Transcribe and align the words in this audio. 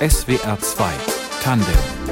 SWR 0.00 0.58
2 0.58 0.92
Tandem 1.42 2.11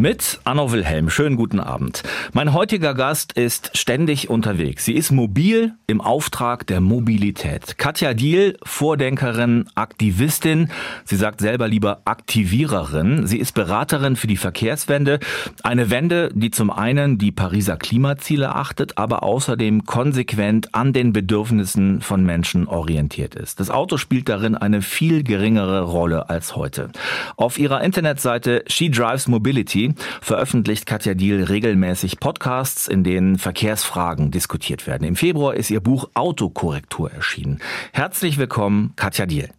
mit 0.00 0.40
Anno 0.44 0.72
Wilhelm. 0.72 1.10
Schönen 1.10 1.36
guten 1.36 1.60
Abend. 1.60 2.02
Mein 2.32 2.54
heutiger 2.54 2.94
Gast 2.94 3.34
ist 3.34 3.76
ständig 3.76 4.30
unterwegs. 4.30 4.86
Sie 4.86 4.94
ist 4.94 5.10
mobil 5.10 5.74
im 5.86 6.00
Auftrag 6.00 6.66
der 6.66 6.80
Mobilität. 6.80 7.76
Katja 7.76 8.14
Diel, 8.14 8.56
Vordenkerin, 8.62 9.68
Aktivistin. 9.74 10.70
Sie 11.04 11.16
sagt 11.16 11.40
selber 11.40 11.68
lieber 11.68 12.00
Aktiviererin. 12.06 13.26
Sie 13.26 13.36
ist 13.36 13.52
Beraterin 13.52 14.16
für 14.16 14.26
die 14.26 14.38
Verkehrswende. 14.38 15.20
Eine 15.62 15.90
Wende, 15.90 16.30
die 16.34 16.50
zum 16.50 16.70
einen 16.70 17.18
die 17.18 17.30
Pariser 17.30 17.76
Klimaziele 17.76 18.54
achtet, 18.54 18.96
aber 18.96 19.22
außerdem 19.22 19.84
konsequent 19.84 20.74
an 20.74 20.94
den 20.94 21.12
Bedürfnissen 21.12 22.00
von 22.00 22.24
Menschen 22.24 22.68
orientiert 22.68 23.34
ist. 23.34 23.60
Das 23.60 23.68
Auto 23.68 23.98
spielt 23.98 24.30
darin 24.30 24.54
eine 24.54 24.80
viel 24.80 25.24
geringere 25.24 25.82
Rolle 25.82 26.30
als 26.30 26.56
heute. 26.56 26.88
Auf 27.36 27.58
ihrer 27.58 27.82
Internetseite 27.82 28.64
She 28.66 28.90
Drives 28.90 29.28
Mobility 29.28 29.89
veröffentlicht 30.20 30.86
Katja 30.86 31.14
Diel 31.14 31.44
regelmäßig 31.44 32.20
Podcasts, 32.20 32.88
in 32.88 33.04
denen 33.04 33.38
Verkehrsfragen 33.38 34.30
diskutiert 34.30 34.86
werden. 34.86 35.04
Im 35.04 35.16
Februar 35.16 35.54
ist 35.54 35.70
ihr 35.70 35.80
Buch 35.80 36.08
Autokorrektur 36.14 37.10
erschienen. 37.10 37.60
Herzlich 37.92 38.38
willkommen, 38.38 38.92
Katja 38.96 39.26
Diel. 39.26 39.50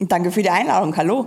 Danke 0.00 0.30
für 0.30 0.42
die 0.42 0.50
Einladung. 0.50 0.96
Hallo. 0.96 1.26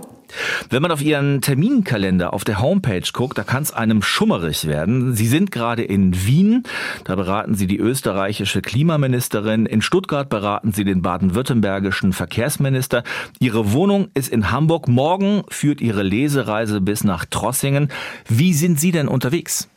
Wenn 0.70 0.82
man 0.82 0.90
auf 0.90 1.02
Ihren 1.02 1.40
Terminkalender 1.40 2.32
auf 2.32 2.44
der 2.44 2.60
Homepage 2.60 3.02
guckt, 3.12 3.38
da 3.38 3.44
kann 3.44 3.62
es 3.62 3.72
einem 3.72 4.02
schummerig 4.02 4.66
werden. 4.66 5.14
Sie 5.14 5.26
sind 5.26 5.50
gerade 5.50 5.82
in 5.82 6.26
Wien, 6.26 6.64
da 7.04 7.16
beraten 7.16 7.54
Sie 7.54 7.66
die 7.66 7.78
österreichische 7.78 8.62
Klimaministerin. 8.62 9.66
In 9.66 9.82
Stuttgart 9.82 10.28
beraten 10.28 10.72
Sie 10.72 10.84
den 10.84 11.02
baden-württembergischen 11.02 12.12
Verkehrsminister. 12.12 13.02
Ihre 13.38 13.72
Wohnung 13.72 14.08
ist 14.14 14.28
in 14.28 14.50
Hamburg. 14.50 14.88
Morgen 14.88 15.42
führt 15.48 15.80
Ihre 15.80 16.02
Lesereise 16.02 16.80
bis 16.80 17.04
nach 17.04 17.24
Trossingen. 17.24 17.88
Wie 18.28 18.52
sind 18.52 18.78
Sie 18.78 18.92
denn 18.92 19.08
unterwegs? 19.08 19.68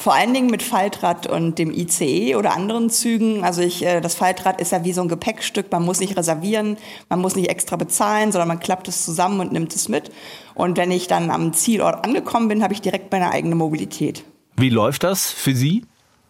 Vor 0.00 0.14
allen 0.14 0.32
Dingen 0.32 0.48
mit 0.48 0.62
Faltrad 0.62 1.26
und 1.26 1.58
dem 1.58 1.72
ICE 1.72 2.36
oder 2.36 2.54
anderen 2.54 2.88
Zügen. 2.88 3.42
Also 3.42 3.62
ich, 3.62 3.84
äh, 3.84 4.00
das 4.00 4.14
Faltrad 4.14 4.60
ist 4.60 4.70
ja 4.70 4.84
wie 4.84 4.92
so 4.92 5.02
ein 5.02 5.08
Gepäckstück. 5.08 5.72
Man 5.72 5.84
muss 5.84 5.98
nicht 5.98 6.16
reservieren, 6.16 6.76
man 7.08 7.18
muss 7.18 7.34
nicht 7.34 7.50
extra 7.50 7.74
bezahlen, 7.74 8.30
sondern 8.30 8.46
man 8.46 8.60
klappt 8.60 8.86
es 8.86 9.04
zusammen 9.04 9.40
und 9.40 9.50
nimmt 9.50 9.74
es 9.74 9.88
mit. 9.88 10.12
Und 10.54 10.76
wenn 10.76 10.92
ich 10.92 11.08
dann 11.08 11.30
am 11.30 11.52
Zielort 11.52 12.04
angekommen 12.04 12.46
bin, 12.46 12.62
habe 12.62 12.74
ich 12.74 12.80
direkt 12.80 13.10
meine 13.10 13.32
eigene 13.32 13.56
Mobilität. 13.56 14.22
Wie 14.56 14.70
läuft 14.70 15.02
das 15.02 15.32
für 15.32 15.56
Sie? 15.56 15.84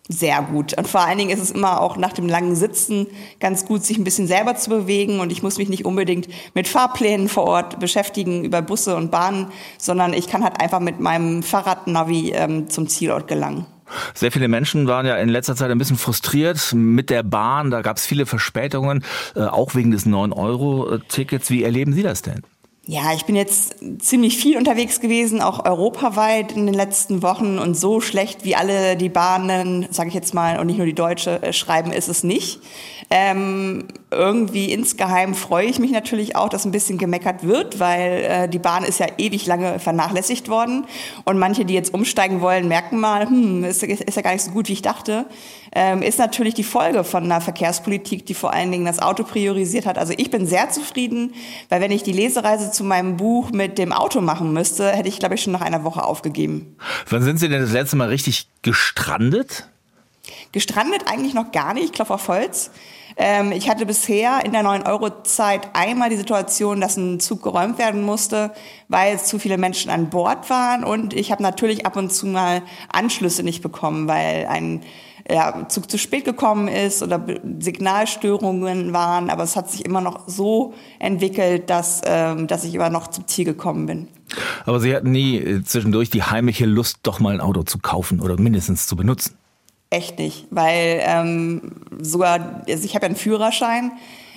Sehr 0.09 0.41
gut. 0.43 0.77
Und 0.77 0.89
vor 0.89 1.03
allen 1.03 1.19
Dingen 1.19 1.31
ist 1.31 1.43
es 1.43 1.51
immer 1.51 1.81
auch 1.81 1.99
nach 1.99 2.13
dem 2.13 2.29
langen 2.29 2.57
Sitzen 2.57 3.07
ganz 3.41 3.67
gut, 3.67 3.85
sich 3.85 3.99
ein 3.99 4.05
bisschen 4.05 4.27
selber 4.27 4.57
zu 4.57 4.71
bewegen. 4.71 5.21
Und 5.21 5.31
ich 5.31 5.43
muss 5.43 5.59
mich 5.59 5.69
nicht 5.69 5.85
unbedingt 5.85 6.29
mit 6.55 6.67
Fahrplänen 6.67 7.29
vor 7.29 7.45
Ort 7.45 7.79
beschäftigen 7.79 8.45
über 8.45 8.63
Busse 8.63 8.97
und 8.97 9.11
Bahnen, 9.11 9.49
sondern 9.77 10.15
ich 10.15 10.27
kann 10.27 10.43
halt 10.43 10.61
einfach 10.61 10.81
mit 10.81 10.99
meinem 10.99 11.43
Fahrradnavi 11.43 12.33
ähm, 12.35 12.71
zum 12.71 12.89
Zielort 12.89 13.29
gelangen. 13.29 13.67
Sehr 14.15 14.33
viele 14.33 14.49
Menschen 14.49 14.87
waren 14.87 15.07
ja 15.07 15.17
in 15.17 15.29
letzter 15.29 15.57
Zeit 15.57 15.71
ein 15.71 15.79
bisschen 15.79 15.97
frustriert 15.97 16.73
mit 16.75 17.11
der 17.11 17.23
Bahn. 17.23 17.71
Da 17.71 17.83
gab 17.83 17.97
es 17.97 18.07
viele 18.07 18.27
Verspätungen, 18.27 19.05
äh, 19.35 19.41
auch 19.41 19.75
wegen 19.75 19.91
des 19.91 20.07
9-Euro-Tickets. 20.07 21.51
Wie 21.51 21.63
erleben 21.65 21.93
Sie 21.93 22.03
das 22.03 22.23
denn? 22.23 22.43
Ja, 22.91 23.13
ich 23.13 23.27
bin 23.27 23.37
jetzt 23.37 23.75
ziemlich 23.99 24.39
viel 24.39 24.57
unterwegs 24.57 25.01
gewesen, 25.01 25.43
auch 25.43 25.67
europaweit 25.67 26.53
in 26.53 26.65
den 26.65 26.75
letzten 26.75 27.23
Wochen 27.23 27.59
und 27.59 27.75
so 27.75 28.01
schlecht 28.01 28.47
wie 28.47 28.57
alle 28.57 28.97
die 28.97 29.11
Bahnen, 29.11 29.87
sage 29.91 30.09
ich 30.09 30.15
jetzt 30.15 30.33
mal, 30.33 30.59
und 30.59 30.69
nicht 30.69 30.79
nur 30.79 30.87
die 30.87 30.95
Deutsche 30.95 31.43
äh, 31.43 31.53
schreiben, 31.53 31.93
ist 31.93 32.09
es 32.09 32.25
nicht. 32.25 32.63
Ähm, 33.11 33.89
irgendwie 34.11 34.73
insgeheim 34.73 35.35
freue 35.35 35.67
ich 35.67 35.79
mich 35.79 35.91
natürlich 35.91 36.35
auch, 36.35 36.49
dass 36.49 36.65
ein 36.65 36.73
bisschen 36.73 36.97
gemeckert 36.97 37.47
wird, 37.47 37.79
weil 37.79 38.25
äh, 38.25 38.49
die 38.49 38.59
Bahn 38.59 38.85
ist 38.85 39.01
ja 39.01 39.07
ewig 39.19 39.45
lange 39.45 39.79
vernachlässigt 39.79 40.49
worden. 40.49 40.87
Und 41.27 41.39
manche, 41.39 41.67
die 41.67 41.75
jetzt 41.75 41.93
umsteigen 41.93 42.41
wollen, 42.41 42.69
merken 42.69 43.01
mal, 43.01 43.29
hm, 43.29 43.65
ist, 43.65 43.83
ist 43.83 44.17
ja 44.17 44.23
gar 44.23 44.33
nicht 44.33 44.45
so 44.45 44.51
gut, 44.53 44.69
wie 44.69 44.75
ich 44.75 44.83
dachte. 44.83 45.27
Ähm, 45.73 46.03
ist 46.03 46.19
natürlich 46.19 46.55
die 46.55 46.65
Folge 46.65 47.05
von 47.05 47.25
einer 47.25 47.41
Verkehrspolitik, 47.41 48.27
die 48.27 48.35
vor 48.35 48.53
allen 48.53 48.71
Dingen 48.71 48.85
das 48.85 49.01
Auto 49.01 49.25
priorisiert 49.25 49.87
hat. 49.87 49.99
Also 49.99 50.15
ich 50.17 50.31
bin 50.31 50.47
sehr 50.47 50.71
zufrieden, 50.71 51.35
weil 51.69 51.81
wenn 51.81 51.91
ich 51.91 52.03
die 52.03 52.13
Lesereise 52.13 52.71
zu 52.71 52.85
meinem 52.85 53.17
Buch 53.17 53.51
mit 53.51 53.79
dem 53.79 53.93
Auto 53.93 54.21
machen 54.21 54.53
müsste, 54.53 54.91
hätte 54.91 55.09
ich, 55.09 55.19
glaube 55.19 55.35
ich, 55.35 55.43
schon 55.43 55.53
nach 55.53 55.61
einer 55.61 55.85
Woche 55.85 56.03
aufgegeben. 56.03 56.77
Wann 57.09 57.23
sind 57.23 57.39
Sie 57.39 57.49
denn 57.49 57.61
das 57.61 57.73
letzte 57.73 57.97
Mal 57.97 58.09
richtig 58.09 58.49
gestrandet? 58.63 59.69
Gestrandet 60.53 61.05
eigentlich 61.07 61.35
noch 61.35 61.53
gar 61.53 61.75
nicht, 61.75 61.85
ich 61.85 61.93
klopfe 61.93 62.15
auf 62.15 62.29
Holz. 62.29 62.71
Ähm, 63.17 63.51
ich 63.51 63.69
hatte 63.69 63.85
bisher 63.85 64.45
in 64.45 64.53
der 64.53 64.63
9-Euro-Zeit 64.63 65.71
einmal 65.73 66.09
die 66.09 66.17
Situation, 66.17 66.81
dass 66.81 66.97
ein 66.97 67.19
Zug 67.19 67.43
geräumt 67.43 67.79
werden 67.79 68.03
musste, 68.03 68.53
weil 68.87 69.19
zu 69.19 69.41
viele 69.41 69.59
Menschen 69.59 69.91
an 69.91 70.09
Bord 70.09 70.49
waren. 70.51 70.85
Und 70.85 71.15
ich 71.15 71.33
habe 71.33 71.43
natürlich 71.43 71.85
ab 71.85 71.97
und 71.97 72.13
zu 72.13 72.27
mal 72.27 72.63
Anschlüsse 72.91 73.43
nicht 73.43 73.61
bekommen, 73.61 74.07
weil 74.07 74.47
ein 74.47 74.83
ja, 75.31 75.67
Zug 75.69 75.91
zu 75.91 75.99
spät 75.99 76.25
gekommen 76.25 76.69
ist 76.69 77.03
oder 77.03 77.25
Signalstörungen 77.61 78.93
waren. 78.93 79.31
Aber 79.31 79.43
es 79.43 79.57
hat 79.57 79.71
sich 79.71 79.85
immer 79.85 80.01
noch 80.01 80.29
so 80.29 80.75
entwickelt, 80.99 81.71
dass, 81.71 82.01
ähm, 82.05 82.47
dass 82.47 82.65
ich 82.65 82.75
immer 82.75 82.91
noch 82.91 83.09
zum 83.09 83.27
Ziel 83.27 83.45
gekommen 83.45 83.87
bin. 83.87 84.09
Aber 84.65 84.81
Sie 84.81 84.95
hatten 84.95 85.11
nie 85.11 85.39
äh, 85.39 85.63
zwischendurch 85.63 86.11
die 86.11 86.23
heimliche 86.23 86.67
Lust, 86.67 87.01
doch 87.03 87.21
mal 87.21 87.35
ein 87.35 87.41
Auto 87.41 87.63
zu 87.63 87.79
kaufen 87.79 88.21
oder 88.21 88.39
mindestens 88.39 88.87
zu 88.87 88.97
benutzen? 88.97 89.37
Echt 89.91 90.19
nicht, 90.19 90.47
weil 90.51 91.01
ähm, 91.03 91.63
sogar, 91.99 92.63
also 92.69 92.85
ich 92.85 92.95
habe 92.95 93.07
ja 93.07 93.09
einen 93.09 93.17
Führerschein, 93.17 93.93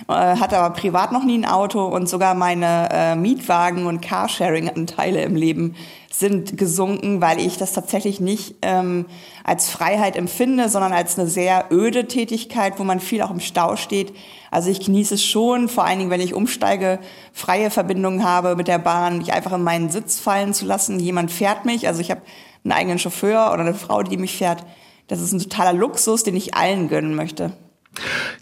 äh, 0.08 0.12
hatte 0.12 0.56
aber 0.56 0.74
privat 0.74 1.12
noch 1.12 1.24
nie 1.24 1.36
ein 1.36 1.44
Auto 1.44 1.84
und 1.84 2.08
sogar 2.08 2.34
meine 2.34 2.88
äh, 2.90 3.14
Mietwagen- 3.16 3.86
und 3.86 4.00
Carsharing-Anteile 4.00 5.22
im 5.22 5.36
Leben 5.36 5.74
sind 6.10 6.56
gesunken, 6.56 7.20
weil 7.20 7.38
ich 7.38 7.58
das 7.58 7.74
tatsächlich 7.74 8.18
nicht 8.18 8.54
ähm, 8.62 9.04
als 9.44 9.68
Freiheit 9.68 10.16
empfinde, 10.16 10.70
sondern 10.70 10.94
als 10.94 11.18
eine 11.18 11.28
sehr 11.28 11.66
öde 11.70 12.08
Tätigkeit, 12.08 12.78
wo 12.78 12.84
man 12.84 12.98
viel 12.98 13.20
auch 13.20 13.30
im 13.30 13.40
Stau 13.40 13.76
steht. 13.76 14.14
Also 14.50 14.70
ich 14.70 14.80
genieße 14.80 15.14
es 15.14 15.24
schon, 15.24 15.68
vor 15.68 15.84
allen 15.84 15.98
Dingen, 15.98 16.10
wenn 16.10 16.22
ich 16.22 16.32
umsteige, 16.32 16.98
freie 17.34 17.70
Verbindungen 17.70 18.24
habe 18.24 18.56
mit 18.56 18.68
der 18.68 18.78
Bahn, 18.78 19.18
mich 19.18 19.34
einfach 19.34 19.52
in 19.52 19.62
meinen 19.62 19.90
Sitz 19.90 20.18
fallen 20.18 20.54
zu 20.54 20.64
lassen. 20.64 20.98
Jemand 20.98 21.30
fährt 21.30 21.66
mich, 21.66 21.88
also 21.88 22.00
ich 22.00 22.10
habe 22.10 22.22
einen 22.64 22.72
eigenen 22.72 22.98
Chauffeur 22.98 23.50
oder 23.52 23.60
eine 23.60 23.74
Frau, 23.74 24.02
die 24.02 24.16
mich 24.16 24.36
fährt 24.36 24.64
das 25.08 25.20
ist 25.20 25.32
ein 25.32 25.40
totaler 25.40 25.72
Luxus, 25.72 26.22
den 26.22 26.36
ich 26.36 26.54
allen 26.54 26.88
gönnen 26.88 27.14
möchte. 27.14 27.52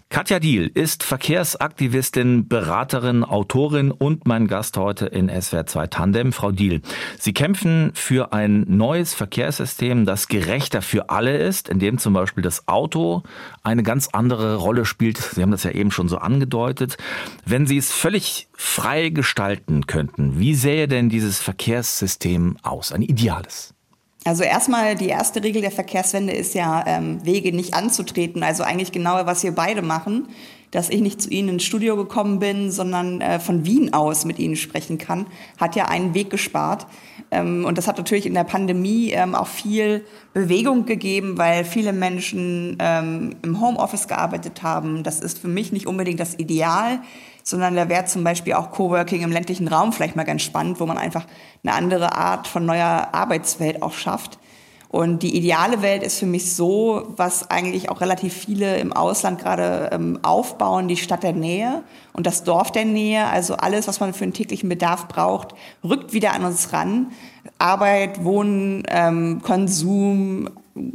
Katja 0.09 0.39
Diel 0.39 0.67
ist 0.73 1.03
Verkehrsaktivistin, 1.03 2.47
Beraterin, 2.47 3.23
Autorin 3.23 3.91
und 3.91 4.27
mein 4.27 4.47
Gast 4.47 4.77
heute 4.77 5.05
in 5.05 5.29
SWR 5.29 5.65
2 5.65 5.87
Tandem. 5.87 6.33
Frau 6.33 6.51
Diel, 6.51 6.81
Sie 7.17 7.33
kämpfen 7.33 7.91
für 7.93 8.33
ein 8.33 8.65
neues 8.67 9.13
Verkehrssystem, 9.13 10.05
das 10.05 10.27
gerechter 10.27 10.81
für 10.81 11.09
alle 11.09 11.37
ist, 11.37 11.69
in 11.69 11.79
dem 11.79 11.97
zum 11.97 12.13
Beispiel 12.13 12.43
das 12.43 12.67
Auto 12.67 13.23
eine 13.63 13.83
ganz 13.83 14.09
andere 14.11 14.55
Rolle 14.55 14.85
spielt. 14.85 15.17
Sie 15.17 15.41
haben 15.41 15.51
das 15.51 15.63
ja 15.63 15.71
eben 15.71 15.91
schon 15.91 16.09
so 16.09 16.17
angedeutet. 16.17 16.97
Wenn 17.45 17.65
Sie 17.65 17.77
es 17.77 17.91
völlig 17.91 18.47
frei 18.53 19.09
gestalten 19.09 19.87
könnten, 19.87 20.39
wie 20.39 20.55
sähe 20.55 20.87
denn 20.87 21.09
dieses 21.09 21.39
Verkehrssystem 21.39 22.57
aus? 22.63 22.91
Ein 22.91 23.01
ideales? 23.01 23.73
Also 24.23 24.43
erstmal 24.43 24.95
die 24.95 25.07
erste 25.07 25.43
Regel 25.43 25.61
der 25.61 25.71
Verkehrswende 25.71 26.33
ist 26.33 26.53
ja, 26.53 26.83
ähm, 26.85 27.25
Wege 27.25 27.51
nicht 27.55 27.73
anzutreten. 27.73 28.43
Also 28.43 28.63
eigentlich 28.63 28.91
genau, 28.91 29.25
was 29.25 29.43
wir 29.43 29.51
beide 29.51 29.81
machen, 29.81 30.27
dass 30.69 30.89
ich 30.89 31.01
nicht 31.01 31.21
zu 31.21 31.29
Ihnen 31.29 31.49
ins 31.49 31.63
Studio 31.63 31.97
gekommen 31.97 32.39
bin, 32.39 32.71
sondern 32.71 33.19
äh, 33.19 33.39
von 33.39 33.65
Wien 33.65 33.93
aus 33.93 34.23
mit 34.25 34.39
Ihnen 34.39 34.55
sprechen 34.55 34.97
kann, 34.97 35.25
hat 35.59 35.75
ja 35.75 35.85
einen 35.85 36.13
Weg 36.13 36.29
gespart. 36.29 36.85
Ähm, 37.31 37.65
und 37.65 37.77
das 37.77 37.87
hat 37.87 37.97
natürlich 37.97 38.27
in 38.27 38.35
der 38.35 38.43
Pandemie 38.43 39.11
ähm, 39.11 39.33
auch 39.33 39.47
viel 39.47 40.05
Bewegung 40.33 40.85
gegeben, 40.85 41.37
weil 41.37 41.65
viele 41.65 41.91
Menschen 41.91 42.77
ähm, 42.79 43.35
im 43.41 43.59
Homeoffice 43.59 44.07
gearbeitet 44.07 44.63
haben. 44.63 45.03
Das 45.03 45.19
ist 45.19 45.39
für 45.39 45.47
mich 45.47 45.71
nicht 45.71 45.87
unbedingt 45.87 46.19
das 46.19 46.37
Ideal 46.37 46.99
sondern 47.43 47.75
da 47.75 47.89
wäre 47.89 48.05
zum 48.05 48.23
Beispiel 48.23 48.53
auch 48.53 48.71
Coworking 48.71 49.21
im 49.21 49.31
ländlichen 49.31 49.67
Raum 49.67 49.93
vielleicht 49.93 50.15
mal 50.15 50.23
ganz 50.23 50.41
spannend, 50.41 50.79
wo 50.79 50.85
man 50.85 50.97
einfach 50.97 51.25
eine 51.63 51.73
andere 51.73 52.13
Art 52.13 52.47
von 52.47 52.65
neuer 52.65 53.09
Arbeitswelt 53.11 53.81
auch 53.81 53.93
schafft. 53.93 54.37
Und 54.91 55.23
die 55.23 55.37
ideale 55.37 55.81
Welt 55.81 56.03
ist 56.03 56.19
für 56.19 56.25
mich 56.25 56.53
so, 56.53 57.13
was 57.15 57.49
eigentlich 57.49 57.89
auch 57.89 58.01
relativ 58.01 58.33
viele 58.33 58.77
im 58.77 58.91
Ausland 58.91 59.39
gerade 59.39 59.89
ähm, 59.93 60.19
aufbauen, 60.21 60.89
die 60.89 60.97
Stadt 60.97 61.23
der 61.23 61.31
Nähe 61.31 61.83
und 62.11 62.27
das 62.27 62.43
Dorf 62.43 62.73
der 62.73 62.83
Nähe. 62.83 63.25
Also 63.27 63.55
alles, 63.55 63.87
was 63.87 64.01
man 64.01 64.13
für 64.13 64.25
einen 64.25 64.33
täglichen 64.33 64.67
Bedarf 64.67 65.07
braucht, 65.07 65.55
rückt 65.81 66.11
wieder 66.11 66.33
an 66.33 66.43
uns 66.43 66.73
ran. 66.73 67.13
Arbeit, 67.57 68.25
Wohnen, 68.25 68.83
ähm, 68.89 69.41
Konsum, 69.41 70.49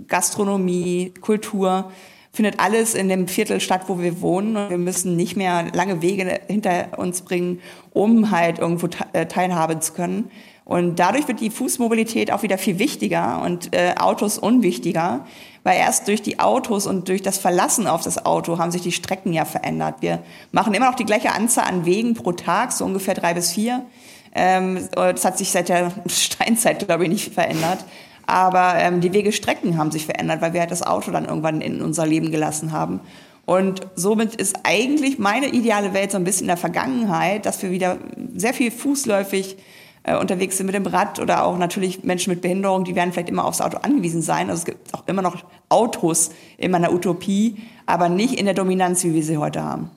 Gastronomie, 0.08 1.14
Kultur 1.22 1.90
findet 2.36 2.60
alles 2.60 2.94
in 2.94 3.08
dem 3.08 3.28
Viertel 3.28 3.60
statt, 3.60 3.82
wo 3.86 3.98
wir 3.98 4.20
wohnen. 4.20 4.56
Und 4.56 4.70
wir 4.70 4.78
müssen 4.78 5.16
nicht 5.16 5.36
mehr 5.36 5.66
lange 5.72 6.02
Wege 6.02 6.40
hinter 6.46 6.98
uns 6.98 7.22
bringen, 7.22 7.60
um 7.92 8.30
halt 8.30 8.58
irgendwo 8.58 8.88
äh, 9.14 9.26
teilhaben 9.26 9.80
zu 9.80 9.94
können. 9.94 10.30
Und 10.66 10.98
dadurch 10.98 11.28
wird 11.28 11.40
die 11.40 11.50
Fußmobilität 11.50 12.32
auch 12.32 12.42
wieder 12.42 12.58
viel 12.58 12.78
wichtiger 12.78 13.40
und 13.42 13.74
äh, 13.74 13.94
Autos 13.98 14.36
unwichtiger, 14.36 15.24
weil 15.62 15.78
erst 15.78 16.08
durch 16.08 16.22
die 16.22 16.40
Autos 16.40 16.86
und 16.86 17.08
durch 17.08 17.22
das 17.22 17.38
Verlassen 17.38 17.86
auf 17.86 18.02
das 18.02 18.26
Auto 18.26 18.58
haben 18.58 18.72
sich 18.72 18.82
die 18.82 18.92
Strecken 18.92 19.32
ja 19.32 19.44
verändert. 19.44 19.96
Wir 20.00 20.22
machen 20.50 20.74
immer 20.74 20.86
noch 20.86 20.96
die 20.96 21.04
gleiche 21.04 21.32
Anzahl 21.32 21.66
an 21.66 21.86
Wegen 21.86 22.14
pro 22.14 22.32
Tag, 22.32 22.72
so 22.72 22.84
ungefähr 22.84 23.14
drei 23.14 23.32
bis 23.32 23.52
vier. 23.52 23.86
Ähm, 24.34 24.88
das 24.92 25.24
hat 25.24 25.38
sich 25.38 25.50
seit 25.50 25.68
der 25.68 25.92
Steinzeit, 26.08 26.84
glaube 26.84 27.04
ich, 27.04 27.10
nicht 27.10 27.32
verändert. 27.32 27.84
Aber 28.26 28.74
ähm, 28.76 29.00
die 29.00 29.12
Wegestrecken 29.12 29.78
haben 29.78 29.90
sich 29.90 30.06
verändert, 30.06 30.40
weil 30.42 30.52
wir 30.52 30.60
halt 30.60 30.70
das 30.70 30.82
Auto 30.82 31.10
dann 31.10 31.24
irgendwann 31.24 31.60
in 31.60 31.80
unser 31.80 32.06
Leben 32.06 32.30
gelassen 32.30 32.72
haben. 32.72 33.00
Und 33.44 33.86
somit 33.94 34.34
ist 34.34 34.58
eigentlich 34.64 35.18
meine 35.18 35.48
ideale 35.48 35.94
Welt 35.94 36.10
so 36.10 36.18
ein 36.18 36.24
bisschen 36.24 36.42
in 36.42 36.48
der 36.48 36.56
Vergangenheit, 36.56 37.46
dass 37.46 37.62
wir 37.62 37.70
wieder 37.70 37.98
sehr 38.34 38.52
viel 38.52 38.72
fußläufig 38.72 39.56
äh, 40.02 40.16
unterwegs 40.16 40.56
sind 40.56 40.66
mit 40.66 40.74
dem 40.74 40.86
Rad 40.86 41.20
oder 41.20 41.44
auch 41.44 41.56
natürlich 41.56 42.02
Menschen 42.02 42.30
mit 42.30 42.40
Behinderung, 42.40 42.84
die 42.84 42.94
werden 42.96 43.12
vielleicht 43.12 43.28
immer 43.28 43.44
aufs 43.44 43.60
Auto 43.60 43.78
angewiesen 43.78 44.22
sein. 44.22 44.50
Also 44.50 44.60
es 44.60 44.64
gibt 44.64 44.94
auch 44.94 45.06
immer 45.06 45.22
noch 45.22 45.44
Autos 45.68 46.30
in 46.58 46.72
meiner 46.72 46.92
Utopie, 46.92 47.56
aber 47.86 48.08
nicht 48.08 48.34
in 48.34 48.46
der 48.46 48.54
Dominanz, 48.54 49.04
wie 49.04 49.14
wir 49.14 49.22
sie 49.22 49.36
heute 49.36 49.62
haben. 49.62 49.90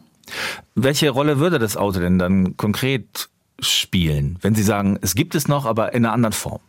Welche 0.76 1.10
Rolle 1.10 1.40
würde 1.40 1.58
das 1.58 1.76
Auto 1.78 2.00
denn 2.00 2.20
dann 2.20 2.56
konkret 2.56 3.30
spielen, 3.60 4.38
wenn 4.42 4.56
Sie 4.56 4.64
sagen, 4.64 4.98
es 5.02 5.16
gibt 5.16 5.36
es 5.36 5.48
noch, 5.48 5.66
aber 5.66 5.94
in 5.94 6.06
einer 6.06 6.14
anderen 6.14 6.34
Form? 6.34 6.62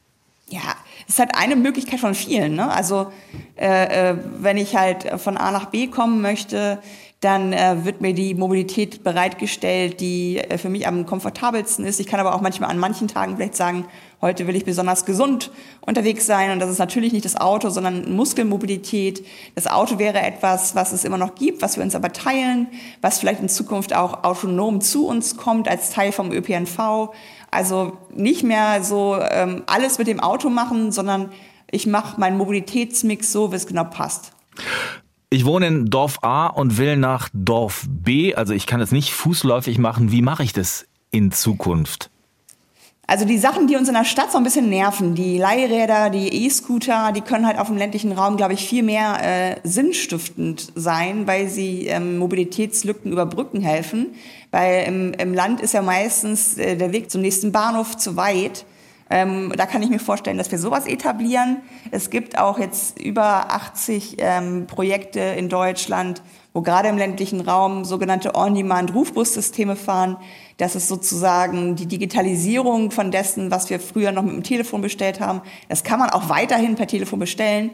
Ja, 0.51 0.75
es 1.07 1.15
ist 1.15 1.19
halt 1.21 1.37
eine 1.37 1.57
Möglichkeit 1.57 2.01
von 2.01 2.15
vielen. 2.15 2.57
Ne? 2.57 2.71
Also 2.71 3.13
äh, 3.57 4.11
äh, 4.11 4.17
wenn 4.39 4.57
ich 4.57 4.77
halt 4.77 5.21
von 5.21 5.37
A 5.37 5.53
nach 5.53 5.67
B 5.67 5.87
kommen 5.87 6.21
möchte, 6.21 6.81
dann 7.21 7.53
äh, 7.53 7.85
wird 7.85 8.01
mir 8.01 8.15
die 8.15 8.35
Mobilität 8.35 9.05
bereitgestellt, 9.05 10.01
die 10.01 10.39
äh, 10.39 10.57
für 10.57 10.71
mich 10.71 10.89
am 10.89 11.05
komfortabelsten 11.05 11.85
ist. 11.85 12.01
Ich 12.01 12.07
kann 12.07 12.19
aber 12.19 12.35
auch 12.35 12.41
manchmal 12.41 12.71
an 12.71 12.79
manchen 12.79 13.09
Tagen 13.09 13.37
vielleicht 13.37 13.57
sagen, 13.57 13.85
heute 14.23 14.47
will 14.47 14.57
ich 14.57 14.65
besonders 14.65 15.05
gesund 15.05 15.51
unterwegs 15.83 16.25
sein 16.25 16.51
und 16.51 16.61
das 16.61 16.71
ist 16.71 16.79
natürlich 16.79 17.13
nicht 17.13 17.27
das 17.27 17.37
Auto, 17.37 17.69
sondern 17.69 18.15
Muskelmobilität. 18.17 19.25
Das 19.55 19.67
Auto 19.67 19.99
wäre 19.99 20.21
etwas, 20.21 20.75
was 20.75 20.93
es 20.93 21.05
immer 21.05 21.19
noch 21.19 21.35
gibt, 21.35 21.61
was 21.61 21.77
wir 21.77 21.85
uns 21.85 21.95
aber 21.95 22.11
teilen, 22.13 22.69
was 23.03 23.19
vielleicht 23.19 23.41
in 23.43 23.51
Zukunft 23.51 23.95
auch 23.95 24.25
autonom 24.25 24.81
zu 24.81 25.07
uns 25.07 25.37
kommt 25.37 25.69
als 25.69 25.91
Teil 25.91 26.13
vom 26.13 26.33
ÖPNV. 26.33 27.11
Also 27.51 27.99
nicht 28.15 28.43
mehr 28.43 28.83
so 28.85 29.19
ähm, 29.21 29.63
alles 29.67 29.99
mit 29.99 30.07
dem 30.07 30.21
Auto 30.21 30.51
machen, 30.51 30.93
sondern 30.93 31.31
ich 31.71 31.87
mache 31.87 32.21
meinen 32.21 32.37
Mobilitätsmix 32.37 33.33
so, 33.33 33.53
wie 33.53 33.57
es 33.57 33.67
genau 33.67 33.85
passt. 33.85 34.33
Ich 35.31 35.45
wohne 35.45 35.69
in 35.69 35.87
Dorf 35.87 36.19
A 36.23 36.49
und 36.49 36.77
will 36.77 36.97
nach 36.97 37.29
Dorf 37.33 37.87
B. 37.89 38.35
Also 38.35 38.53
ich 38.53 38.67
kann 38.67 38.81
es 38.81 38.91
nicht 38.91 39.13
fußläufig 39.13 39.79
machen. 39.79 40.11
Wie 40.11 40.23
mache 40.23 40.43
ich 40.43 40.53
das 40.53 40.87
in 41.13 41.31
Zukunft? 41.31 42.11
Also 43.11 43.25
die 43.25 43.39
Sachen, 43.39 43.67
die 43.67 43.75
uns 43.75 43.89
in 43.89 43.95
der 43.95 44.05
Stadt 44.05 44.31
so 44.31 44.39
ein 44.39 44.45
bisschen 44.45 44.69
nerven, 44.69 45.17
die 45.17 45.37
Leihräder, 45.37 46.11
die 46.11 46.47
E-Scooter, 46.47 47.11
die 47.11 47.23
können 47.23 47.45
halt 47.45 47.59
auf 47.59 47.67
dem 47.67 47.77
ländlichen 47.77 48.13
Raum, 48.13 48.37
glaube 48.37 48.53
ich, 48.53 48.65
viel 48.65 48.85
mehr 48.85 49.19
äh, 49.21 49.57
sinnstiftend 49.65 50.71
sein, 50.77 51.27
weil 51.27 51.49
sie 51.49 51.87
ähm, 51.87 52.19
Mobilitätslücken 52.19 53.11
überbrücken 53.11 53.63
helfen. 53.63 54.15
Weil 54.51 54.85
im, 54.87 55.13
im 55.15 55.35
Land 55.35 55.61
ist 55.61 55.75
ja 55.75 55.83
meistens 55.83 56.59
äh, 56.59 56.77
der 56.77 56.93
Weg 56.93 57.11
zum 57.11 57.21
nächsten 57.21 57.53
Bahnhof 57.53 57.97
zu 57.97 58.17
weit. 58.17 58.65
Ähm, 59.13 59.53
da 59.57 59.67
kann 59.67 59.83
ich 59.83 59.91
mir 59.91 59.99
vorstellen, 59.99 60.39
dass 60.39 60.53
wir 60.53 60.59
sowas 60.59 60.87
etablieren. 60.87 61.63
Es 61.91 62.11
gibt 62.11 62.39
auch 62.39 62.61
jetzt 62.61 63.01
über 63.01 63.53
80 63.53 64.17
ähm, 64.19 64.67
Projekte 64.69 65.19
in 65.19 65.49
Deutschland, 65.49 66.23
wo 66.53 66.63
gerade 66.63 66.89
im 66.89 66.97
ländlichen 66.97 67.41
Raum 67.41 67.85
sogenannte 67.85 68.37
On-Demand-Rufbussysteme 68.37 69.75
fahren. 69.75 70.17
Das 70.59 70.77
ist 70.77 70.87
sozusagen 70.87 71.75
die 71.75 71.87
Digitalisierung 71.87 72.93
von 72.93 73.11
dessen, 73.11 73.51
was 73.51 73.69
wir 73.69 73.81
früher 73.81 74.13
noch 74.13 74.23
mit 74.23 74.35
dem 74.35 74.43
Telefon 74.45 74.81
bestellt 74.81 75.19
haben. 75.19 75.43
Das 75.69 75.83
kann 75.83 75.99
man 75.99 76.11
auch 76.11 76.29
weiterhin 76.29 76.77
per 76.77 76.87
Telefon 76.87 77.19
bestellen. 77.19 77.71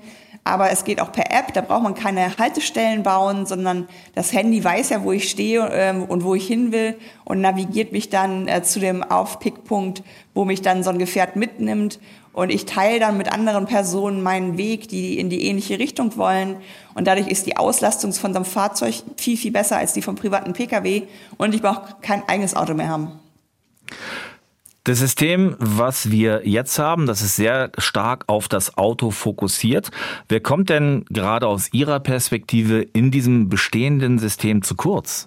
Aber 0.46 0.70
es 0.70 0.84
geht 0.84 1.00
auch 1.00 1.10
per 1.10 1.32
App, 1.32 1.52
da 1.54 1.60
braucht 1.60 1.82
man 1.82 1.96
keine 1.96 2.38
Haltestellen 2.38 3.02
bauen, 3.02 3.46
sondern 3.46 3.88
das 4.14 4.32
Handy 4.32 4.62
weiß 4.62 4.90
ja, 4.90 5.02
wo 5.02 5.10
ich 5.10 5.28
stehe 5.28 5.68
ähm, 5.72 6.04
und 6.04 6.22
wo 6.22 6.36
ich 6.36 6.46
hin 6.46 6.70
will 6.70 6.96
und 7.24 7.40
navigiert 7.40 7.90
mich 7.90 8.10
dann 8.10 8.46
äh, 8.46 8.62
zu 8.62 8.78
dem 8.78 9.02
Aufpickpunkt, 9.02 10.04
wo 10.34 10.44
mich 10.44 10.62
dann 10.62 10.84
so 10.84 10.90
ein 10.90 11.00
Gefährt 11.00 11.34
mitnimmt. 11.34 11.98
Und 12.32 12.50
ich 12.50 12.64
teile 12.64 13.00
dann 13.00 13.16
mit 13.16 13.32
anderen 13.32 13.66
Personen 13.66 14.22
meinen 14.22 14.56
Weg, 14.56 14.86
die 14.86 15.18
in 15.18 15.30
die 15.30 15.48
ähnliche 15.48 15.80
Richtung 15.80 16.16
wollen. 16.16 16.58
Und 16.94 17.08
dadurch 17.08 17.26
ist 17.26 17.46
die 17.46 17.56
Auslastung 17.56 18.12
von 18.12 18.32
so 18.32 18.36
einem 18.36 18.44
Fahrzeug 18.44 19.02
viel, 19.16 19.36
viel 19.36 19.50
besser 19.50 19.78
als 19.78 19.94
die 19.94 20.02
vom 20.02 20.14
privaten 20.14 20.52
Pkw. 20.52 21.08
Und 21.38 21.56
ich 21.56 21.62
brauche 21.62 21.96
kein 22.02 22.22
eigenes 22.28 22.54
Auto 22.54 22.74
mehr 22.74 22.88
haben. 22.88 23.18
Das 24.86 25.00
System, 25.00 25.56
was 25.58 26.12
wir 26.12 26.42
jetzt 26.44 26.78
haben, 26.78 27.06
das 27.06 27.20
ist 27.20 27.34
sehr 27.34 27.72
stark 27.76 28.22
auf 28.28 28.46
das 28.46 28.78
Auto 28.78 29.10
fokussiert. 29.10 29.90
Wer 30.28 30.38
kommt 30.38 30.70
denn 30.70 31.04
gerade 31.10 31.48
aus 31.48 31.72
Ihrer 31.72 31.98
Perspektive 31.98 32.82
in 32.92 33.10
diesem 33.10 33.48
bestehenden 33.48 34.20
System 34.20 34.62
zu 34.62 34.76
kurz? 34.76 35.26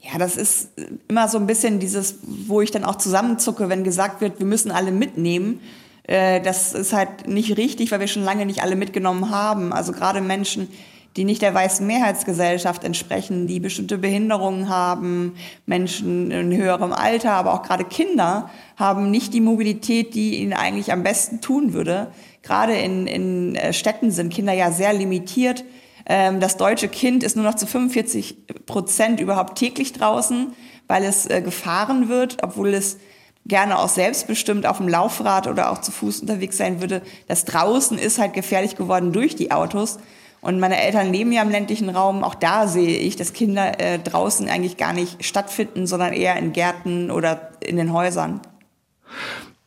Ja, 0.00 0.16
das 0.16 0.38
ist 0.38 0.70
immer 1.06 1.28
so 1.28 1.36
ein 1.36 1.46
bisschen 1.46 1.80
dieses, 1.80 2.20
wo 2.22 2.62
ich 2.62 2.70
dann 2.70 2.84
auch 2.84 2.96
zusammenzucke, 2.96 3.68
wenn 3.68 3.84
gesagt 3.84 4.22
wird, 4.22 4.38
wir 4.38 4.46
müssen 4.46 4.70
alle 4.70 4.90
mitnehmen. 4.90 5.60
Äh, 6.04 6.40
das 6.40 6.72
ist 6.72 6.94
halt 6.94 7.28
nicht 7.28 7.58
richtig, 7.58 7.92
weil 7.92 8.00
wir 8.00 8.08
schon 8.08 8.24
lange 8.24 8.46
nicht 8.46 8.62
alle 8.62 8.74
mitgenommen 8.74 9.28
haben. 9.28 9.74
Also 9.74 9.92
gerade 9.92 10.22
Menschen, 10.22 10.68
die 11.16 11.24
nicht 11.24 11.42
der 11.42 11.52
weißen 11.52 11.86
Mehrheitsgesellschaft 11.86 12.84
entsprechen, 12.84 13.46
die 13.46 13.60
bestimmte 13.60 13.98
Behinderungen 13.98 14.68
haben, 14.68 15.34
Menschen 15.66 16.30
in 16.30 16.56
höherem 16.56 16.92
Alter, 16.92 17.32
aber 17.32 17.52
auch 17.52 17.62
gerade 17.62 17.84
Kinder 17.84 18.50
haben 18.76 19.10
nicht 19.10 19.34
die 19.34 19.40
Mobilität, 19.40 20.14
die 20.14 20.36
ihnen 20.36 20.54
eigentlich 20.54 20.92
am 20.92 21.02
besten 21.02 21.40
tun 21.40 21.74
würde. 21.74 22.08
Gerade 22.42 22.74
in, 22.74 23.06
in 23.06 23.56
äh, 23.56 23.72
Städten 23.72 24.10
sind 24.10 24.32
Kinder 24.32 24.52
ja 24.52 24.72
sehr 24.72 24.92
limitiert. 24.92 25.64
Ähm, 26.06 26.40
das 26.40 26.56
deutsche 26.56 26.88
Kind 26.88 27.22
ist 27.22 27.36
nur 27.36 27.44
noch 27.44 27.54
zu 27.54 27.66
45 27.66 28.64
Prozent 28.66 29.20
überhaupt 29.20 29.58
täglich 29.58 29.92
draußen, 29.92 30.52
weil 30.88 31.04
es 31.04 31.26
äh, 31.26 31.42
gefahren 31.42 32.08
wird, 32.08 32.38
obwohl 32.42 32.74
es 32.74 32.98
gerne 33.44 33.78
auch 33.78 33.88
selbstbestimmt 33.88 34.66
auf 34.66 34.78
dem 34.78 34.88
Laufrad 34.88 35.46
oder 35.46 35.70
auch 35.70 35.78
zu 35.78 35.92
Fuß 35.92 36.20
unterwegs 36.20 36.56
sein 36.56 36.80
würde. 36.80 37.02
Das 37.28 37.44
draußen 37.44 37.98
ist 37.98 38.18
halt 38.18 38.34
gefährlich 38.34 38.76
geworden 38.76 39.12
durch 39.12 39.36
die 39.36 39.50
Autos. 39.50 39.98
Und 40.42 40.58
meine 40.58 40.82
Eltern 40.82 41.12
leben 41.12 41.30
ja 41.30 41.40
im 41.40 41.50
ländlichen 41.50 41.88
Raum. 41.88 42.24
Auch 42.24 42.34
da 42.34 42.66
sehe 42.66 42.98
ich, 42.98 43.14
dass 43.14 43.32
Kinder 43.32 43.80
äh, 43.80 44.00
draußen 44.00 44.48
eigentlich 44.48 44.76
gar 44.76 44.92
nicht 44.92 45.24
stattfinden, 45.24 45.86
sondern 45.86 46.12
eher 46.12 46.36
in 46.36 46.52
Gärten 46.52 47.12
oder 47.12 47.52
in 47.60 47.76
den 47.76 47.92
Häusern. 47.92 48.40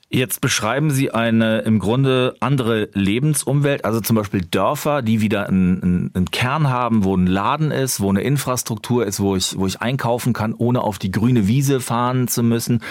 Jetzt 0.07 0.39
beschreiben 0.39 0.91
Sie 0.91 1.09
eine 1.11 1.59
im 1.61 1.79
Grunde 1.79 2.35
andere 2.39 2.89
Lebensumwelt, 2.93 3.83
also 3.85 4.01
zum 4.01 4.15
Beispiel 4.15 4.41
Dörfer, 4.41 5.01
die 5.01 5.19
wieder 5.19 5.49
einen, 5.49 6.11
einen, 6.13 6.29
Kern 6.29 6.69
haben, 6.69 7.03
wo 7.03 7.17
ein 7.17 7.25
Laden 7.25 7.71
ist, 7.71 7.99
wo 7.99 8.09
eine 8.11 8.21
Infrastruktur 8.21 9.05
ist, 9.07 9.19
wo 9.19 9.35
ich, 9.35 9.57
wo 9.57 9.65
ich 9.65 9.81
einkaufen 9.81 10.33
kann, 10.33 10.53
ohne 10.53 10.81
auf 10.81 10.99
die 10.99 11.09
grüne 11.09 11.47
Wiese 11.47 11.81
fahren 11.81 12.27
zu 12.27 12.43
müssen. 12.43 12.83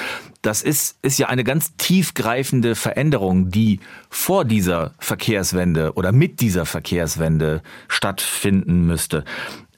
Das 0.43 0.61
ist, 0.63 0.99
ist 1.03 1.19
ja 1.19 1.29
eine 1.29 1.45
ganz 1.45 1.77
tiefgreifende 1.77 2.75
Veränderung, 2.75 3.49
die 3.49 3.79
vor 4.11 4.45
dieser 4.45 4.93
Verkehrswende 4.99 5.93
oder 5.95 6.11
mit 6.11 6.41
dieser 6.41 6.67
Verkehrswende 6.67 7.63
stattfinden 7.87 8.87
müsste. 8.87 9.25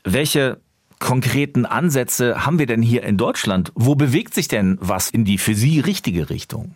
Welche 0.04 0.58
konkreten 0.98 1.66
Ansätze 1.66 2.46
haben 2.46 2.58
wir 2.58 2.66
denn 2.66 2.80
hier 2.80 3.02
in 3.02 3.18
Deutschland? 3.18 3.72
Wo 3.74 3.94
bewegt 3.94 4.32
sich 4.32 4.48
denn 4.48 4.78
was 4.80 5.10
in 5.10 5.26
die 5.26 5.36
für 5.36 5.54
Sie 5.54 5.80
richtige 5.80 6.30
Richtung? 6.30 6.74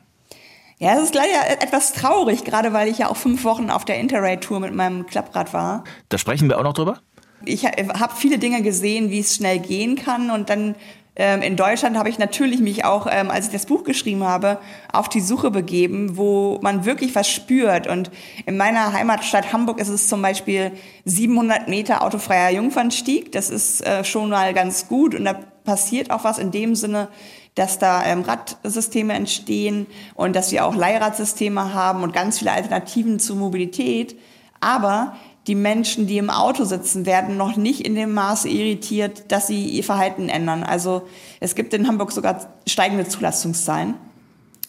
Ja, 0.82 0.94
es 0.96 1.02
ist 1.02 1.14
leider 1.14 1.62
etwas 1.62 1.92
traurig, 1.92 2.42
gerade 2.42 2.72
weil 2.72 2.88
ich 2.88 2.96
ja 2.96 3.10
auch 3.10 3.16
fünf 3.16 3.44
Wochen 3.44 3.68
auf 3.68 3.84
der 3.84 3.98
Interrail-Tour 3.98 4.60
mit 4.60 4.74
meinem 4.74 5.06
Klapprad 5.06 5.52
war. 5.52 5.84
Da 6.08 6.16
sprechen 6.16 6.48
wir 6.48 6.58
auch 6.58 6.62
noch 6.62 6.72
drüber? 6.72 7.00
Ich 7.44 7.66
habe 7.66 8.14
viele 8.16 8.38
Dinge 8.38 8.62
gesehen, 8.62 9.10
wie 9.10 9.20
es 9.20 9.36
schnell 9.36 9.58
gehen 9.58 9.96
kann 9.96 10.30
und 10.30 10.48
dann 10.48 10.74
ähm, 11.16 11.42
in 11.42 11.56
Deutschland 11.56 11.98
habe 11.98 12.08
ich 12.08 12.18
natürlich 12.18 12.60
mich 12.60 12.86
auch, 12.86 13.06
ähm, 13.10 13.30
als 13.30 13.46
ich 13.46 13.52
das 13.52 13.66
Buch 13.66 13.84
geschrieben 13.84 14.24
habe, 14.24 14.58
auf 14.90 15.10
die 15.10 15.20
Suche 15.20 15.50
begeben, 15.50 16.16
wo 16.16 16.58
man 16.62 16.86
wirklich 16.86 17.14
was 17.14 17.28
spürt. 17.28 17.86
Und 17.86 18.10
in 18.46 18.56
meiner 18.56 18.94
Heimatstadt 18.94 19.52
Hamburg 19.52 19.80
ist 19.80 19.88
es 19.88 20.08
zum 20.08 20.22
Beispiel 20.22 20.72
700 21.04 21.68
Meter 21.68 22.02
autofreier 22.02 22.50
Jungfernstieg. 22.50 23.32
Das 23.32 23.50
ist 23.50 23.86
äh, 23.86 24.02
schon 24.02 24.30
mal 24.30 24.54
ganz 24.54 24.88
gut 24.88 25.14
und 25.14 25.26
da 25.26 25.34
passiert 25.64 26.10
auch 26.10 26.24
was 26.24 26.38
in 26.38 26.52
dem 26.52 26.74
Sinne, 26.74 27.08
dass 27.54 27.78
da 27.78 28.04
ähm, 28.04 28.22
Radsysteme 28.22 29.12
entstehen 29.12 29.86
und 30.14 30.34
dass 30.36 30.52
wir 30.52 30.64
auch 30.64 30.74
Leihradsysteme 30.74 31.74
haben 31.74 32.02
und 32.02 32.12
ganz 32.12 32.38
viele 32.38 32.52
Alternativen 32.52 33.18
zur 33.18 33.36
Mobilität. 33.36 34.18
Aber 34.60 35.16
die 35.46 35.54
Menschen, 35.54 36.06
die 36.06 36.18
im 36.18 36.30
Auto 36.30 36.64
sitzen, 36.64 37.06
werden 37.06 37.36
noch 37.36 37.56
nicht 37.56 37.80
in 37.80 37.94
dem 37.94 38.12
Maße 38.14 38.48
irritiert, 38.48 39.32
dass 39.32 39.46
sie 39.46 39.64
ihr 39.66 39.84
Verhalten 39.84 40.28
ändern. 40.28 40.62
Also 40.62 41.08
es 41.40 41.54
gibt 41.54 41.74
in 41.74 41.88
Hamburg 41.88 42.12
sogar 42.12 42.54
steigende 42.66 43.08
Zulassungszahlen. 43.08 43.94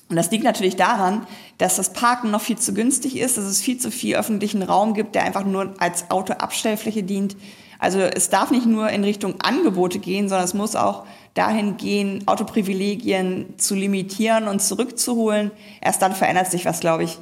Und 0.10 0.16
das 0.16 0.32
liegt 0.32 0.44
natürlich 0.44 0.76
daran, 0.76 1.26
dass 1.58 1.78
das 1.78 1.94
Parken 1.94 2.32
noch 2.32 2.42
viel 2.42 2.58
zu 2.58 2.74
günstig 2.74 3.18
ist, 3.18 3.38
dass 3.38 3.46
es 3.46 3.62
viel 3.62 3.78
zu 3.78 3.92
viel 3.92 4.16
öffentlichen 4.16 4.62
Raum 4.62 4.94
gibt, 4.94 5.16
der 5.16 5.24
einfach 5.24 5.46
nur 5.46 5.74
als 5.80 6.12
Autoabstellfläche 6.12 7.04
dient. 7.04 7.38
Also 7.80 8.00
es 8.00 8.30
darf 8.30 8.52
nicht 8.52 8.66
nur 8.66 8.90
in 8.90 9.04
Richtung 9.04 9.40
Angebote 9.42 10.00
gehen, 10.00 10.30
sondern 10.30 10.46
es 10.46 10.54
muss 10.54 10.76
auch 10.76 11.06
dahin 11.34 11.78
gehen, 11.78 12.28
Autoprivilegien 12.28 13.58
zu 13.58 13.76
limitieren 13.76 14.48
und 14.48 14.62
zurückzuholen. 14.62 15.52
Erst 15.82 16.02
dann 16.02 16.14
verändert 16.14 16.52
sich 16.52 16.66
was, 16.66 16.80
glaube 16.80 17.04
ich. 17.04 17.18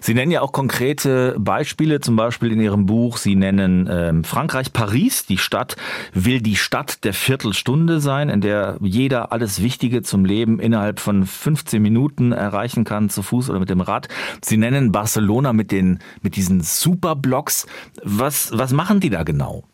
Sie 0.00 0.14
nennen 0.14 0.30
ja 0.30 0.42
auch 0.42 0.52
konkrete 0.52 1.36
Beispiele, 1.38 2.00
zum 2.00 2.16
Beispiel 2.16 2.52
in 2.52 2.60
Ihrem 2.60 2.86
Buch. 2.86 3.16
Sie 3.16 3.36
nennen 3.36 3.88
ähm, 3.90 4.24
Frankreich, 4.24 4.72
Paris. 4.72 5.26
Die 5.26 5.38
Stadt 5.38 5.76
will 6.12 6.40
die 6.40 6.56
Stadt 6.56 7.04
der 7.04 7.14
Viertelstunde 7.14 8.00
sein, 8.00 8.28
in 8.28 8.40
der 8.40 8.76
jeder 8.80 9.32
alles 9.32 9.62
Wichtige 9.62 10.02
zum 10.02 10.24
Leben 10.24 10.58
innerhalb 10.58 11.00
von 11.00 11.24
15 11.24 11.80
Minuten 11.80 12.32
erreichen 12.32 12.84
kann, 12.84 13.08
zu 13.08 13.22
Fuß 13.22 13.48
oder 13.48 13.60
mit 13.60 13.70
dem 13.70 13.80
Rad. 13.80 14.08
Sie 14.42 14.56
nennen 14.56 14.92
Barcelona 14.92 15.52
mit 15.52 15.70
den, 15.72 16.00
mit 16.20 16.36
diesen 16.36 16.60
Superblocks. 16.60 17.66
Was, 18.02 18.50
was 18.52 18.72
machen 18.72 19.00
die 19.00 19.10
da 19.10 19.22
genau? 19.22 19.64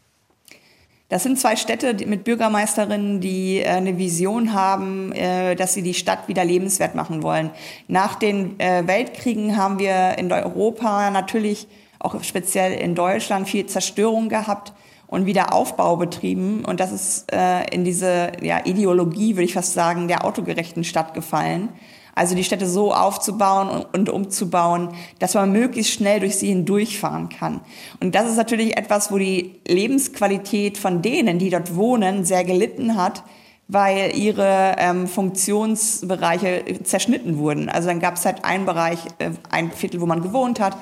Das 1.11 1.23
sind 1.23 1.39
zwei 1.39 1.57
Städte 1.57 2.07
mit 2.07 2.25
Bürgermeisterinnen, 2.25 3.21
die 3.23 3.61
äh, 3.61 3.69
eine 3.69 3.97
Vision 3.97 4.53
haben, 4.53 5.13
äh, 5.13 5.57
dass 5.57 5.73
sie 5.73 5.83
die 5.83 5.95
Stadt 5.95 6.29
wieder 6.29 6.45
lebenswert 6.45 6.95
machen 6.95 7.23
wollen. 7.23 7.51
Nach 7.87 8.15
den 8.17 8.61
äh, 8.61 8.87
Weltkriegen 8.87 9.57
haben 9.57 9.79
wir 9.79 10.19
in 10.19 10.31
Europa 10.31 11.11
natürlich, 11.11 11.67
auch 11.99 12.23
speziell 12.23 12.75
in 12.75 12.95
Deutschland, 12.95 13.49
viel 13.49 13.65
Zerstörung 13.65 14.29
gehabt 14.29 14.75
und 15.07 15.25
wieder 15.25 15.55
Aufbau 15.55 15.97
betrieben. 15.97 16.65
Und 16.65 16.79
das 16.81 16.93
ist 16.93 17.33
in 17.73 17.83
diese 17.83 18.31
Ideologie, 18.65 19.35
würde 19.35 19.45
ich 19.47 19.55
fast 19.55 19.73
sagen, 19.73 20.07
der 20.07 20.25
autogerechten 20.25 20.85
Stadt 20.85 21.13
gefallen. 21.15 21.71
Also 22.19 22.35
die 22.35 22.43
Städte 22.43 22.67
so 22.67 22.93
aufzubauen 22.93 23.87
und, 23.93 24.09
umzubauen, 24.09 24.89
dass 25.21 25.35
man 25.35 25.53
möglichst 25.53 25.93
schnell 25.93 26.19
durch 26.19 26.37
sie 26.37 26.49
hindurchfahren 26.49 27.29
kann. 27.29 27.61
Und 28.01 28.17
das 28.17 28.29
ist 28.29 28.37
natürlich 28.37 28.77
etwas, 28.77 29.13
wo 29.13 29.19
die 29.19 29.61
Lebensqualität 29.69 30.79
von 30.79 31.01
denen, 31.01 31.39
die 31.39 31.49
dort 31.49 31.77
wohnen, 31.77 32.25
sehr 32.25 32.43
gelitten 32.43 32.97
hat, 32.97 33.23
weil 33.69 34.17
ihre 34.17 34.75
ähm, 34.79 35.07
Funktionsbereiche 35.07 36.83
zerschnitten 36.83 37.39
wurden. 37.39 37.69
Also 37.69 37.87
dann 37.87 38.01
gab 38.01 38.17
es 38.17 38.25
halt 38.25 38.45
einen 38.45 38.67
Bereich, 38.67 38.99
äh, 39.19 39.31
ein 39.51 39.71
Viertel, 39.71 40.01
wo 40.01 40.07
man 40.07 40.21
gewohnt 40.21 40.59
hat. 40.59 40.77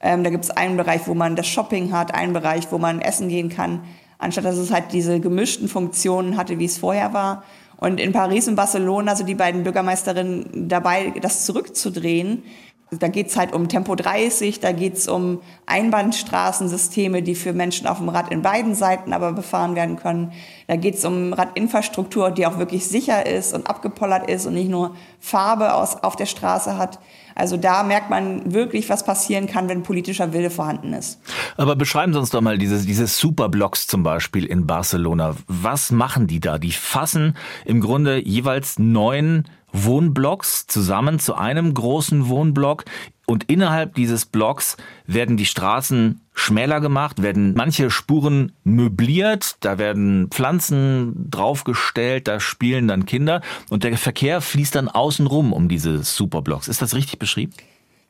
Ähm, 0.00 0.24
da 0.24 0.30
gibt 0.30 0.44
es 0.44 0.50
einen 0.50 0.78
Bereich, 0.78 1.02
wo 1.06 1.12
man 1.12 1.36
das 1.36 1.48
Shopping 1.48 1.92
hat, 1.92 2.14
einen 2.14 2.32
Bereich, 2.32 2.72
wo 2.72 2.78
man 2.78 3.02
essen 3.02 3.28
gehen 3.28 3.50
kann, 3.50 3.82
anstatt 4.16 4.46
dass 4.46 4.56
es 4.56 4.72
halt 4.72 4.92
diese 4.92 5.20
gemischten 5.20 5.68
Funktionen 5.68 6.38
hatte, 6.38 6.58
wie 6.58 6.64
es 6.64 6.78
vorher 6.78 7.12
war. 7.12 7.42
Und 7.78 8.00
in 8.00 8.12
Paris 8.12 8.48
und 8.48 8.56
Barcelona 8.56 9.14
sind 9.14 9.28
die 9.28 9.36
beiden 9.36 9.62
Bürgermeisterinnen 9.62 10.68
dabei, 10.68 11.14
das 11.22 11.46
zurückzudrehen. 11.46 12.42
Da 12.90 13.08
geht's 13.08 13.36
halt 13.36 13.52
um 13.52 13.68
Tempo 13.68 13.94
30, 13.94 14.60
da 14.60 14.72
geht's 14.72 15.08
um 15.08 15.40
Einbahnstraßensysteme, 15.66 17.22
die 17.22 17.34
für 17.34 17.52
Menschen 17.52 17.86
auf 17.86 17.98
dem 17.98 18.08
Rad 18.08 18.32
in 18.32 18.40
beiden 18.40 18.74
Seiten 18.74 19.12
aber 19.12 19.32
befahren 19.32 19.74
werden 19.74 19.96
können. 19.96 20.32
Da 20.68 20.76
geht's 20.76 21.04
um 21.04 21.34
Radinfrastruktur, 21.34 22.30
die 22.30 22.46
auch 22.46 22.58
wirklich 22.58 22.86
sicher 22.86 23.26
ist 23.26 23.52
und 23.52 23.68
abgepollert 23.68 24.30
ist 24.30 24.46
und 24.46 24.54
nicht 24.54 24.70
nur 24.70 24.94
Farbe 25.20 25.74
aus, 25.74 26.02
auf 26.02 26.16
der 26.16 26.26
Straße 26.26 26.78
hat. 26.78 26.98
Also 27.34 27.56
da 27.56 27.84
merkt 27.84 28.10
man 28.10 28.52
wirklich, 28.52 28.88
was 28.88 29.04
passieren 29.04 29.46
kann, 29.46 29.68
wenn 29.68 29.84
politischer 29.84 30.32
Wille 30.32 30.50
vorhanden 30.50 30.92
ist. 30.92 31.20
Aber 31.56 31.76
beschreiben 31.76 32.12
Sie 32.12 32.18
uns 32.18 32.30
doch 32.30 32.40
mal 32.40 32.58
diese, 32.58 32.84
diese 32.84 33.06
Superblocks 33.06 33.86
zum 33.86 34.02
Beispiel 34.02 34.44
in 34.44 34.66
Barcelona. 34.66 35.36
Was 35.46 35.92
machen 35.92 36.26
die 36.26 36.40
da? 36.40 36.58
Die 36.58 36.72
fassen 36.72 37.36
im 37.64 37.80
Grunde 37.80 38.18
jeweils 38.18 38.78
neun 38.78 39.44
Wohnblocks 39.72 40.66
zusammen 40.66 41.18
zu 41.18 41.34
einem 41.34 41.74
großen 41.74 42.28
Wohnblock. 42.28 42.84
Und 43.26 43.44
innerhalb 43.44 43.94
dieses 43.94 44.24
Blocks 44.24 44.78
werden 45.06 45.36
die 45.36 45.44
Straßen 45.44 46.22
schmäler 46.32 46.80
gemacht, 46.80 47.20
werden 47.20 47.52
manche 47.54 47.90
Spuren 47.90 48.52
möbliert, 48.64 49.56
da 49.60 49.76
werden 49.76 50.28
Pflanzen 50.30 51.30
draufgestellt, 51.30 52.26
da 52.26 52.40
spielen 52.40 52.88
dann 52.88 53.04
Kinder 53.04 53.42
und 53.68 53.84
der 53.84 53.98
Verkehr 53.98 54.40
fließt 54.40 54.76
dann 54.76 54.88
außen 54.88 55.26
rum 55.26 55.52
um 55.52 55.68
diese 55.68 56.02
Superblocks. 56.02 56.68
Ist 56.68 56.80
das 56.80 56.94
richtig 56.94 57.18
beschrieben? 57.18 57.52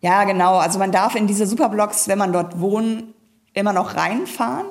Ja, 0.01 0.23
genau. 0.23 0.59
Also 0.59 0.79
man 0.79 0.93
darf 0.93 1.17
in 1.17 1.27
diese 1.27 1.47
Superblocks, 1.47 2.07
wenn 2.07 2.19
man 2.19 2.33
dort 2.33 2.61
wohnt, 2.61 3.03
immer 3.55 3.73
noch 3.73 3.97
reinfahren, 3.97 4.67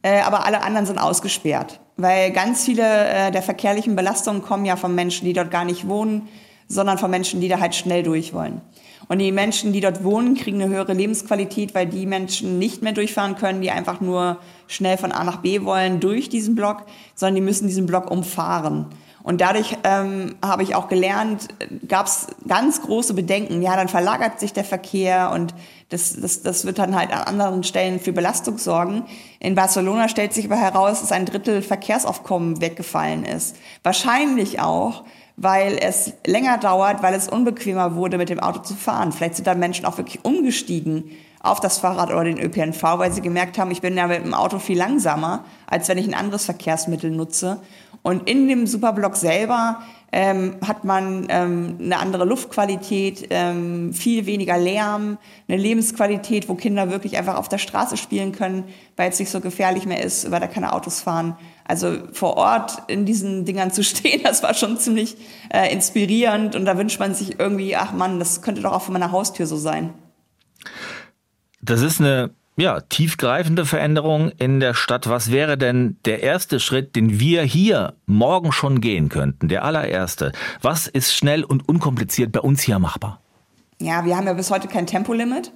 äh, 0.00 0.20
aber 0.22 0.46
alle 0.46 0.62
anderen 0.62 0.86
sind 0.86 0.98
ausgesperrt 0.98 1.80
weil 1.96 2.32
ganz 2.32 2.64
viele 2.64 2.82
äh, 2.82 3.30
der 3.30 3.42
verkehrlichen 3.42 3.96
Belastungen 3.96 4.42
kommen 4.42 4.64
ja 4.64 4.76
von 4.76 4.94
Menschen, 4.94 5.26
die 5.26 5.32
dort 5.32 5.50
gar 5.50 5.64
nicht 5.64 5.88
wohnen, 5.88 6.28
sondern 6.68 6.98
von 6.98 7.10
Menschen, 7.10 7.40
die 7.40 7.48
da 7.48 7.60
halt 7.60 7.74
schnell 7.74 8.02
durch 8.02 8.32
wollen. 8.32 8.60
Und 9.08 9.18
die 9.18 9.32
Menschen, 9.32 9.72
die 9.72 9.80
dort 9.80 10.02
wohnen, 10.02 10.34
kriegen 10.34 10.62
eine 10.62 10.72
höhere 10.72 10.94
Lebensqualität, 10.94 11.74
weil 11.74 11.86
die 11.86 12.06
Menschen 12.06 12.58
nicht 12.58 12.82
mehr 12.82 12.92
durchfahren 12.92 13.36
können, 13.36 13.60
die 13.60 13.70
einfach 13.70 14.00
nur 14.00 14.38
schnell 14.66 14.96
von 14.96 15.12
A 15.12 15.24
nach 15.24 15.38
B 15.38 15.62
wollen 15.62 16.00
durch 16.00 16.28
diesen 16.28 16.54
Block, 16.54 16.84
sondern 17.14 17.34
die 17.34 17.40
müssen 17.42 17.66
diesen 17.66 17.86
Block 17.86 18.10
umfahren. 18.10 18.86
Und 19.24 19.40
dadurch 19.40 19.78
ähm, 19.84 20.36
habe 20.44 20.62
ich 20.62 20.74
auch 20.74 20.86
gelernt, 20.86 21.48
gab 21.88 22.06
es 22.06 22.26
ganz 22.46 22.82
große 22.82 23.14
Bedenken. 23.14 23.62
Ja, 23.62 23.74
dann 23.74 23.88
verlagert 23.88 24.38
sich 24.38 24.52
der 24.52 24.64
Verkehr 24.64 25.30
und 25.32 25.54
das, 25.88 26.20
das, 26.20 26.42
das 26.42 26.66
wird 26.66 26.78
dann 26.78 26.94
halt 26.94 27.10
an 27.10 27.22
anderen 27.22 27.64
Stellen 27.64 28.00
für 28.00 28.12
Belastung 28.12 28.58
sorgen. 28.58 29.06
In 29.40 29.54
Barcelona 29.54 30.10
stellt 30.10 30.34
sich 30.34 30.44
aber 30.44 30.60
heraus, 30.60 31.00
dass 31.00 31.10
ein 31.10 31.24
Drittel 31.24 31.62
Verkehrsaufkommen 31.62 32.60
weggefallen 32.60 33.24
ist. 33.24 33.56
Wahrscheinlich 33.82 34.60
auch, 34.60 35.04
weil 35.38 35.78
es 35.80 36.12
länger 36.26 36.58
dauert, 36.58 37.02
weil 37.02 37.14
es 37.14 37.26
unbequemer 37.26 37.94
wurde, 37.94 38.18
mit 38.18 38.28
dem 38.28 38.40
Auto 38.40 38.60
zu 38.60 38.74
fahren. 38.74 39.10
Vielleicht 39.10 39.36
sind 39.36 39.46
da 39.46 39.54
Menschen 39.54 39.86
auch 39.86 39.96
wirklich 39.96 40.22
umgestiegen 40.26 41.10
auf 41.44 41.60
das 41.60 41.78
Fahrrad 41.78 42.10
oder 42.10 42.24
den 42.24 42.38
ÖPNV, 42.38 42.82
weil 42.82 43.12
sie 43.12 43.20
gemerkt 43.20 43.58
haben, 43.58 43.70
ich 43.70 43.82
bin 43.82 43.96
ja 43.96 44.06
mit 44.06 44.24
dem 44.24 44.34
Auto 44.34 44.58
viel 44.58 44.78
langsamer, 44.78 45.44
als 45.66 45.88
wenn 45.88 45.98
ich 45.98 46.06
ein 46.06 46.14
anderes 46.14 46.46
Verkehrsmittel 46.46 47.10
nutze. 47.10 47.60
Und 48.02 48.28
in 48.28 48.48
dem 48.48 48.66
Superblock 48.66 49.16
selber 49.16 49.80
ähm, 50.10 50.56
hat 50.66 50.84
man 50.84 51.26
ähm, 51.28 51.76
eine 51.80 51.98
andere 51.98 52.24
Luftqualität, 52.24 53.26
ähm, 53.30 53.92
viel 53.92 54.26
weniger 54.26 54.56
Lärm, 54.56 55.18
eine 55.48 55.56
Lebensqualität, 55.56 56.48
wo 56.48 56.54
Kinder 56.54 56.90
wirklich 56.90 57.18
einfach 57.18 57.36
auf 57.36 57.48
der 57.48 57.58
Straße 57.58 57.96
spielen 57.96 58.32
können, 58.32 58.64
weil 58.96 59.10
es 59.10 59.18
nicht 59.18 59.30
so 59.30 59.40
gefährlich 59.40 59.86
mehr 59.86 60.02
ist, 60.02 60.30
weil 60.30 60.40
da 60.40 60.46
keine 60.46 60.72
Autos 60.72 61.00
fahren. 61.00 61.36
Also 61.66 61.96
vor 62.12 62.36
Ort 62.36 62.82
in 62.86 63.06
diesen 63.06 63.44
Dingern 63.44 63.70
zu 63.70 63.82
stehen, 63.84 64.22
das 64.22 64.42
war 64.42 64.54
schon 64.54 64.78
ziemlich 64.78 65.16
äh, 65.52 65.72
inspirierend 65.72 66.56
und 66.56 66.64
da 66.64 66.78
wünscht 66.78 67.00
man 67.00 67.14
sich 67.14 67.38
irgendwie, 67.38 67.74
ach 67.74 67.92
Mann, 67.92 68.18
das 68.18 68.40
könnte 68.40 68.62
doch 68.62 68.72
auch 68.72 68.82
vor 68.82 68.92
meiner 68.92 69.12
Haustür 69.12 69.46
so 69.46 69.56
sein. 69.56 69.92
Das 71.64 71.80
ist 71.80 72.00
eine 72.00 72.30
ja, 72.56 72.80
tiefgreifende 72.80 73.64
Veränderung 73.64 74.30
in 74.38 74.60
der 74.60 74.74
Stadt. 74.74 75.08
Was 75.08 75.32
wäre 75.32 75.56
denn 75.56 75.96
der 76.04 76.22
erste 76.22 76.60
Schritt, 76.60 76.94
den 76.94 77.18
wir 77.18 77.42
hier 77.42 77.94
morgen 78.06 78.52
schon 78.52 78.80
gehen 78.80 79.08
könnten? 79.08 79.48
Der 79.48 79.64
allererste. 79.64 80.32
Was 80.60 80.86
ist 80.86 81.14
schnell 81.14 81.42
und 81.42 81.66
unkompliziert 81.66 82.32
bei 82.32 82.40
uns 82.40 82.60
hier 82.60 82.78
machbar? 82.78 83.20
Ja, 83.80 84.04
wir 84.04 84.16
haben 84.16 84.26
ja 84.26 84.34
bis 84.34 84.50
heute 84.50 84.68
kein 84.68 84.86
Tempolimit 84.86 85.52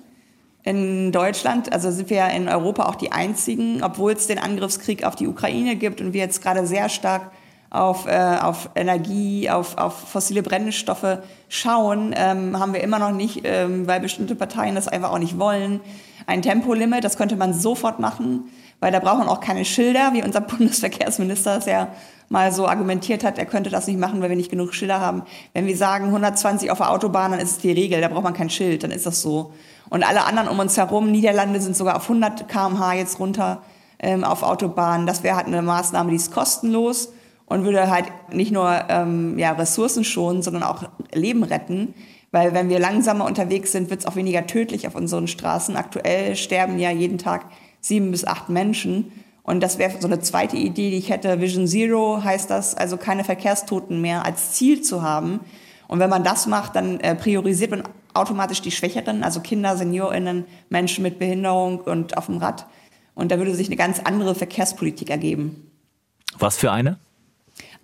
in 0.64 1.12
Deutschland. 1.12 1.72
Also 1.72 1.90
sind 1.90 2.08
wir 2.08 2.16
ja 2.16 2.28
in 2.28 2.48
Europa 2.48 2.86
auch 2.86 2.96
die 2.96 3.12
einzigen, 3.12 3.82
obwohl 3.82 4.12
es 4.12 4.26
den 4.26 4.38
Angriffskrieg 4.38 5.04
auf 5.04 5.14
die 5.14 5.28
Ukraine 5.28 5.76
gibt 5.76 6.00
und 6.00 6.14
wir 6.14 6.22
jetzt 6.22 6.42
gerade 6.42 6.66
sehr 6.66 6.88
stark 6.88 7.30
auf, 7.70 8.06
äh, 8.06 8.38
auf 8.40 8.70
Energie, 8.75 9.50
auf, 9.50 9.76
auf 9.76 9.94
fossile 9.94 10.42
Brennstoffe 10.42 11.18
schauen, 11.48 12.14
ähm, 12.16 12.58
haben 12.58 12.72
wir 12.72 12.82
immer 12.82 12.98
noch 12.98 13.12
nicht, 13.12 13.42
ähm, 13.44 13.87
weil 13.87 14.00
bestimmte 14.00 14.34
Parteien 14.34 14.75
das 14.75 14.88
einfach 14.88 15.12
auch 15.12 15.18
nicht 15.18 15.38
wollen, 15.38 15.80
ein 16.26 16.42
Tempolimit. 16.42 17.04
Das 17.04 17.16
könnte 17.16 17.37
man 17.37 17.52
sofort 17.52 18.00
machen, 18.00 18.44
weil 18.80 18.92
da 18.92 19.00
braucht 19.00 19.18
man 19.18 19.28
auch 19.28 19.40
keine 19.40 19.64
Schilder, 19.64 20.12
wie 20.12 20.22
unser 20.22 20.40
Bundesverkehrsminister 20.42 21.58
es 21.58 21.66
ja 21.66 21.88
mal 22.30 22.52
so 22.52 22.68
argumentiert 22.68 23.25
hat, 23.25 23.38
er 23.38 23.46
könnte 23.46 23.70
das 23.70 23.87
nicht 23.87 23.98
machen, 23.98 24.20
weil 24.20 24.28
wir 24.28 24.37
nicht 24.37 24.50
genug 24.50 24.75
Schilder 24.75 25.00
haben. 25.00 25.22
Wenn 25.54 25.66
wir 25.66 25.76
sagen 25.76 26.06
120 26.06 26.70
auf 26.70 26.76
der 26.76 26.90
Autobahn, 26.90 27.30
dann 27.30 27.40
ist 27.40 27.52
es 27.52 27.58
die 27.58 27.72
Regel, 27.72 28.02
da 28.02 28.08
braucht 28.08 28.25
man 28.25 28.34
kein 28.34 28.50
Schild, 28.50 28.82
dann 28.82 28.90
ist 28.90 29.06
das 29.06 29.22
so. 29.22 29.52
Und 29.88 30.06
alle 30.06 30.26
anderen 30.26 30.48
um 30.48 30.58
uns 30.58 30.76
herum, 30.76 31.10
Niederlande 31.10 31.58
sind 31.60 31.75
sogar 31.75 31.96
auf 31.96 32.02
100 32.02 32.46
kmh 32.46 32.92
jetzt 32.94 33.18
runter 33.18 33.62
ähm, 33.98 34.25
auf 34.25 34.42
Autobahnen. 34.42 35.06
Das 35.06 35.22
wäre 35.22 35.37
halt 35.37 35.46
eine 35.46 35.62
Maßnahme, 35.62 36.10
die 36.10 36.16
ist 36.16 36.30
kostenlos 36.30 37.08
und 37.49 37.64
würde 37.64 37.90
halt 37.90 38.07
nicht 38.33 38.52
nur 38.52 38.71
ähm, 38.88 39.38
ja, 39.38 39.52
Ressourcen 39.52 40.05
schonen, 40.05 40.43
sondern 40.43 40.62
auch 40.62 40.85
Leben 41.12 41.43
retten. 41.43 41.95
Weil 42.31 42.52
wenn 42.52 42.69
wir 42.69 42.78
langsamer 42.78 43.25
unterwegs 43.25 43.73
sind, 43.73 43.88
wird 43.90 44.00
es 44.00 44.07
auch 44.07 44.17
weniger 44.17 44.47
tödlich 44.47 44.87
auf 44.87 44.95
unseren 44.95 45.28
Straßen. 45.28 45.76
Aktuell 45.76 46.37
sterben 46.37 46.78
ja 46.78 46.90
jeden 46.90 47.17
Tag 47.17 47.47
sieben 47.81 48.11
bis 48.11 48.26
acht 48.26 48.50
Menschen. 48.50 49.12
Und 49.43 49.62
das 49.62 49.78
wäre 49.78 49.93
so 49.99 50.07
eine 50.07 50.21
zweite 50.21 50.57
Idee, 50.57 50.90
die 50.90 50.99
ich 50.99 51.09
hätte. 51.09 51.40
Vision 51.40 51.67
Zero 51.67 52.23
heißt 52.23 52.50
das, 52.50 52.75
also 52.75 52.99
keine 52.99 53.25
Verkehrstoten 53.25 54.02
mehr 54.02 54.26
als 54.26 54.52
Ziel 54.52 54.83
zu 54.83 55.00
haben. 55.00 55.40
Und 55.87 56.00
wenn 56.00 56.11
man 56.11 56.23
das 56.23 56.47
macht, 56.47 56.76
dann 56.76 57.00
äh, 57.00 57.14
priorisiert 57.14 57.71
man 57.71 57.83
automatisch 58.12 58.61
die 58.61 58.71
Schwächeren, 58.71 59.25
also 59.25 59.40
Kinder, 59.40 59.75
SeniorInnen, 59.75 60.45
Menschen 60.69 61.02
mit 61.02 61.19
Behinderung 61.19 61.81
und 61.81 62.19
auf 62.19 62.26
dem 62.26 62.37
Rad. 62.37 62.67
Und 63.14 63.33
da 63.33 63.38
würde 63.38 63.55
sich 63.55 63.69
eine 63.69 63.76
ganz 63.76 64.00
andere 64.00 64.35
Verkehrspolitik 64.35 65.09
ergeben. 65.09 65.71
Was 66.38 66.59
für 66.59 66.71
eine? 66.71 66.99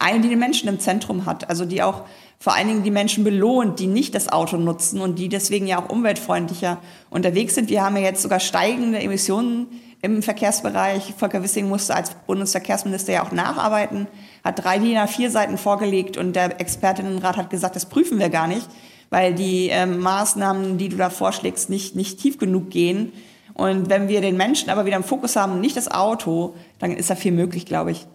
Eine, 0.05 0.21
die 0.21 0.29
den 0.29 0.39
Menschen 0.39 0.69
im 0.69 0.81
Zentrum 0.81 1.25
hat, 1.25 1.49
also 1.49 1.65
die 1.65 1.83
auch 1.83 2.03
vor 2.39 2.55
allen 2.55 2.69
Dingen 2.69 2.83
die 2.83 2.91
Menschen 2.91 3.25
belohnt, 3.25 3.79
die 3.79 3.87
nicht 3.87 4.15
das 4.15 4.29
Auto 4.29 4.59
nutzen 4.59 5.01
und 5.01 5.19
die 5.19 5.31
deswegen 5.31 5.67
ja 5.67 5.83
auch 5.83 5.89
umweltfreundlicher 5.89 6.77
unterwegs 7.09 7.55
sind. 7.55 7.71
Wir 7.71 7.83
haben 7.83 7.97
ja 7.97 8.03
jetzt 8.03 8.21
sogar 8.21 8.39
steigende 8.39 8.99
Emissionen 8.99 9.67
im 10.03 10.23
Verkehrsbereich. 10.23 11.15
Volker 11.17 11.43
Wissing 11.43 11.71
musste 11.71 11.95
als 11.95 12.11
Bundesverkehrsminister 12.27 13.15
ja 13.15 13.25
auch 13.25 13.33
nacharbeiten, 13.33 14.07
hat 14.45 14.63
drei 14.63 14.79
DIN 14.79 14.99
A4 14.99 15.31
Seiten 15.31 15.57
vorgelegt 15.57 16.19
und 16.19 16.37
der 16.37 16.61
Expertinnenrat 16.61 17.39
hat 17.39 17.49
gesagt, 17.49 17.75
das 17.75 17.87
prüfen 17.87 18.19
wir 18.19 18.29
gar 18.29 18.47
nicht, 18.47 18.69
weil 19.09 19.33
die 19.33 19.71
äh, 19.71 19.87
Maßnahmen, 19.87 20.77
die 20.77 20.91
du 20.91 20.99
da 20.99 21.09
vorschlägst, 21.09 21.71
nicht, 21.71 21.97
nicht 21.97 22.21
tief 22.21 22.37
genug 22.37 22.69
gehen. 22.69 23.11
Und 23.55 23.89
wenn 23.89 24.09
wir 24.09 24.21
den 24.21 24.37
Menschen 24.37 24.69
aber 24.69 24.85
wieder 24.85 24.97
im 24.97 25.03
Fokus 25.03 25.35
haben, 25.35 25.63
nicht 25.63 25.79
das 25.79 25.91
Auto, 25.91 26.55
dann 26.79 26.93
ist 26.93 27.09
da 27.09 27.15
viel 27.15 27.33
möglich, 27.33 27.65
glaube 27.65 27.93
ich. 27.93 28.07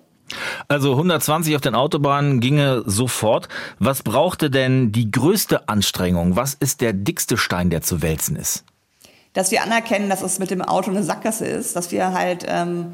Also 0.67 0.91
120 0.91 1.55
auf 1.55 1.61
den 1.61 1.75
Autobahnen 1.75 2.39
ginge 2.39 2.83
sofort. 2.85 3.49
Was 3.79 4.03
brauchte 4.03 4.49
denn 4.49 4.91
die 4.91 5.11
größte 5.11 5.67
Anstrengung? 5.69 6.35
Was 6.35 6.53
ist 6.53 6.81
der 6.81 6.93
dickste 6.93 7.37
Stein, 7.37 7.69
der 7.69 7.81
zu 7.81 8.01
wälzen 8.01 8.35
ist? 8.35 8.63
Dass 9.33 9.51
wir 9.51 9.63
anerkennen, 9.63 10.09
dass 10.09 10.21
es 10.21 10.39
mit 10.39 10.51
dem 10.51 10.61
Auto 10.61 10.89
eine 10.89 11.03
Sackgasse 11.03 11.45
ist, 11.45 11.75
dass 11.75 11.91
wir 11.91 12.13
halt 12.13 12.45
ähm, 12.47 12.93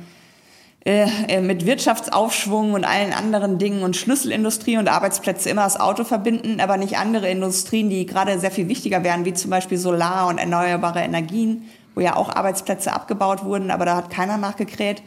äh, 0.86 1.42
mit 1.42 1.66
Wirtschaftsaufschwung 1.66 2.74
und 2.74 2.86
allen 2.86 3.12
anderen 3.12 3.58
Dingen 3.58 3.82
und 3.82 3.98
Schlüsselindustrie 3.98 4.78
und 4.78 4.88
Arbeitsplätze 4.88 5.50
immer 5.50 5.64
das 5.64 5.80
Auto 5.80 6.04
verbinden, 6.04 6.60
aber 6.60 6.78
nicht 6.78 6.98
andere 6.98 7.28
Industrien, 7.30 7.90
die 7.90 8.06
gerade 8.06 8.40
sehr 8.40 8.52
viel 8.52 8.68
wichtiger 8.68 9.04
wären, 9.04 9.26
wie 9.26 9.34
zum 9.34 9.50
Beispiel 9.50 9.80
Solar 9.80 10.28
und 10.28 10.38
erneuerbare 10.38 11.00
Energien, 11.00 11.64
wo 11.96 12.02
ja 12.02 12.16
auch 12.16 12.30
Arbeitsplätze 12.30 12.94
abgebaut 12.94 13.44
wurden, 13.44 13.72
aber 13.72 13.86
da 13.86 13.96
hat 13.96 14.12
keiner 14.12 14.38
nachgekräht 14.38 15.02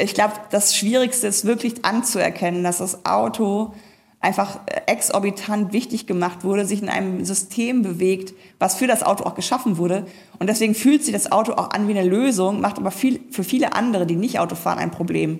ich 0.00 0.14
glaube, 0.14 0.34
das 0.50 0.76
Schwierigste 0.76 1.26
ist 1.26 1.44
wirklich 1.44 1.84
anzuerkennen, 1.84 2.62
dass 2.62 2.78
das 2.78 3.04
Auto 3.04 3.74
einfach 4.20 4.60
exorbitant 4.86 5.72
wichtig 5.72 6.06
gemacht 6.06 6.42
wurde, 6.42 6.66
sich 6.66 6.82
in 6.82 6.88
einem 6.88 7.24
System 7.24 7.82
bewegt, 7.82 8.34
was 8.58 8.74
für 8.74 8.86
das 8.86 9.02
Auto 9.02 9.24
auch 9.24 9.34
geschaffen 9.34 9.76
wurde. 9.76 10.06
Und 10.38 10.48
deswegen 10.48 10.74
fühlt 10.74 11.04
sich 11.04 11.12
das 11.12 11.30
Auto 11.30 11.52
auch 11.52 11.70
an 11.70 11.86
wie 11.86 11.96
eine 11.96 12.08
Lösung, 12.08 12.60
macht 12.60 12.78
aber 12.78 12.90
viel, 12.90 13.20
für 13.30 13.44
viele 13.44 13.74
andere, 13.74 14.06
die 14.06 14.16
nicht 14.16 14.40
Auto 14.40 14.56
fahren, 14.56 14.78
ein 14.78 14.90
Problem. 14.90 15.38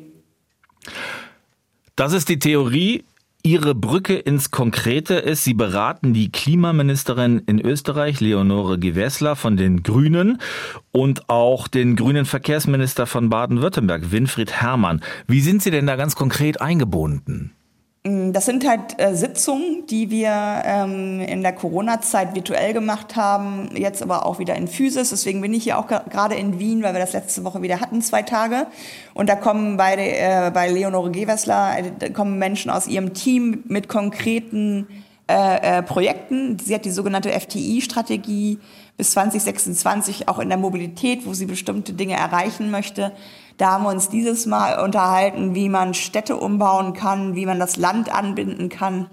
Das 1.97 2.13
ist 2.13 2.29
die 2.29 2.39
Theorie. 2.39 3.05
Ihre 3.45 3.75
Brücke 3.75 4.17
ins 4.17 4.51
Konkrete 4.51 5.15
ist, 5.15 5.45
Sie 5.45 5.55
beraten 5.55 6.13
die 6.13 6.31
Klimaministerin 6.33 7.41
in 7.47 7.61
Österreich, 7.61 8.21
Leonore 8.21 8.79
Gewessler 8.79 9.37
von 9.37 9.57
den 9.57 9.85
Grünen 9.85 10.39
und 10.91 11.29
auch 11.31 11.69
den 11.69 11.95
grünen 11.95 12.25
Verkehrsminister 12.25 13.07
von 13.07 13.31
Baden-Württemberg, 13.31 14.11
Winfried 14.11 14.53
Herrmann. 14.53 15.03
Wie 15.29 15.41
sind 15.41 15.63
Sie 15.63 15.71
denn 15.71 15.87
da 15.87 15.97
ganz 15.97 16.17
konkret 16.17 16.61
eingebunden? 16.61 17.53
Mm, 18.09 18.33
das 18.33 18.47
sind 18.47 18.67
halt 18.67 18.99
äh, 18.99 19.15
Sitzungen, 19.15 19.87
die 19.87 20.11
wir 20.11 20.63
ähm, 20.65 21.21
in 21.21 21.43
der 21.43 21.53
Corona-Zeit 21.53 22.35
virtuell 22.35 22.73
gemacht 22.73 23.17
haben, 23.17 23.71
jetzt 23.77 24.03
aber 24.03 24.25
auch 24.25 24.39
wieder 24.39 24.55
in 24.57 24.67
Physis. 24.67 25.11
Deswegen 25.11 25.41
bin 25.41 25.53
ich 25.53 25.65
hier 25.65 25.79
auch 25.79 25.87
gerade 25.87 26.35
in 26.35 26.59
Wien, 26.59 26.83
weil 26.83 26.95
wir 26.95 27.01
das 27.01 27.13
letzte 27.13 27.45
Woche 27.45 27.61
wieder 27.61 27.81
hatten, 27.81 28.01
zwei 28.01 28.23
Tage. 28.23 28.67
Und 29.15 29.29
da 29.29 29.37
kommen 29.37 29.77
bei, 29.77 29.95
äh, 29.97 30.51
bei 30.53 30.71
Leonore 30.71 31.11
Gewessler, 31.11 31.77
äh, 32.01 32.11
kommen 32.11 32.39
Menschen 32.39 32.71
aus 32.71 32.87
ihrem 32.87 33.13
Team 33.13 33.65
mit 33.67 33.89
konkreten 33.89 34.87
äh, 35.31 35.79
äh, 35.79 35.83
Projekten. 35.83 36.59
Sie 36.59 36.75
hat 36.75 36.87
die 36.87 36.91
sogenannte 36.91 37.31
FTI-Strategie 37.31 38.59
bis 38.99 39.13
2026 39.13 40.29
auch 40.29 40.41
in 40.41 40.49
der 40.49 40.59
Mobilität, 40.59 41.25
wo 41.25 41.33
sie 41.33 41.47
bestimmte 41.47 41.95
Dinge 41.95 42.15
erreichen 42.15 42.71
möchte. 42.71 43.13
Da 43.57 43.73
haben 43.73 43.85
wir 43.85 43.91
uns 43.91 44.09
dieses 44.09 44.45
Mal 44.45 44.81
unterhalten, 44.81 45.55
wie 45.55 45.69
man 45.69 45.95
Städte 45.95 46.37
umbauen 46.37 46.93
kann, 46.93 47.37
wie 47.37 47.47
man 47.47 47.61
das 47.61 47.77
Land 47.77 48.13
anbinden 48.13 48.69
kann, 48.69 49.09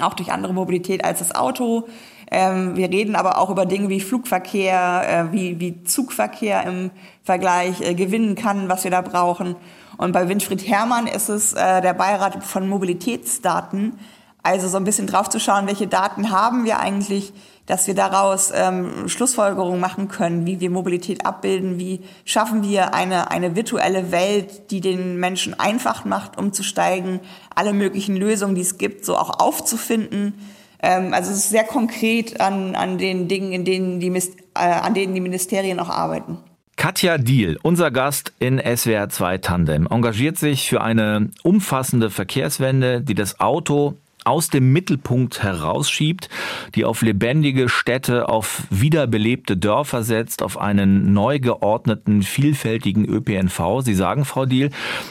auch 0.00 0.12
durch 0.12 0.30
andere 0.30 0.52
Mobilität 0.52 1.02
als 1.02 1.20
das 1.20 1.34
Auto. 1.34 1.88
Ähm, 2.30 2.76
wir 2.76 2.90
reden 2.90 3.16
aber 3.16 3.38
auch 3.38 3.48
über 3.48 3.64
Dinge 3.64 3.88
wie 3.88 4.00
Flugverkehr, 4.00 5.28
äh, 5.30 5.32
wie, 5.32 5.60
wie 5.60 5.82
Zugverkehr 5.84 6.64
im 6.64 6.90
Vergleich 7.22 7.80
äh, 7.80 7.94
gewinnen 7.94 8.34
kann, 8.34 8.68
was 8.68 8.84
wir 8.84 8.90
da 8.90 9.00
brauchen. 9.00 9.56
Und 9.96 10.12
bei 10.12 10.28
Winfried 10.28 10.68
Herrmann 10.68 11.06
ist 11.06 11.30
es 11.30 11.54
äh, 11.54 11.80
der 11.80 11.94
Beirat 11.94 12.44
von 12.44 12.68
Mobilitätsdaten, 12.68 13.98
also 14.42 14.68
so 14.68 14.76
ein 14.76 14.84
bisschen 14.84 15.06
drauf 15.06 15.30
zu 15.30 15.40
schauen, 15.40 15.66
welche 15.66 15.86
Daten 15.86 16.30
haben 16.30 16.66
wir 16.66 16.80
eigentlich, 16.80 17.32
dass 17.66 17.86
wir 17.86 17.94
daraus 17.94 18.52
ähm, 18.54 19.08
Schlussfolgerungen 19.08 19.80
machen 19.80 20.08
können, 20.08 20.46
wie 20.46 20.60
wir 20.60 20.70
Mobilität 20.70 21.26
abbilden, 21.26 21.78
wie 21.78 22.00
schaffen 22.24 22.62
wir 22.62 22.94
eine, 22.94 23.30
eine 23.30 23.56
virtuelle 23.56 24.12
Welt, 24.12 24.70
die 24.70 24.80
den 24.80 25.18
Menschen 25.18 25.58
einfach 25.58 26.04
macht, 26.04 26.38
umzusteigen, 26.38 27.20
alle 27.54 27.72
möglichen 27.72 28.16
Lösungen, 28.16 28.54
die 28.54 28.62
es 28.62 28.78
gibt, 28.78 29.04
so 29.04 29.16
auch 29.16 29.40
aufzufinden. 29.40 30.34
Ähm, 30.80 31.12
also 31.12 31.32
es 31.32 31.38
ist 31.38 31.50
sehr 31.50 31.64
konkret 31.64 32.40
an, 32.40 32.76
an 32.76 32.98
den 32.98 33.28
Dingen, 33.28 33.52
in 33.52 33.64
denen 33.64 34.00
die, 34.00 34.10
äh, 34.14 34.22
an 34.54 34.94
denen 34.94 35.14
die 35.14 35.20
Ministerien 35.20 35.80
auch 35.80 35.90
arbeiten. 35.90 36.38
Katja 36.76 37.16
Diel, 37.16 37.58
unser 37.62 37.90
Gast 37.90 38.32
in 38.38 38.60
SWR 38.60 39.08
2 39.08 39.38
Tandem, 39.38 39.88
engagiert 39.90 40.36
sich 40.36 40.68
für 40.68 40.82
eine 40.82 41.30
umfassende 41.42 42.10
Verkehrswende, 42.10 43.00
die 43.00 43.14
das 43.14 43.40
Auto 43.40 43.94
aus 44.26 44.48
dem 44.48 44.72
Mittelpunkt 44.72 45.42
herausschiebt, 45.42 46.28
die 46.74 46.84
auf 46.84 47.02
lebendige 47.02 47.68
Städte, 47.68 48.28
auf 48.28 48.64
wiederbelebte 48.70 49.56
Dörfer 49.56 50.02
setzt, 50.02 50.42
auf 50.42 50.58
einen 50.58 51.12
neu 51.12 51.38
geordneten, 51.38 52.22
vielfältigen 52.22 53.04
ÖPNV. 53.04 53.82
Sie 53.82 53.94
sagen, 53.94 54.24
Frau 54.24 54.46
Diel, 54.46 54.70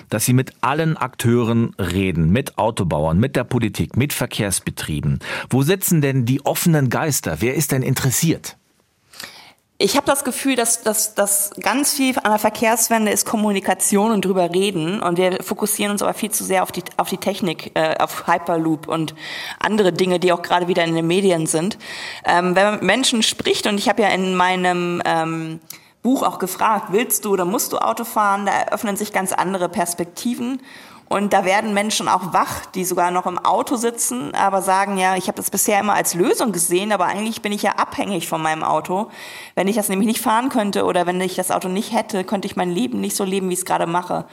dass 0.10 0.26
Sie 0.26 0.34
mit 0.34 0.54
allen 0.62 0.98
Akteuren 0.98 1.74
reden, 1.80 2.30
mit 2.32 2.58
Autobauern, 2.58 3.20
mit 3.20 3.36
der 3.36 3.46
Politik, 3.46 3.96
mit 3.96 4.14
Verkehrsbetrieben. 4.14 5.20
Wo 5.50 5.62
sitzen 5.62 6.02
denn 6.02 6.26
die 6.26 6.46
offenen 6.46 6.90
Geister? 6.90 7.38
Wer 7.40 7.56
ist 7.56 7.72
denn 7.72 7.84
interessiert? 7.84 8.58
Ich 9.78 9.98
habe 9.98 10.06
das 10.06 10.24
Gefühl, 10.24 10.56
dass, 10.56 10.84
dass, 10.84 11.16
dass 11.16 11.52
ganz 11.62 11.94
viel 11.94 12.18
an 12.20 12.32
der 12.32 12.40
Verkehrswende 12.40 13.12
ist 13.12 13.26
Kommunikation 13.26 14.12
und 14.12 14.24
drüber 14.24 14.54
reden. 14.54 15.02
Und 15.02 15.18
wir 15.18 15.44
fokussieren 15.44 15.92
uns 15.92 16.02
aber 16.02 16.14
viel 16.14 16.32
zu 16.32 16.46
sehr 16.46 16.64
auf 16.64 16.72
die, 16.72 16.84
auf 16.96 17.10
die 17.10 17.18
Technik, 17.18 17.72
äh, 17.76 17.98
auf 18.00 18.26
Hyperloop 18.26 18.88
und 18.88 19.16
andere 19.60 19.92
Dinge, 19.92 20.20
die 20.20 20.32
auch 20.32 20.42
gerade 20.42 20.70
wieder 20.70 20.86
in 20.86 20.96
den 20.96 21.06
Medien 21.06 21.46
sind. 21.46 21.78
Ähm, 22.24 22.56
wenn 22.56 22.64
man 22.64 22.74
mit 22.76 22.84
Menschen 22.84 23.22
spricht, 23.22 23.68
und 23.68 23.78
ich 23.78 23.90
habe 23.90 24.02
ja 24.02 24.08
in 24.10 24.36
meinem 24.36 25.02
ähm, 25.04 25.60
Buch 26.04 26.24
auch 26.24 26.40
gefragt, 26.40 26.88
willst 26.92 27.26
du 27.26 27.34
oder 27.34 27.44
musst 27.44 27.74
du 27.74 27.78
Auto 27.78 28.06
fahren, 28.06 28.46
da 28.46 28.54
eröffnen 28.54 28.96
sich 28.96 29.12
ganz 29.12 29.34
andere 29.34 29.68
Perspektiven. 29.68 30.62
Und 31.08 31.34
da 31.34 31.46
werden 31.46 31.74
Menschen 31.74 32.08
auch 32.08 32.34
wach, 32.34 32.66
die 32.66 32.84
sogar 32.84 33.12
noch 33.12 33.28
im 33.28 33.38
Auto 33.38 33.76
sitzen, 33.76 34.34
aber 34.34 34.62
sagen, 34.62 34.98
ja, 34.98 35.16
ich 35.16 35.28
habe 35.28 35.38
das 35.38 35.52
bisher 35.52 35.80
immer 35.80 35.94
als 35.94 36.16
Lösung 36.16 36.52
gesehen, 36.52 36.92
aber 36.92 37.06
eigentlich 37.06 37.44
bin 37.44 37.52
ich 37.52 37.62
ja 37.62 37.74
abhängig 37.74 38.28
von 38.28 38.42
meinem 38.42 38.64
Auto. 38.64 39.12
Wenn 39.54 39.68
ich 39.68 39.76
das 39.76 39.88
nämlich 39.88 40.08
nicht 40.08 40.22
fahren 40.22 40.50
könnte 40.50 40.84
oder 40.84 41.06
wenn 41.06 41.22
ich 41.22 41.36
das 41.36 41.52
Auto 41.52 41.68
nicht 41.68 41.94
hätte, 41.94 42.24
könnte 42.24 42.48
ich 42.48 42.56
mein 42.56 42.72
Leben 42.72 43.02
nicht 43.02 43.16
so 43.16 43.24
leben, 43.24 43.50
wie 43.50 43.54
ich 43.54 43.60
es 43.60 43.66
gerade 43.66 43.86
mache. 43.86 44.26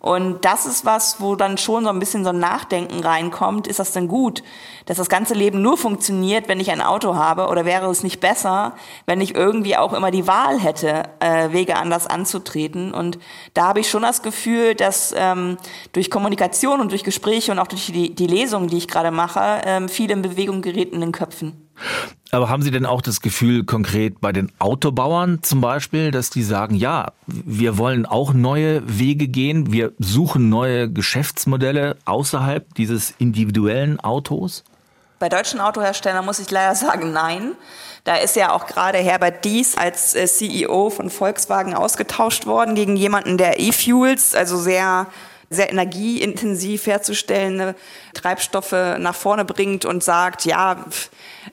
Und 0.00 0.44
das 0.44 0.66
ist 0.66 0.84
was, 0.84 1.20
wo 1.20 1.34
dann 1.34 1.58
schon 1.58 1.84
so 1.84 1.90
ein 1.90 1.98
bisschen 1.98 2.24
so 2.24 2.30
ein 2.30 2.38
Nachdenken 2.38 3.00
reinkommt. 3.00 3.66
Ist 3.66 3.78
das 3.78 3.92
denn 3.92 4.08
gut, 4.08 4.42
dass 4.86 4.96
das 4.96 5.08
ganze 5.08 5.34
Leben 5.34 5.62
nur 5.62 5.76
funktioniert, 5.76 6.48
wenn 6.48 6.60
ich 6.60 6.70
ein 6.70 6.80
Auto 6.80 7.14
habe? 7.14 7.48
Oder 7.48 7.64
wäre 7.64 7.90
es 7.90 8.02
nicht 8.02 8.20
besser, 8.20 8.74
wenn 9.06 9.20
ich 9.20 9.34
irgendwie 9.34 9.76
auch 9.76 9.92
immer 9.92 10.10
die 10.10 10.26
Wahl 10.26 10.58
hätte, 10.58 11.04
äh, 11.20 11.52
Wege 11.52 11.76
anders 11.76 12.06
anzutreten? 12.06 12.94
Und 12.94 13.18
da 13.54 13.68
habe 13.68 13.80
ich 13.80 13.90
schon 13.90 14.02
das 14.02 14.22
Gefühl, 14.22 14.74
dass 14.74 15.14
ähm, 15.16 15.56
durch 15.92 16.10
Kommunikation 16.10 16.80
und 16.80 16.90
durch 16.92 17.04
Gespräche 17.04 17.52
und 17.52 17.58
auch 17.58 17.66
durch 17.66 17.86
die, 17.86 18.14
die 18.14 18.26
Lesungen, 18.26 18.68
die 18.68 18.78
ich 18.78 18.88
gerade 18.88 19.10
mache, 19.10 19.62
ähm, 19.64 19.88
viel 19.88 20.10
in 20.10 20.22
Bewegung 20.22 20.62
gerät 20.62 20.92
in 20.92 21.00
den 21.00 21.12
Köpfen. 21.12 21.67
Aber 22.30 22.48
haben 22.50 22.62
Sie 22.62 22.70
denn 22.70 22.84
auch 22.84 23.00
das 23.00 23.20
Gefühl 23.20 23.64
konkret 23.64 24.20
bei 24.20 24.32
den 24.32 24.52
Autobauern 24.58 25.42
zum 25.42 25.60
Beispiel, 25.60 26.10
dass 26.10 26.28
die 26.28 26.42
sagen, 26.42 26.74
ja, 26.74 27.12
wir 27.26 27.78
wollen 27.78 28.04
auch 28.04 28.34
neue 28.34 28.82
Wege 28.86 29.28
gehen, 29.28 29.72
wir 29.72 29.92
suchen 29.98 30.48
neue 30.50 30.90
Geschäftsmodelle 30.90 31.96
außerhalb 32.04 32.74
dieses 32.74 33.14
individuellen 33.18 33.98
Autos? 34.00 34.64
Bei 35.18 35.28
deutschen 35.28 35.60
Autoherstellern 35.60 36.24
muss 36.24 36.38
ich 36.38 36.50
leider 36.50 36.74
sagen, 36.74 37.12
nein. 37.12 37.52
Da 38.04 38.16
ist 38.16 38.36
ja 38.36 38.52
auch 38.52 38.66
gerade 38.66 38.98
Herbert 38.98 39.44
Dies 39.44 39.76
als 39.76 40.14
äh, 40.14 40.26
CEO 40.26 40.90
von 40.90 41.10
Volkswagen 41.10 41.74
ausgetauscht 41.74 42.46
worden 42.46 42.74
gegen 42.74 42.96
jemanden, 42.96 43.36
der 43.36 43.58
E-Fuels, 43.58 44.34
also 44.34 44.56
sehr 44.56 45.06
sehr 45.50 45.70
energieintensiv 45.70 46.86
herzustellende 46.86 47.74
Treibstoffe 48.14 48.72
nach 48.98 49.14
vorne 49.14 49.44
bringt 49.44 49.84
und 49.84 50.04
sagt, 50.04 50.44
ja, 50.44 50.84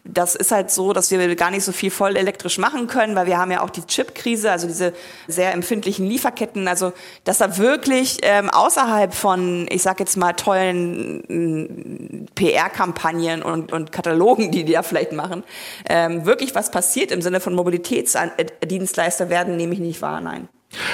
das 0.03 0.35
ist 0.35 0.51
halt 0.51 0.69
so, 0.69 0.93
dass 0.93 1.11
wir 1.11 1.35
gar 1.35 1.51
nicht 1.51 1.63
so 1.63 1.71
viel 1.71 1.91
voll 1.91 2.17
elektrisch 2.17 2.57
machen 2.57 2.87
können, 2.87 3.15
weil 3.15 3.27
wir 3.27 3.37
haben 3.37 3.51
ja 3.51 3.61
auch 3.61 3.69
die 3.69 3.85
Chip-Krise, 3.85 4.51
also 4.51 4.67
diese 4.67 4.93
sehr 5.27 5.53
empfindlichen 5.53 6.05
Lieferketten. 6.05 6.67
Also 6.67 6.93
dass 7.23 7.37
da 7.37 7.57
wirklich 7.57 8.17
ähm, 8.23 8.49
außerhalb 8.49 9.13
von, 9.13 9.67
ich 9.69 9.81
sag 9.81 9.99
jetzt 9.99 10.17
mal, 10.17 10.33
tollen 10.33 11.23
mm, 11.27 12.25
PR-Kampagnen 12.35 13.41
und, 13.43 13.71
und 13.71 13.91
Katalogen, 13.91 14.51
die 14.51 14.65
die 14.65 14.73
da 14.73 14.83
vielleicht 14.83 15.13
machen, 15.13 15.43
ähm, 15.89 16.25
wirklich 16.25 16.53
was 16.53 16.69
passiert 16.69 17.11
im 17.11 17.21
Sinne 17.21 17.39
von 17.39 17.53
Mobilitätsdienstleister 17.53 19.29
werden, 19.29 19.55
nehme 19.55 19.73
ich 19.73 19.79
nicht 19.79 20.01
wahr, 20.01 20.19
nein. 20.19 20.49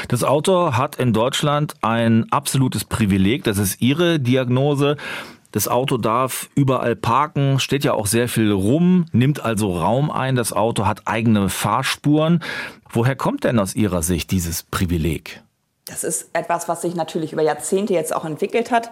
Das 0.08 0.24
Auto 0.24 0.74
hat 0.74 0.98
in 0.98 1.14
Deutschland 1.14 1.74
ein 1.82 2.32
absolutes 2.32 2.86
Privileg. 2.86 3.44
Das 3.44 3.58
ist 3.58 3.82
Ihre 3.82 4.20
Diagnose. 4.20 4.98
Das 5.52 5.68
Auto 5.68 5.98
darf 5.98 6.50
überall 6.56 6.96
parken, 6.96 7.60
steht 7.60 7.84
ja 7.84 7.94
auch 7.94 8.08
sehr 8.08 8.30
viel 8.30 8.52
rum, 8.52 9.06
nimmt 9.12 9.44
also 9.44 9.78
Raum 9.78 10.10
ein. 10.10 10.36
Das 10.36 10.54
Auto 10.54 10.86
hat 10.86 11.08
eigene 11.08 11.50
Fahrspuren. 11.50 12.42
Woher 12.90 13.16
kommt 13.16 13.44
denn 13.44 13.60
aus 13.60 13.76
Ihrer 13.76 14.02
Sicht 14.02 14.32
dieses 14.32 14.64
Privileg? 14.64 15.44
Das 15.92 16.06
ist 16.06 16.30
etwas, 16.32 16.70
was 16.70 16.82
sich 16.82 16.96
natürlich 16.96 17.34
über 17.34 17.42
Jahrzehnte 17.42 17.94
jetzt 17.94 18.16
auch 18.16 18.24
entwickelt 18.24 18.72
hat. 18.72 18.90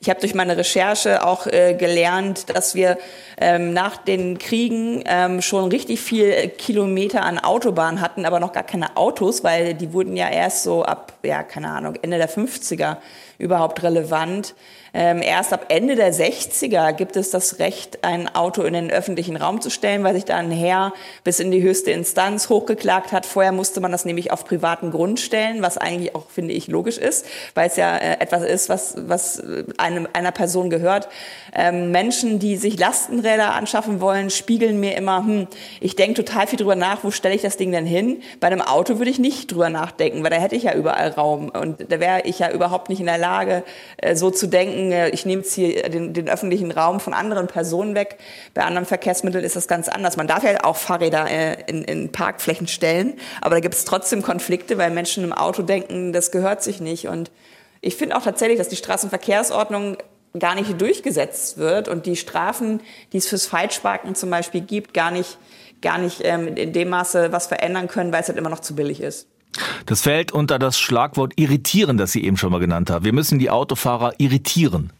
Ich 0.00 0.10
habe 0.10 0.18
durch 0.18 0.34
meine 0.34 0.56
Recherche 0.56 1.24
auch 1.24 1.46
äh, 1.46 1.74
gelernt, 1.74 2.50
dass 2.50 2.74
wir 2.74 2.98
ähm, 3.40 3.72
nach 3.72 3.96
den 3.96 4.36
Kriegen 4.38 5.04
ähm, 5.06 5.42
schon 5.42 5.70
richtig 5.70 6.00
viel 6.00 6.48
Kilometer 6.48 7.22
an 7.22 7.38
Autobahnen 7.38 8.00
hatten, 8.00 8.26
aber 8.26 8.40
noch 8.40 8.52
gar 8.52 8.64
keine 8.64 8.96
Autos, 8.96 9.44
weil 9.44 9.74
die 9.74 9.92
wurden 9.92 10.16
ja 10.16 10.28
erst 10.28 10.64
so 10.64 10.82
ab, 10.82 11.12
ja, 11.22 11.44
keine 11.44 11.70
Ahnung, 11.70 11.94
Ende 12.02 12.18
der 12.18 12.28
50er 12.28 12.96
überhaupt 13.40 13.82
relevant. 13.82 14.54
Ähm, 14.92 15.22
erst 15.22 15.52
ab 15.52 15.66
Ende 15.68 15.94
der 15.94 16.12
60er 16.12 16.92
gibt 16.92 17.16
es 17.16 17.30
das 17.30 17.60
Recht, 17.60 18.02
ein 18.02 18.34
Auto 18.34 18.62
in 18.62 18.74
den 18.74 18.90
öffentlichen 18.90 19.36
Raum 19.36 19.60
zu 19.60 19.70
stellen, 19.70 20.02
weil 20.02 20.14
sich 20.14 20.24
da 20.24 20.36
ein 20.36 20.50
Herr 20.50 20.92
bis 21.22 21.38
in 21.38 21.52
die 21.52 21.62
höchste 21.62 21.92
Instanz 21.92 22.48
hochgeklagt 22.48 23.12
hat. 23.12 23.24
Vorher 23.24 23.52
musste 23.52 23.80
man 23.80 23.92
das 23.92 24.04
nämlich 24.04 24.32
auf 24.32 24.44
privaten 24.44 24.90
Grund 24.90 25.20
stellen, 25.20 25.62
was 25.62 25.78
eigentlich 25.78 26.16
auch, 26.16 26.28
finde 26.28 26.54
ich, 26.54 26.66
logisch 26.66 26.98
ist, 26.98 27.24
weil 27.54 27.68
es 27.68 27.76
ja 27.76 27.96
äh, 27.96 28.16
etwas 28.18 28.42
ist, 28.42 28.68
was, 28.68 28.94
was 28.96 29.40
einem, 29.78 30.08
einer 30.12 30.32
Person 30.32 30.70
gehört. 30.70 31.08
Ähm, 31.54 31.92
Menschen, 31.92 32.40
die 32.40 32.56
sich 32.56 32.78
Lastenräder 32.78 33.54
anschaffen 33.54 34.00
wollen, 34.00 34.30
spiegeln 34.30 34.80
mir 34.80 34.96
immer, 34.96 35.18
hm, 35.18 35.46
ich 35.80 35.94
denke 35.94 36.24
total 36.24 36.48
viel 36.48 36.58
drüber 36.58 36.76
nach, 36.76 37.04
wo 37.04 37.12
stelle 37.12 37.36
ich 37.36 37.42
das 37.42 37.56
Ding 37.56 37.70
denn 37.70 37.86
hin? 37.86 38.22
Bei 38.40 38.48
einem 38.48 38.60
Auto 38.60 38.98
würde 38.98 39.10
ich 39.10 39.20
nicht 39.20 39.52
drüber 39.52 39.70
nachdenken, 39.70 40.24
weil 40.24 40.30
da 40.30 40.36
hätte 40.36 40.56
ich 40.56 40.64
ja 40.64 40.74
überall 40.74 41.10
Raum 41.10 41.48
und 41.50 41.92
da 41.92 42.00
wäre 42.00 42.22
ich 42.22 42.40
ja 42.40 42.50
überhaupt 42.50 42.88
nicht 42.88 43.00
in 43.00 43.06
der 43.06 43.18
Lage, 43.18 43.29
äh, 43.38 44.14
so 44.14 44.30
zu 44.30 44.46
denken, 44.46 44.92
äh, 44.92 45.08
ich 45.10 45.26
nehme 45.26 45.42
jetzt 45.42 45.54
hier 45.54 45.88
den, 45.88 46.12
den, 46.12 46.28
öffentlichen 46.28 46.70
Raum 46.70 47.00
von 47.00 47.14
anderen 47.14 47.46
Personen 47.46 47.94
weg. 47.94 48.18
Bei 48.54 48.62
anderen 48.62 48.86
Verkehrsmitteln 48.86 49.44
ist 49.44 49.56
das 49.56 49.68
ganz 49.68 49.88
anders. 49.88 50.16
Man 50.16 50.26
darf 50.26 50.44
ja 50.44 50.64
auch 50.64 50.76
Fahrräder 50.76 51.30
äh, 51.30 51.56
in, 51.66 51.84
in 51.84 52.12
Parkflächen 52.12 52.66
stellen, 52.66 53.14
aber 53.40 53.56
da 53.56 53.60
gibt 53.60 53.74
es 53.74 53.84
trotzdem 53.84 54.22
Konflikte, 54.22 54.78
weil 54.78 54.90
Menschen 54.90 55.24
im 55.24 55.32
Auto 55.32 55.62
denken, 55.62 56.12
das 56.12 56.30
gehört 56.30 56.62
sich 56.62 56.80
nicht. 56.80 57.08
Und 57.08 57.30
ich 57.80 57.96
finde 57.96 58.16
auch 58.16 58.22
tatsächlich, 58.22 58.58
dass 58.58 58.68
die 58.68 58.76
Straßenverkehrsordnung 58.76 59.96
gar 60.38 60.54
nicht 60.54 60.80
durchgesetzt 60.80 61.58
wird 61.58 61.88
und 61.88 62.06
die 62.06 62.16
Strafen, 62.16 62.80
die 63.12 63.18
es 63.18 63.26
fürs 63.26 63.46
Falschparken 63.46 64.14
zum 64.14 64.30
Beispiel 64.30 64.60
gibt, 64.60 64.94
gar 64.94 65.10
nicht, 65.10 65.38
gar 65.82 65.98
nicht 65.98 66.20
ähm, 66.24 66.56
in 66.56 66.72
dem 66.72 66.90
Maße 66.90 67.32
was 67.32 67.46
verändern 67.46 67.88
können, 67.88 68.12
weil 68.12 68.22
es 68.22 68.28
halt 68.28 68.38
immer 68.38 68.50
noch 68.50 68.60
zu 68.60 68.74
billig 68.74 69.00
ist. 69.00 69.26
Das 69.86 70.02
fällt 70.02 70.32
unter 70.32 70.58
das 70.58 70.78
Schlagwort 70.78 71.32
irritieren, 71.36 71.96
das 71.96 72.12
Sie 72.12 72.24
eben 72.24 72.36
schon 72.36 72.52
mal 72.52 72.60
genannt 72.60 72.90
haben. 72.90 73.04
Wir 73.04 73.12
müssen 73.12 73.38
die 73.38 73.50
Autofahrer 73.50 74.14
irritieren. 74.18 74.92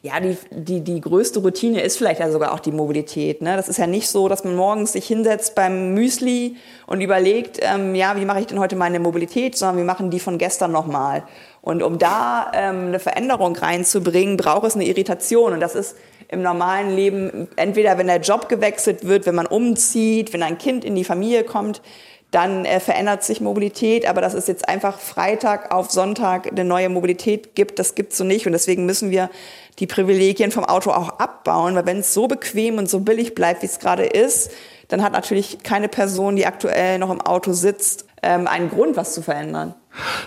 Ja, 0.00 0.20
die, 0.20 0.36
die, 0.52 0.80
die 0.80 1.00
größte 1.00 1.40
Routine 1.40 1.80
ist 1.80 1.98
vielleicht 1.98 2.20
ja 2.20 2.30
sogar 2.30 2.52
auch 2.52 2.60
die 2.60 2.70
Mobilität. 2.70 3.42
Ne? 3.42 3.56
Das 3.56 3.68
ist 3.68 3.78
ja 3.78 3.88
nicht 3.88 4.08
so, 4.08 4.28
dass 4.28 4.44
man 4.44 4.54
morgens 4.54 4.92
sich 4.92 5.08
hinsetzt 5.08 5.56
beim 5.56 5.92
Müsli 5.92 6.54
und 6.86 7.00
überlegt, 7.00 7.58
ähm, 7.62 7.96
ja, 7.96 8.14
wie 8.16 8.24
mache 8.24 8.38
ich 8.38 8.46
denn 8.46 8.60
heute 8.60 8.76
meine 8.76 9.00
Mobilität, 9.00 9.56
sondern 9.56 9.78
wir 9.78 9.84
machen 9.84 10.10
die 10.10 10.20
von 10.20 10.38
gestern 10.38 10.70
nochmal. 10.70 11.24
Und 11.62 11.82
um 11.82 11.98
da 11.98 12.52
ähm, 12.54 12.86
eine 12.86 13.00
Veränderung 13.00 13.56
reinzubringen, 13.56 14.36
braucht 14.36 14.68
es 14.68 14.76
eine 14.76 14.86
Irritation. 14.86 15.52
Und 15.54 15.60
das 15.60 15.74
ist 15.74 15.96
im 16.28 16.42
normalen 16.42 16.94
Leben 16.94 17.48
entweder, 17.56 17.98
wenn 17.98 18.06
der 18.06 18.20
Job 18.20 18.48
gewechselt 18.48 19.04
wird, 19.04 19.26
wenn 19.26 19.34
man 19.34 19.46
umzieht, 19.46 20.32
wenn 20.32 20.44
ein 20.44 20.58
Kind 20.58 20.84
in 20.84 20.94
die 20.94 21.04
Familie 21.04 21.42
kommt, 21.42 21.82
dann 22.30 22.64
äh, 22.64 22.78
verändert 22.80 23.24
sich 23.24 23.40
Mobilität, 23.40 24.06
aber 24.06 24.20
dass 24.20 24.34
es 24.34 24.46
jetzt 24.46 24.68
einfach 24.68 24.98
Freitag 24.98 25.72
auf 25.72 25.90
Sonntag 25.90 26.46
eine 26.50 26.64
neue 26.64 26.88
Mobilität 26.88 27.54
gibt, 27.54 27.78
das 27.78 27.94
gibt's 27.94 28.18
so 28.18 28.24
nicht 28.24 28.46
und 28.46 28.52
deswegen 28.52 28.84
müssen 28.84 29.10
wir 29.10 29.30
die 29.78 29.86
Privilegien 29.86 30.50
vom 30.50 30.64
Auto 30.64 30.90
auch 30.90 31.20
abbauen, 31.20 31.74
weil 31.74 31.86
wenn 31.86 31.98
es 31.98 32.12
so 32.12 32.28
bequem 32.28 32.78
und 32.78 32.90
so 32.90 33.00
billig 33.00 33.34
bleibt, 33.34 33.62
wie 33.62 33.66
es 33.66 33.78
gerade 33.78 34.04
ist, 34.04 34.50
dann 34.88 35.02
hat 35.02 35.12
natürlich 35.12 35.62
keine 35.62 35.88
Person, 35.88 36.36
die 36.36 36.46
aktuell 36.46 36.98
noch 36.98 37.10
im 37.10 37.20
Auto 37.20 37.52
sitzt, 37.52 38.06
ähm, 38.22 38.46
einen 38.46 38.68
Grund, 38.70 38.96
was 38.96 39.14
zu 39.14 39.22
verändern. 39.22 39.74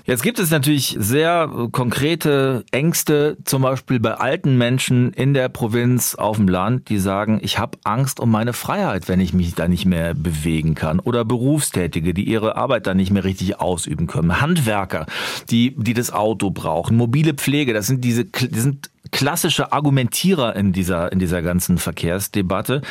Jetzt 0.06 0.24
gibt 0.24 0.40
es 0.40 0.52
natürlich 0.52 0.96
sehr 1.00 1.50
konkrete 1.72 2.66
Ängste, 2.72 3.38
zum 3.46 3.62
Beispiel 3.62 4.00
bei 4.00 4.16
alten 4.16 4.58
Menschen 4.58 5.14
in 5.14 5.34
der 5.34 5.50
Provinz 5.50 6.16
auf 6.16 6.38
dem 6.38 6.48
Land, 6.48 6.90
die 6.90 6.98
sagen, 6.98 7.40
ich 7.42 7.60
habe 7.60 7.78
Angst 7.84 8.20
um 8.20 8.32
meine 8.32 8.54
Freiheit, 8.54 9.08
wenn 9.08 9.20
ich 9.20 9.34
mich 9.34 9.56
da 9.56 9.68
nicht 9.68 9.86
mehr 9.86 10.14
bewegen 10.14 10.76
kann. 10.76 11.00
Oder 11.00 11.26
Berufstätige, 11.26 12.14
die 12.14 12.24
ihre 12.24 12.56
Arbeit 12.56 12.88
da 12.88 12.94
nicht 12.94 13.12
mehr 13.12 13.24
richtig 13.24 13.60
ausüben 13.60 14.08
können. 14.08 14.42
Handwerker, 14.42 15.06
die, 15.50 15.76
die 15.78 15.94
das 15.94 16.12
Auto 16.12 16.52
brauchen. 16.52 16.98
Mobile 16.98 17.34
Pflege, 17.34 17.74
das 17.74 17.88
sind 17.88 18.04
diese, 18.04 18.26
die 18.26 18.60
sind 18.60 18.90
klassische 19.12 19.72
Argumentierer 19.72 20.56
in 20.56 20.74
dieser, 20.74 21.12
in 21.12 21.20
dieser 21.20 21.42
ganzen 21.42 21.78
Verkehrsdebatte. 21.78 22.82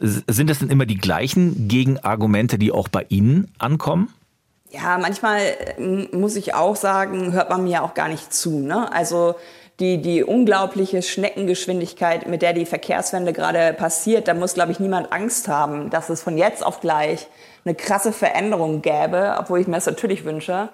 Sind 0.00 0.50
das 0.50 0.58
denn 0.58 0.70
immer 0.70 0.86
die 0.86 0.98
gleichen 0.98 1.68
Gegenargumente, 1.68 2.58
die 2.58 2.72
auch 2.72 2.88
bei 2.88 3.06
Ihnen 3.08 3.48
ankommen? 3.58 4.08
Ja, 4.70 4.98
manchmal 4.98 5.40
äh, 5.78 6.16
muss 6.16 6.36
ich 6.36 6.54
auch 6.54 6.76
sagen, 6.76 7.32
hört 7.32 7.48
man 7.48 7.64
mir 7.64 7.82
auch 7.82 7.94
gar 7.94 8.08
nicht 8.08 8.32
zu. 8.32 8.58
Ne? 8.58 8.92
Also 8.92 9.34
die, 9.80 10.02
die 10.02 10.24
unglaubliche 10.24 11.02
Schneckengeschwindigkeit, 11.02 12.26
mit 12.26 12.42
der 12.42 12.52
die 12.52 12.66
Verkehrswende 12.66 13.32
gerade 13.32 13.72
passiert, 13.72 14.28
da 14.28 14.34
muss, 14.34 14.54
glaube 14.54 14.72
ich, 14.72 14.80
niemand 14.80 15.12
Angst 15.12 15.48
haben, 15.48 15.88
dass 15.88 16.10
es 16.10 16.22
von 16.22 16.36
jetzt 16.36 16.64
auf 16.66 16.80
gleich 16.80 17.28
eine 17.64 17.74
krasse 17.74 18.12
Veränderung 18.12 18.82
gäbe, 18.82 19.36
obwohl 19.38 19.60
ich 19.60 19.68
mir 19.68 19.76
das 19.76 19.86
natürlich 19.86 20.24
wünsche. 20.24 20.68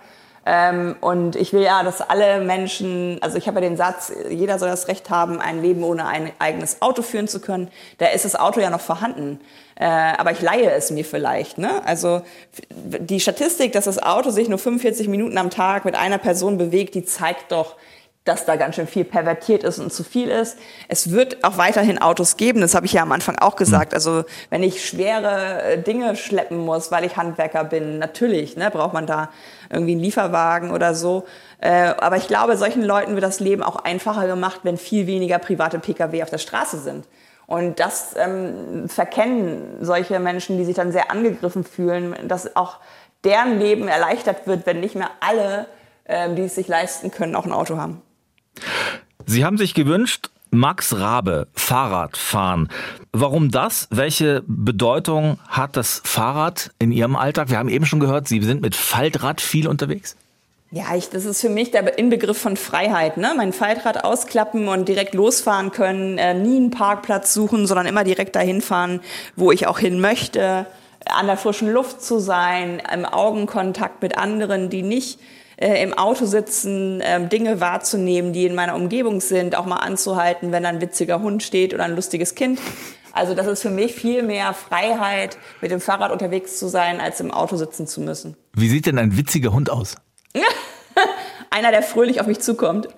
Ähm, 0.46 0.96
und 1.00 1.36
ich 1.36 1.52
will 1.52 1.62
ja, 1.62 1.82
dass 1.82 2.00
alle 2.00 2.40
Menschen, 2.40 3.18
also 3.22 3.38
ich 3.38 3.46
habe 3.46 3.60
ja 3.60 3.68
den 3.68 3.76
Satz, 3.76 4.12
jeder 4.28 4.58
soll 4.58 4.68
das 4.68 4.88
Recht 4.88 5.08
haben, 5.08 5.40
ein 5.40 5.62
Leben 5.62 5.84
ohne 5.84 6.06
ein 6.06 6.32
eigenes 6.38 6.82
Auto 6.82 7.02
führen 7.02 7.28
zu 7.28 7.40
können. 7.40 7.70
Da 7.98 8.06
ist 8.06 8.24
das 8.24 8.36
Auto 8.36 8.60
ja 8.60 8.70
noch 8.70 8.80
vorhanden. 8.80 9.40
Äh, 9.76 9.86
aber 9.86 10.32
ich 10.32 10.40
leihe 10.40 10.70
es 10.70 10.90
mir 10.90 11.04
vielleicht. 11.04 11.58
Ne? 11.58 11.84
Also 11.84 12.22
die 12.74 13.20
Statistik, 13.20 13.72
dass 13.72 13.84
das 13.84 14.02
Auto 14.02 14.30
sich 14.30 14.48
nur 14.48 14.58
45 14.58 15.08
Minuten 15.08 15.36
am 15.38 15.50
Tag 15.50 15.84
mit 15.84 15.94
einer 15.96 16.18
Person 16.18 16.58
bewegt, 16.58 16.94
die 16.94 17.04
zeigt 17.04 17.50
doch, 17.50 17.76
dass 18.24 18.46
da 18.46 18.56
ganz 18.56 18.76
schön 18.76 18.86
viel 18.86 19.04
pervertiert 19.04 19.64
ist 19.64 19.78
und 19.78 19.92
zu 19.92 20.02
viel 20.02 20.30
ist. 20.30 20.56
Es 20.88 21.10
wird 21.10 21.44
auch 21.44 21.58
weiterhin 21.58 22.00
Autos 22.00 22.38
geben, 22.38 22.62
das 22.62 22.74
habe 22.74 22.86
ich 22.86 22.94
ja 22.94 23.02
am 23.02 23.12
Anfang 23.12 23.38
auch 23.38 23.54
gesagt. 23.54 23.92
Hm. 23.92 23.96
Also 23.96 24.24
wenn 24.48 24.62
ich 24.62 24.86
schwere 24.86 25.62
äh, 25.62 25.82
Dinge 25.82 26.16
schleppen 26.16 26.58
muss, 26.58 26.90
weil 26.90 27.04
ich 27.04 27.16
Handwerker 27.16 27.64
bin, 27.64 27.98
natürlich 27.98 28.56
ne, 28.56 28.70
braucht 28.70 28.94
man 28.94 29.06
da 29.06 29.30
irgendwie 29.70 29.92
einen 29.92 30.00
Lieferwagen 30.00 30.70
oder 30.70 30.94
so. 30.94 31.24
Äh, 31.58 31.92
aber 31.98 32.16
ich 32.16 32.26
glaube, 32.26 32.56
solchen 32.56 32.82
Leuten 32.82 33.14
wird 33.14 33.24
das 33.24 33.40
Leben 33.40 33.62
auch 33.62 33.76
einfacher 33.76 34.26
gemacht, 34.26 34.60
wenn 34.62 34.78
viel 34.78 35.06
weniger 35.06 35.38
private 35.38 35.78
Pkw 35.78 36.22
auf 36.22 36.30
der 36.30 36.38
Straße 36.38 36.78
sind. 36.78 37.04
Und 37.46 37.80
das 37.80 38.14
ähm, 38.16 38.88
verkennen 38.88 39.78
solche 39.80 40.18
Menschen, 40.18 40.56
die 40.56 40.64
sich 40.64 40.76
dann 40.76 40.92
sehr 40.92 41.10
angegriffen 41.10 41.64
fühlen, 41.64 42.14
dass 42.26 42.56
auch 42.56 42.78
deren 43.22 43.58
Leben 43.58 43.88
erleichtert 43.88 44.46
wird, 44.46 44.66
wenn 44.66 44.80
nicht 44.80 44.94
mehr 44.94 45.10
alle, 45.20 45.66
ähm, 46.06 46.36
die 46.36 46.42
es 46.42 46.54
sich 46.54 46.68
leisten 46.68 47.10
können, 47.10 47.34
auch 47.34 47.44
ein 47.44 47.52
Auto 47.52 47.76
haben. 47.76 48.02
Sie 49.26 49.44
haben 49.44 49.58
sich 49.58 49.74
gewünscht, 49.74 50.30
Max 50.50 50.96
Rabe, 50.96 51.48
Fahrradfahren. 51.54 52.68
Warum 53.12 53.50
das? 53.50 53.88
Welche 53.90 54.44
Bedeutung 54.46 55.38
hat 55.48 55.76
das 55.76 56.00
Fahrrad 56.04 56.70
in 56.78 56.92
Ihrem 56.92 57.16
Alltag? 57.16 57.50
Wir 57.50 57.58
haben 57.58 57.68
eben 57.68 57.86
schon 57.86 58.00
gehört, 58.00 58.28
Sie 58.28 58.40
sind 58.42 58.62
mit 58.62 58.76
Faltrad 58.76 59.40
viel 59.40 59.66
unterwegs. 59.66 60.16
Ja, 60.76 60.96
ich, 60.96 61.08
das 61.08 61.24
ist 61.24 61.40
für 61.40 61.50
mich 61.50 61.70
der 61.70 61.96
Inbegriff 61.98 62.36
von 62.36 62.56
Freiheit. 62.56 63.16
Ne? 63.16 63.32
Mein 63.36 63.52
Faltrad 63.52 64.02
ausklappen 64.02 64.66
und 64.66 64.88
direkt 64.88 65.14
losfahren 65.14 65.70
können, 65.70 66.18
äh, 66.18 66.34
nie 66.34 66.56
einen 66.56 66.70
Parkplatz 66.70 67.32
suchen, 67.32 67.68
sondern 67.68 67.86
immer 67.86 68.02
direkt 68.02 68.34
dahin 68.34 68.60
fahren, 68.60 69.00
wo 69.36 69.52
ich 69.52 69.68
auch 69.68 69.78
hin 69.78 70.00
möchte, 70.00 70.66
an 71.04 71.26
der 71.26 71.36
frischen 71.36 71.72
Luft 71.72 72.02
zu 72.02 72.18
sein, 72.18 72.82
im 72.92 73.04
Augenkontakt 73.04 74.02
mit 74.02 74.18
anderen, 74.18 74.68
die 74.68 74.82
nicht 74.82 75.20
äh, 75.58 75.80
im 75.80 75.94
Auto 75.94 76.26
sitzen, 76.26 77.00
äh, 77.00 77.24
Dinge 77.28 77.60
wahrzunehmen, 77.60 78.32
die 78.32 78.44
in 78.44 78.56
meiner 78.56 78.74
Umgebung 78.74 79.20
sind, 79.20 79.54
auch 79.54 79.66
mal 79.66 79.76
anzuhalten, 79.76 80.50
wenn 80.50 80.66
ein 80.66 80.80
witziger 80.80 81.22
Hund 81.22 81.44
steht 81.44 81.72
oder 81.72 81.84
ein 81.84 81.94
lustiges 81.94 82.34
Kind. 82.34 82.58
Also 83.12 83.36
das 83.36 83.46
ist 83.46 83.62
für 83.62 83.70
mich 83.70 83.94
viel 83.94 84.24
mehr 84.24 84.52
Freiheit, 84.52 85.38
mit 85.60 85.70
dem 85.70 85.80
Fahrrad 85.80 86.10
unterwegs 86.10 86.58
zu 86.58 86.66
sein, 86.66 87.00
als 87.00 87.20
im 87.20 87.30
Auto 87.30 87.54
sitzen 87.54 87.86
zu 87.86 88.00
müssen. 88.00 88.36
Wie 88.56 88.68
sieht 88.68 88.86
denn 88.86 88.98
ein 88.98 89.16
witziger 89.16 89.52
Hund 89.52 89.70
aus? 89.70 89.94
Einer, 91.50 91.70
der 91.70 91.82
fröhlich 91.82 92.20
auf 92.20 92.26
mich 92.26 92.40
zukommt. 92.40 92.88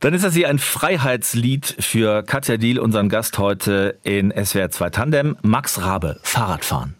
Dann 0.00 0.14
ist 0.14 0.24
das 0.24 0.34
hier 0.34 0.48
ein 0.48 0.58
Freiheitslied 0.58 1.76
für 1.80 2.22
Katja 2.22 2.56
Diel, 2.56 2.78
unseren 2.78 3.08
Gast 3.08 3.38
heute 3.38 3.98
in 4.02 4.32
SWR 4.32 4.70
2 4.70 4.90
Tandem. 4.90 5.36
Max 5.42 5.80
Rabe, 5.80 6.20
Fahrradfahren. 6.22 6.94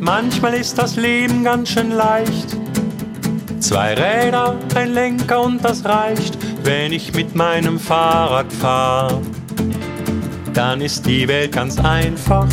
Manchmal 0.00 0.54
ist 0.54 0.76
das 0.78 0.96
Leben 0.96 1.44
ganz 1.44 1.70
schön 1.70 1.92
leicht. 1.92 2.56
Zwei 3.60 3.94
Räder, 3.94 4.58
ein 4.74 4.92
Lenker 4.92 5.42
und 5.42 5.64
das 5.64 5.84
reicht, 5.84 6.36
wenn 6.64 6.92
ich 6.92 7.14
mit 7.14 7.36
meinem 7.36 7.78
Fahrrad 7.78 8.52
fahre. 8.52 9.22
Dann 10.54 10.82
ist 10.82 11.06
die 11.06 11.26
Welt 11.28 11.52
ganz 11.52 11.78
einfach. 11.78 12.46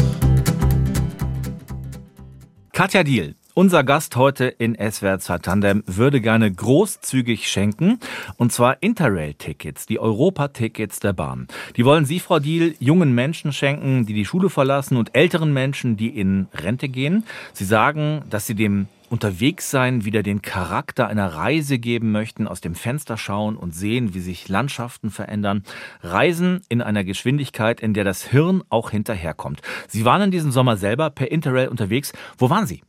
Katja 2.71 3.03
Diel, 3.03 3.35
Unser 3.55 3.83
Gast 3.83 4.15
heute 4.15 4.45
in 4.45 4.75
SWR 4.75 5.19
2 5.19 5.39
Tandem 5.39 5.83
würde 5.85 6.21
gerne 6.21 6.49
großzügig 6.49 7.49
schenken, 7.49 7.99
und 8.37 8.53
zwar 8.53 8.81
Interrail-Tickets, 8.81 9.85
die 9.85 9.99
Europa-Tickets 9.99 11.01
der 11.01 11.11
Bahn. 11.11 11.47
Die 11.75 11.83
wollen 11.83 12.05
Sie, 12.05 12.21
Frau 12.21 12.39
Diel, 12.39 12.75
jungen 12.79 13.13
Menschen 13.13 13.51
schenken, 13.51 14.05
die 14.05 14.13
die 14.13 14.23
Schule 14.23 14.49
verlassen 14.49 14.95
und 14.95 15.13
älteren 15.13 15.51
Menschen, 15.51 15.97
die 15.97 16.17
in 16.17 16.47
Rente 16.53 16.87
gehen. 16.87 17.25
Sie 17.51 17.65
sagen, 17.65 18.23
dass 18.29 18.47
Sie 18.47 18.55
dem 18.55 18.87
Unterwegssein 19.11 20.05
wieder 20.05 20.23
den 20.23 20.41
Charakter 20.41 21.07
einer 21.07 21.33
Reise 21.33 21.79
geben 21.79 22.11
möchten, 22.11 22.47
aus 22.47 22.61
dem 22.61 22.75
Fenster 22.75 23.17
schauen 23.17 23.55
und 23.57 23.75
sehen, 23.75 24.13
wie 24.13 24.19
sich 24.19 24.47
Landschaften 24.47 25.11
verändern. 25.11 25.63
Reisen 26.01 26.61
in 26.69 26.81
einer 26.81 27.03
Geschwindigkeit, 27.03 27.81
in 27.81 27.93
der 27.93 28.03
das 28.03 28.23
Hirn 28.23 28.63
auch 28.69 28.91
hinterherkommt. 28.91 29.61
Sie 29.87 30.05
waren 30.05 30.21
in 30.21 30.31
diesem 30.31 30.51
Sommer 30.51 30.77
selber 30.77 31.09
per 31.09 31.31
Interrail 31.31 31.67
unterwegs. 31.67 32.13
Wo 32.37 32.49
waren 32.49 32.67
Sie? 32.67 32.81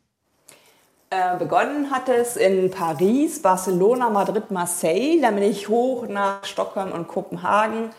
Äh, 1.10 1.36
begonnen 1.38 1.90
hat 1.90 2.08
es 2.08 2.36
in 2.36 2.70
Paris, 2.70 3.42
Barcelona, 3.42 4.10
Madrid, 4.10 4.50
Marseille. 4.50 5.20
Dann 5.20 5.34
bin 5.34 5.44
ich 5.44 5.68
hoch 5.68 6.06
nach 6.06 6.44
Stockholm 6.44 6.92
und 6.92 7.08
Kopenhagen. 7.08 7.90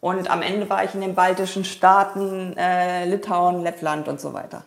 Und 0.00 0.30
am 0.30 0.42
Ende 0.42 0.68
war 0.68 0.84
ich 0.84 0.94
in 0.94 1.00
den 1.00 1.14
baltischen 1.14 1.64
Staaten, 1.64 2.54
äh, 2.56 3.06
Litauen, 3.06 3.62
Lettland 3.62 4.08
und 4.08 4.20
so 4.20 4.32
weiter. 4.32 4.64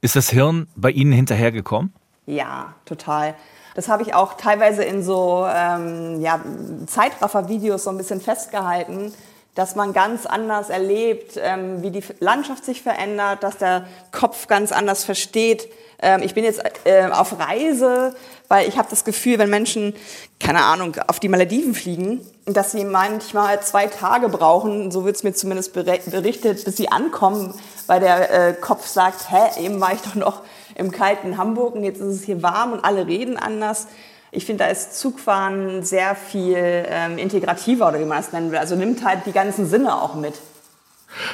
Ist 0.00 0.16
das 0.16 0.30
Hirn 0.30 0.68
bei 0.76 0.90
Ihnen 0.90 1.12
hinterhergekommen? 1.12 1.92
Ja, 2.28 2.74
total. 2.84 3.34
Das 3.74 3.88
habe 3.88 4.02
ich 4.02 4.12
auch 4.12 4.34
teilweise 4.34 4.84
in 4.84 5.02
so 5.02 5.46
ähm, 5.50 6.20
ja, 6.20 6.38
Zeitraffer-Videos 6.86 7.84
so 7.84 7.90
ein 7.90 7.96
bisschen 7.96 8.20
festgehalten, 8.20 9.14
dass 9.54 9.76
man 9.76 9.94
ganz 9.94 10.26
anders 10.26 10.68
erlebt, 10.68 11.40
ähm, 11.42 11.82
wie 11.82 11.90
die 11.90 12.04
Landschaft 12.20 12.66
sich 12.66 12.82
verändert, 12.82 13.42
dass 13.42 13.56
der 13.56 13.86
Kopf 14.12 14.46
ganz 14.46 14.72
anders 14.72 15.04
versteht. 15.04 15.70
Ähm, 16.02 16.20
ich 16.22 16.34
bin 16.34 16.44
jetzt 16.44 16.62
äh, 16.84 17.06
auf 17.06 17.38
Reise, 17.38 18.14
weil 18.48 18.68
ich 18.68 18.76
habe 18.76 18.88
das 18.90 19.06
Gefühl, 19.06 19.38
wenn 19.38 19.48
Menschen, 19.48 19.94
keine 20.38 20.64
Ahnung, 20.64 20.96
auf 21.06 21.20
die 21.20 21.30
Malediven 21.30 21.74
fliegen, 21.74 22.20
dass 22.44 22.72
sie 22.72 22.84
manchmal 22.84 23.62
zwei 23.62 23.86
Tage 23.86 24.28
brauchen, 24.28 24.90
so 24.90 25.06
wird 25.06 25.16
es 25.16 25.22
mir 25.22 25.32
zumindest 25.32 25.72
berichtet, 25.72 26.62
bis 26.62 26.76
sie 26.76 26.90
ankommen, 26.90 27.54
weil 27.86 28.00
der 28.00 28.48
äh, 28.48 28.52
Kopf 28.52 28.86
sagt, 28.86 29.30
hä, 29.30 29.64
eben 29.64 29.80
war 29.80 29.94
ich 29.94 30.02
doch 30.02 30.14
noch 30.14 30.42
im 30.78 30.90
kalten 30.90 31.36
Hamburg 31.36 31.74
und 31.74 31.84
jetzt 31.84 32.00
ist 32.00 32.14
es 32.14 32.24
hier 32.24 32.42
warm 32.42 32.72
und 32.72 32.84
alle 32.84 33.06
reden 33.06 33.36
anders. 33.36 33.88
Ich 34.30 34.46
finde, 34.46 34.64
da 34.64 34.70
ist 34.70 34.98
Zugfahren 34.98 35.82
sehr 35.82 36.14
viel 36.14 36.56
ähm, 36.56 37.18
integrativer 37.18 37.88
oder 37.88 37.98
wie 37.98 38.04
man 38.04 38.18
das 38.18 38.32
nennen 38.32 38.50
will. 38.50 38.58
Also 38.58 38.76
nimmt 38.76 39.04
halt 39.04 39.26
die 39.26 39.32
ganzen 39.32 39.66
Sinne 39.66 40.00
auch 40.00 40.14
mit. 40.14 40.34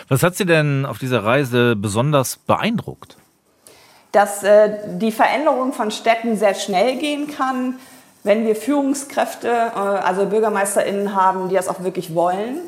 Was 0.08 0.22
hat 0.22 0.36
Sie 0.36 0.46
denn 0.46 0.86
auf 0.86 0.98
dieser 0.98 1.24
Reise 1.24 1.76
besonders 1.76 2.36
beeindruckt? 2.36 3.16
Dass 4.12 4.44
äh, 4.44 4.98
die 4.98 5.12
Veränderung 5.12 5.72
von 5.72 5.90
Städten 5.90 6.36
sehr 6.36 6.54
schnell 6.54 6.96
gehen 6.96 7.26
kann, 7.26 7.76
wenn 8.22 8.46
wir 8.46 8.54
Führungskräfte, 8.54 9.48
äh, 9.48 9.78
also 9.78 10.26
BürgermeisterInnen 10.26 11.14
haben, 11.14 11.48
die 11.48 11.56
das 11.56 11.68
auch 11.68 11.82
wirklich 11.82 12.14
wollen. 12.14 12.58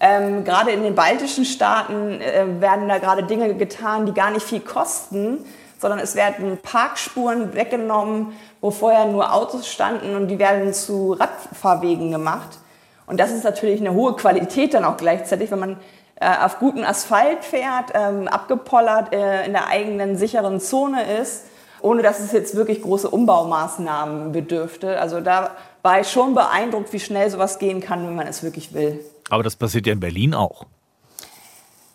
Ähm, 0.00 0.44
gerade 0.44 0.70
in 0.70 0.82
den 0.82 0.94
baltischen 0.94 1.44
Staaten 1.44 2.20
äh, 2.20 2.60
werden 2.60 2.88
da 2.88 2.98
gerade 2.98 3.24
Dinge 3.24 3.54
getan, 3.54 4.06
die 4.06 4.14
gar 4.14 4.30
nicht 4.30 4.46
viel 4.46 4.60
kosten, 4.60 5.44
sondern 5.78 6.00
es 6.00 6.14
werden 6.14 6.58
Parkspuren 6.62 7.54
weggenommen, 7.54 8.32
wo 8.60 8.70
vorher 8.70 9.06
nur 9.06 9.32
Autos 9.32 9.68
standen 9.68 10.16
und 10.16 10.28
die 10.28 10.38
werden 10.38 10.74
zu 10.74 11.12
Radfahrwegen 11.12 12.10
gemacht. 12.10 12.58
Und 13.06 13.18
das 13.18 13.30
ist 13.30 13.44
natürlich 13.44 13.80
eine 13.80 13.94
hohe 13.94 14.14
Qualität 14.16 14.74
dann 14.74 14.84
auch 14.84 14.96
gleichzeitig, 14.96 15.50
wenn 15.50 15.60
man 15.60 15.76
äh, 16.20 16.26
auf 16.44 16.58
guten 16.58 16.84
Asphalt 16.84 17.44
fährt, 17.44 17.92
ähm, 17.94 18.28
abgepollert 18.28 19.14
äh, 19.14 19.46
in 19.46 19.52
der 19.52 19.68
eigenen 19.68 20.16
sicheren 20.16 20.60
Zone 20.60 21.18
ist, 21.20 21.44
ohne 21.80 22.02
dass 22.02 22.20
es 22.20 22.32
jetzt 22.32 22.56
wirklich 22.56 22.82
große 22.82 23.08
Umbaumaßnahmen 23.08 24.32
bedürfte. 24.32 25.00
Also 25.00 25.20
da 25.20 25.52
war 25.82 26.00
ich 26.00 26.10
schon 26.10 26.34
beeindruckt, 26.34 26.92
wie 26.92 27.00
schnell 27.00 27.30
sowas 27.30 27.58
gehen 27.58 27.80
kann, 27.80 28.06
wenn 28.06 28.16
man 28.16 28.26
es 28.26 28.42
wirklich 28.42 28.74
will. 28.74 29.00
Aber 29.30 29.42
das 29.42 29.56
passiert 29.56 29.86
ja 29.86 29.92
in 29.92 30.00
Berlin 30.00 30.34
auch. 30.34 30.66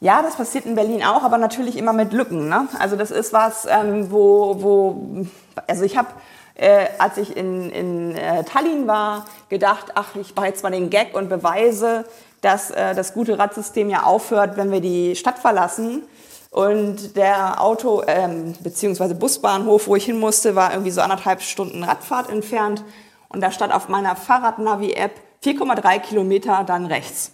Ja, 0.04 0.22
das 0.22 0.36
passiert 0.36 0.66
in 0.66 0.76
Berlin 0.76 1.02
auch, 1.02 1.24
aber 1.24 1.38
natürlich 1.38 1.78
immer 1.78 1.94
mit 1.94 2.12
Lücken. 2.12 2.50
Ne? 2.50 2.68
Also 2.78 2.98
das 2.98 3.10
ist 3.10 3.32
was, 3.32 3.66
ähm, 3.66 4.12
wo, 4.12 4.62
wo, 4.62 5.26
also 5.66 5.86
ich 5.86 5.96
habe, 5.96 6.10
äh, 6.56 6.88
als 7.00 7.16
ich 7.16 7.38
in, 7.38 7.70
in 7.70 8.14
äh, 8.18 8.44
Tallinn 8.44 8.86
war, 8.86 9.24
gedacht, 9.48 9.94
ach, 9.96 10.14
ich 10.16 10.36
mache 10.36 10.48
jetzt 10.48 10.62
mal 10.62 10.72
den 10.72 10.90
Gag 10.90 11.16
und 11.16 11.30
beweise, 11.30 12.04
dass 12.42 12.70
äh, 12.70 12.94
das 12.96 13.14
gute 13.14 13.40
Radsystem 13.40 13.90
ja 13.90 14.04
aufhört, 14.04 14.58
wenn 14.58 14.74
wir 14.74 14.82
die 14.82 15.16
Stadt 15.16 15.40
verlassen. 15.40 16.04
Und 16.52 17.16
der 17.16 17.62
Auto- 17.62 18.04
ähm, 18.06 18.56
bzw. 18.60 19.14
Busbahnhof, 19.14 19.88
wo 19.88 19.96
ich 19.96 20.04
hin 20.04 20.20
musste, 20.20 20.54
war 20.54 20.74
irgendwie 20.74 20.92
so 20.92 21.00
anderthalb 21.00 21.42
Stunden 21.42 21.82
Radfahrt 21.82 22.30
entfernt. 22.30 22.84
Und 23.30 23.40
da 23.40 23.52
stand 23.52 23.74
auf 23.74 23.88
meiner 23.88 24.18
Fahrradnavi-App 24.18 25.14
4,3 25.44 26.00
Kilometer 26.00 26.64
dann 26.66 26.86
rechts. 26.86 27.32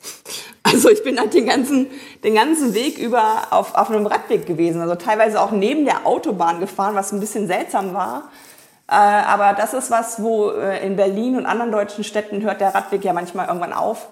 Also 0.63 0.89
ich 0.89 1.03
bin 1.03 1.19
halt 1.19 1.33
den 1.33 1.47
ganzen, 1.47 1.87
den 2.23 2.35
ganzen 2.35 2.73
Weg 2.73 2.97
über 2.97 3.47
auf, 3.51 3.75
auf 3.75 3.89
einem 3.89 4.05
Radweg 4.05 4.45
gewesen. 4.45 4.81
Also 4.81 4.95
teilweise 4.95 5.41
auch 5.41 5.51
neben 5.51 5.85
der 5.85 6.05
Autobahn 6.05 6.59
gefahren, 6.59 6.95
was 6.95 7.11
ein 7.11 7.19
bisschen 7.19 7.47
seltsam 7.47 7.93
war. 7.93 8.29
Äh, 8.87 8.93
aber 8.93 9.53
das 9.53 9.73
ist 9.73 9.89
was, 9.89 10.21
wo 10.21 10.51
äh, 10.51 10.85
in 10.85 10.95
Berlin 10.95 11.37
und 11.37 11.45
anderen 11.45 11.71
deutschen 11.71 12.03
Städten 12.03 12.41
hört 12.41 12.61
der 12.61 12.75
Radweg 12.75 13.03
ja 13.03 13.13
manchmal 13.13 13.47
irgendwann 13.47 13.73
auf. 13.73 14.09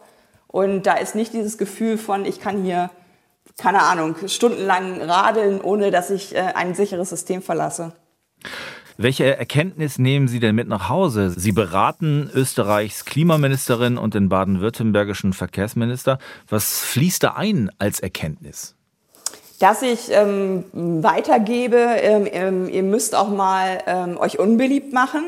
Und 0.48 0.84
da 0.84 0.94
ist 0.94 1.16
nicht 1.16 1.34
dieses 1.34 1.58
Gefühl 1.58 1.98
von, 1.98 2.26
ich 2.26 2.40
kann 2.40 2.64
hier, 2.64 2.90
keine 3.58 3.82
Ahnung, 3.82 4.16
stundenlang 4.28 5.02
radeln, 5.02 5.62
ohne 5.62 5.92
dass 5.92 6.10
ich 6.10 6.36
äh, 6.36 6.54
ein 6.56 6.76
sicheres 6.76 7.10
System 7.10 7.42
verlasse. 7.42 7.92
Welche 9.00 9.38
Erkenntnis 9.38 10.00
nehmen 10.00 10.28
Sie 10.28 10.40
denn 10.40 10.56
mit 10.56 10.68
nach 10.68 10.90
Hause? 10.90 11.30
Sie 11.30 11.52
beraten 11.52 12.32
Österreichs 12.34 13.06
Klimaministerin 13.06 14.00
und 14.00 14.16
den 14.16 14.28
baden-württembergischen 14.28 15.34
Verkehrsminister. 15.34 16.18
Was 16.50 16.80
fließt 16.80 17.24
da 17.24 17.34
ein 17.34 17.70
als 17.78 18.00
Erkenntnis? 18.00 18.74
dass 19.60 19.82
ich 19.82 20.12
ähm, 20.12 20.66
weitergebe, 20.74 21.78
ähm, 21.78 22.28
ähm, 22.32 22.70
ihr 22.70 22.84
müsst 22.84 23.16
auch 23.16 23.30
mal 23.30 23.80
ähm, 23.88 24.16
euch 24.20 24.38
unbeliebt 24.38 24.94
machen, 24.94 25.24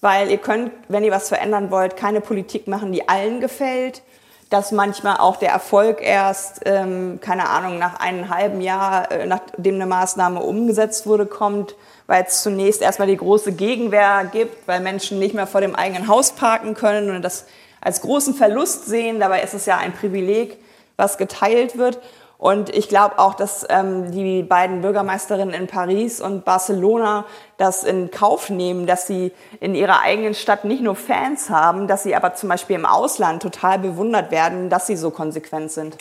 weil 0.00 0.30
ihr 0.30 0.38
könnt, 0.38 0.70
wenn 0.86 1.02
ihr 1.02 1.10
was 1.10 1.28
verändern 1.28 1.72
wollt, 1.72 1.96
keine 1.96 2.20
Politik 2.20 2.68
machen, 2.68 2.92
die 2.92 3.08
allen 3.08 3.40
gefällt. 3.40 4.02
Dass 4.48 4.70
manchmal 4.70 5.16
auch 5.16 5.36
der 5.36 5.50
Erfolg 5.50 6.00
erst, 6.00 6.60
ähm, 6.66 7.18
keine 7.20 7.48
Ahnung, 7.48 7.78
nach 7.78 7.98
einem 7.98 8.28
halben 8.28 8.60
Jahr, 8.60 9.10
äh, 9.10 9.26
nachdem 9.26 9.74
eine 9.74 9.86
Maßnahme 9.86 10.38
umgesetzt 10.38 11.08
wurde, 11.08 11.26
kommt 11.26 11.74
weil 12.06 12.24
es 12.26 12.42
zunächst 12.42 12.82
erstmal 12.82 13.08
die 13.08 13.16
große 13.16 13.52
Gegenwehr 13.52 14.28
gibt, 14.30 14.66
weil 14.68 14.80
Menschen 14.80 15.18
nicht 15.18 15.34
mehr 15.34 15.46
vor 15.46 15.60
dem 15.60 15.74
eigenen 15.74 16.08
Haus 16.08 16.32
parken 16.32 16.74
können 16.74 17.14
und 17.14 17.22
das 17.22 17.46
als 17.80 18.00
großen 18.00 18.34
Verlust 18.34 18.86
sehen. 18.86 19.20
Dabei 19.20 19.42
ist 19.42 19.54
es 19.54 19.66
ja 19.66 19.76
ein 19.76 19.92
Privileg, 19.92 20.58
was 20.96 21.18
geteilt 21.18 21.78
wird. 21.78 21.98
Und 22.36 22.68
ich 22.74 22.88
glaube 22.88 23.18
auch, 23.18 23.34
dass 23.34 23.64
ähm, 23.70 24.10
die 24.10 24.42
beiden 24.42 24.82
Bürgermeisterinnen 24.82 25.54
in 25.54 25.66
Paris 25.66 26.20
und 26.20 26.44
Barcelona 26.44 27.24
das 27.56 27.84
in 27.84 28.10
Kauf 28.10 28.50
nehmen, 28.50 28.86
dass 28.86 29.06
sie 29.06 29.32
in 29.60 29.74
ihrer 29.74 30.00
eigenen 30.00 30.34
Stadt 30.34 30.64
nicht 30.64 30.82
nur 30.82 30.96
Fans 30.96 31.48
haben, 31.48 31.86
dass 31.86 32.02
sie 32.02 32.14
aber 32.14 32.34
zum 32.34 32.48
Beispiel 32.48 32.76
im 32.76 32.86
Ausland 32.86 33.42
total 33.42 33.78
bewundert 33.78 34.30
werden, 34.30 34.68
dass 34.68 34.86
sie 34.86 34.96
so 34.96 35.10
konsequent 35.10 35.70
sind. 35.70 35.96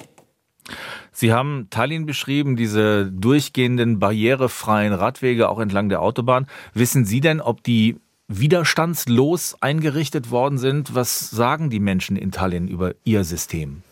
Sie 1.14 1.32
haben 1.32 1.68
Tallinn 1.70 2.06
beschrieben, 2.06 2.56
diese 2.56 3.06
durchgehenden 3.06 4.00
barrierefreien 4.00 4.94
Radwege 4.94 5.48
auch 5.48 5.60
entlang 5.60 5.88
der 5.90 6.02
Autobahn. 6.02 6.48
Wissen 6.74 7.06
Sie 7.06 7.22
denn, 7.22 7.40
ob 7.40 7.64
die 7.64 7.98
widerstandslos 8.28 9.56
eingerichtet 9.62 10.32
worden 10.32 10.58
sind? 10.58 10.96
Was 10.96 11.30
sagen 11.30 11.70
die 11.70 11.80
Menschen 11.80 12.18
in 12.18 12.32
Tallinn 12.32 12.68
über 12.68 12.94
ihr 13.04 13.24
System? 13.24 13.84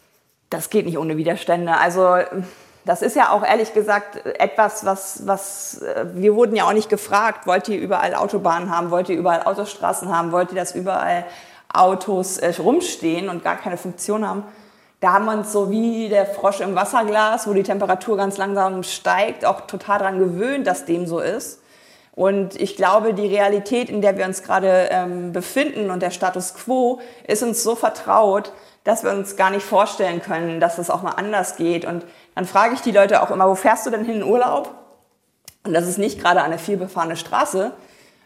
Das 0.50 0.70
geht 0.70 0.86
nicht 0.86 0.98
ohne 0.98 1.16
Widerstände. 1.16 1.78
Also 1.78 2.18
das 2.86 3.02
ist 3.04 3.16
ja 3.16 3.30
auch 3.30 3.44
ehrlich 3.44 3.74
gesagt 3.74 4.26
etwas, 4.26 4.86
was, 4.86 5.28
was 5.28 5.82
äh, 5.82 6.06
wir 6.16 6.36
wurden 6.36 6.56
ja 6.56 6.68
auch 6.68 6.74
nicht 6.74 6.90
gefragt, 6.90 7.46
wollt 7.46 7.70
ihr 7.70 7.80
überall 7.80 8.16
Autobahnen 8.16 8.76
haben, 8.76 8.90
wollt 8.90 9.10
ihr 9.10 9.18
überall 9.18 9.44
Autostraßen 9.44 10.10
haben, 10.10 10.32
wollt 10.32 10.52
ihr, 10.52 10.56
dass 10.56 10.74
überall 10.74 11.26
Autos 11.72 12.38
äh, 12.38 12.54
rumstehen 12.60 13.30
und 13.30 13.44
gar 13.44 13.58
keine 13.58 13.78
Funktion 13.78 14.28
haben? 14.28 14.44
Da 15.02 15.14
haben 15.14 15.26
wir 15.26 15.34
uns 15.34 15.52
so 15.52 15.72
wie 15.72 16.10
der 16.10 16.28
Frosch 16.28 16.60
im 16.62 16.76
Wasserglas, 16.76 17.48
wo 17.48 17.54
die 17.54 17.64
Temperatur 17.64 18.18
ganz 18.18 18.38
langsam 18.38 18.84
steigt, 18.84 19.46
auch 19.46 19.62
total 19.62 19.98
daran 20.00 20.20
gewöhnt, 20.20 20.68
dass 20.68 20.86
dem 20.86 21.08
so 21.08 21.20
ist. 21.20 21.60
Und 22.14 22.60
ich 22.62 22.76
glaube, 22.76 23.16
die 23.16 23.26
Realität, 23.26 23.90
in 23.90 24.02
der 24.02 24.16
wir 24.16 24.26
uns 24.26 24.44
gerade 24.44 24.90
ähm, 24.92 25.32
befinden 25.32 25.90
und 25.90 26.04
der 26.04 26.12
Status 26.12 26.54
quo, 26.54 27.00
ist 27.26 27.42
uns 27.42 27.64
so 27.64 27.76
vertraut, 27.76 28.54
dass 28.84 29.04
wir 29.04 29.12
uns 29.12 29.36
gar 29.36 29.50
nicht 29.50 29.66
vorstellen 29.66 30.22
können, 30.22 30.60
dass 30.60 30.78
es 30.78 30.92
auch 30.92 31.02
mal 31.02 31.12
anders 31.12 31.56
geht. 31.56 31.84
Und 31.84 32.06
dann 32.36 32.46
frage 32.46 32.76
ich 32.76 32.82
die 32.82 32.92
Leute 32.92 33.24
auch 33.24 33.32
immer, 33.32 33.50
wo 33.50 33.56
fährst 33.56 33.88
du 33.88 33.90
denn 33.90 34.06
hin 34.06 34.18
in 34.18 34.24
Urlaub? 34.24 34.76
Und 35.66 35.74
das 35.74 35.88
ist 35.88 35.98
nicht 35.98 36.20
gerade 36.20 36.44
eine 36.44 36.60
vielbefahrene 36.60 37.16
Straße. 37.16 37.72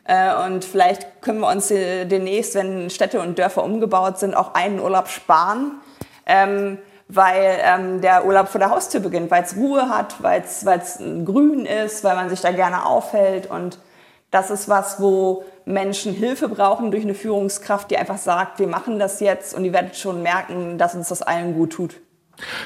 Äh, 0.03 0.45
und 0.45 0.65
vielleicht 0.65 1.21
können 1.21 1.39
wir 1.39 1.47
uns 1.47 1.71
äh, 1.71 2.03
demnächst, 2.03 2.53
wenn 2.55 2.89
Städte 2.89 3.21
und 3.21 3.39
Dörfer 3.39 3.63
umgebaut 3.63 4.19
sind, 4.19 4.35
auch 4.35 4.55
einen 4.55 4.81
Urlaub 4.81 5.07
sparen 5.07 5.79
ähm, 6.25 6.77
weil 7.07 7.59
ähm, 7.61 8.01
der 8.01 8.25
Urlaub 8.25 8.47
vor 8.47 8.59
der 8.59 8.71
Haustür 8.71 8.99
beginnt, 8.99 9.29
weil 9.29 9.43
es 9.43 9.55
Ruhe 9.55 9.89
hat, 9.89 10.23
weil 10.23 10.41
es 10.41 10.65
grün 11.23 11.65
ist, 11.65 12.03
weil 12.03 12.15
man 12.15 12.29
sich 12.29 12.41
da 12.41 12.51
gerne 12.51 12.85
aufhält 12.85 13.49
und 13.49 13.79
Das 14.31 14.49
ist 14.49 14.67
was, 14.67 14.99
wo 14.99 15.45
Menschen 15.65 16.13
Hilfe 16.13 16.49
brauchen 16.49 16.91
durch 16.91 17.03
eine 17.03 17.13
Führungskraft, 17.13 17.89
die 17.89 17.97
einfach 17.97 18.17
sagt, 18.17 18.59
wir 18.59 18.67
machen 18.67 18.99
das 18.99 19.19
jetzt 19.21 19.53
und 19.55 19.63
ihr 19.63 19.71
werdet 19.71 19.95
schon 19.95 20.21
merken, 20.23 20.77
dass 20.77 20.93
uns 20.93 21.07
das 21.09 21.21
allen 21.21 21.53
gut 21.53 21.71
tut. 21.71 21.95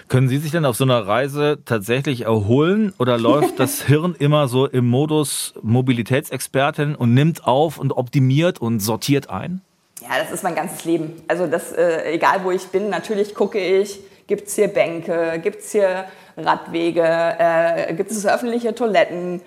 Können 0.08 0.30
Sie 0.30 0.38
sich 0.38 0.52
denn 0.52 0.66
auf 0.66 0.76
so 0.76 0.84
einer 0.84 1.06
Reise 1.06 1.60
tatsächlich 1.66 2.22
erholen 2.22 2.94
oder 2.98 3.18
läuft 3.18 3.60
das 3.60 3.82
Hirn 3.88 4.16
immer 4.18 4.48
so 4.48 4.66
im 4.66 4.88
Modus 4.88 5.54
Mobilitätsexpertin 5.62 6.96
und 6.96 7.14
nimmt 7.14 7.46
auf 7.46 7.78
und 7.78 7.92
optimiert 7.92 8.60
und 8.60 8.80
sortiert 8.80 9.30
ein? 9.30 9.62
Ja, 10.02 10.10
das 10.22 10.32
ist 10.32 10.44
mein 10.44 10.56
ganzes 10.56 10.86
Leben. 10.86 11.22
Also 11.28 11.48
das, 11.48 11.72
äh, 11.74 12.12
egal 12.12 12.44
wo 12.44 12.52
ich 12.52 12.68
bin, 12.70 12.90
natürlich 12.90 13.36
gucke 13.36 13.60
ich, 13.60 14.00
gibt 14.28 14.48
es 14.48 14.56
hier 14.56 14.68
Bänke, 14.70 15.40
gibt 15.40 15.60
es 15.60 15.72
hier 15.72 16.06
Radwege, 16.38 17.04
äh, 17.04 17.94
gibt 17.94 18.12
es 18.12 18.26
öffentliche 18.26 18.74
Toiletten, 18.74 19.42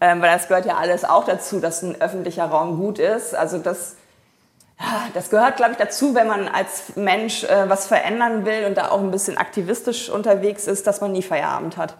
ähm, 0.00 0.20
weil 0.20 0.30
das 0.30 0.48
gehört 0.48 0.66
ja 0.66 0.76
alles 0.76 1.04
auch 1.04 1.24
dazu, 1.24 1.60
dass 1.60 1.82
ein 1.82 2.00
öffentlicher 2.00 2.44
Raum 2.44 2.78
gut 2.78 2.98
ist. 2.98 3.34
Also 3.34 3.58
das 3.58 3.96
das 5.14 5.30
gehört, 5.30 5.56
glaube 5.56 5.72
ich, 5.72 5.78
dazu, 5.78 6.14
wenn 6.14 6.26
man 6.26 6.48
als 6.48 6.96
Mensch 6.96 7.44
äh, 7.44 7.68
was 7.68 7.86
verändern 7.86 8.44
will 8.44 8.64
und 8.66 8.76
da 8.76 8.90
auch 8.90 9.00
ein 9.00 9.10
bisschen 9.10 9.38
aktivistisch 9.38 10.10
unterwegs 10.10 10.66
ist, 10.66 10.86
dass 10.86 11.00
man 11.00 11.12
nie 11.12 11.22
Feierabend 11.22 11.76
hat. 11.76 11.94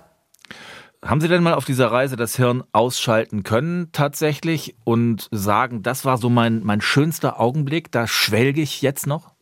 Haben 1.04 1.20
Sie 1.20 1.28
denn 1.28 1.42
mal 1.42 1.52
auf 1.52 1.66
dieser 1.66 1.92
Reise 1.92 2.16
das 2.16 2.36
Hirn 2.36 2.64
ausschalten 2.72 3.42
können 3.42 3.90
tatsächlich 3.92 4.74
und 4.84 5.28
sagen, 5.30 5.82
das 5.82 6.06
war 6.06 6.16
so 6.16 6.30
mein, 6.30 6.62
mein 6.64 6.80
schönster 6.80 7.38
Augenblick, 7.38 7.92
da 7.92 8.06
schwelge 8.06 8.62
ich 8.62 8.80
jetzt 8.80 9.06
noch? 9.06 9.34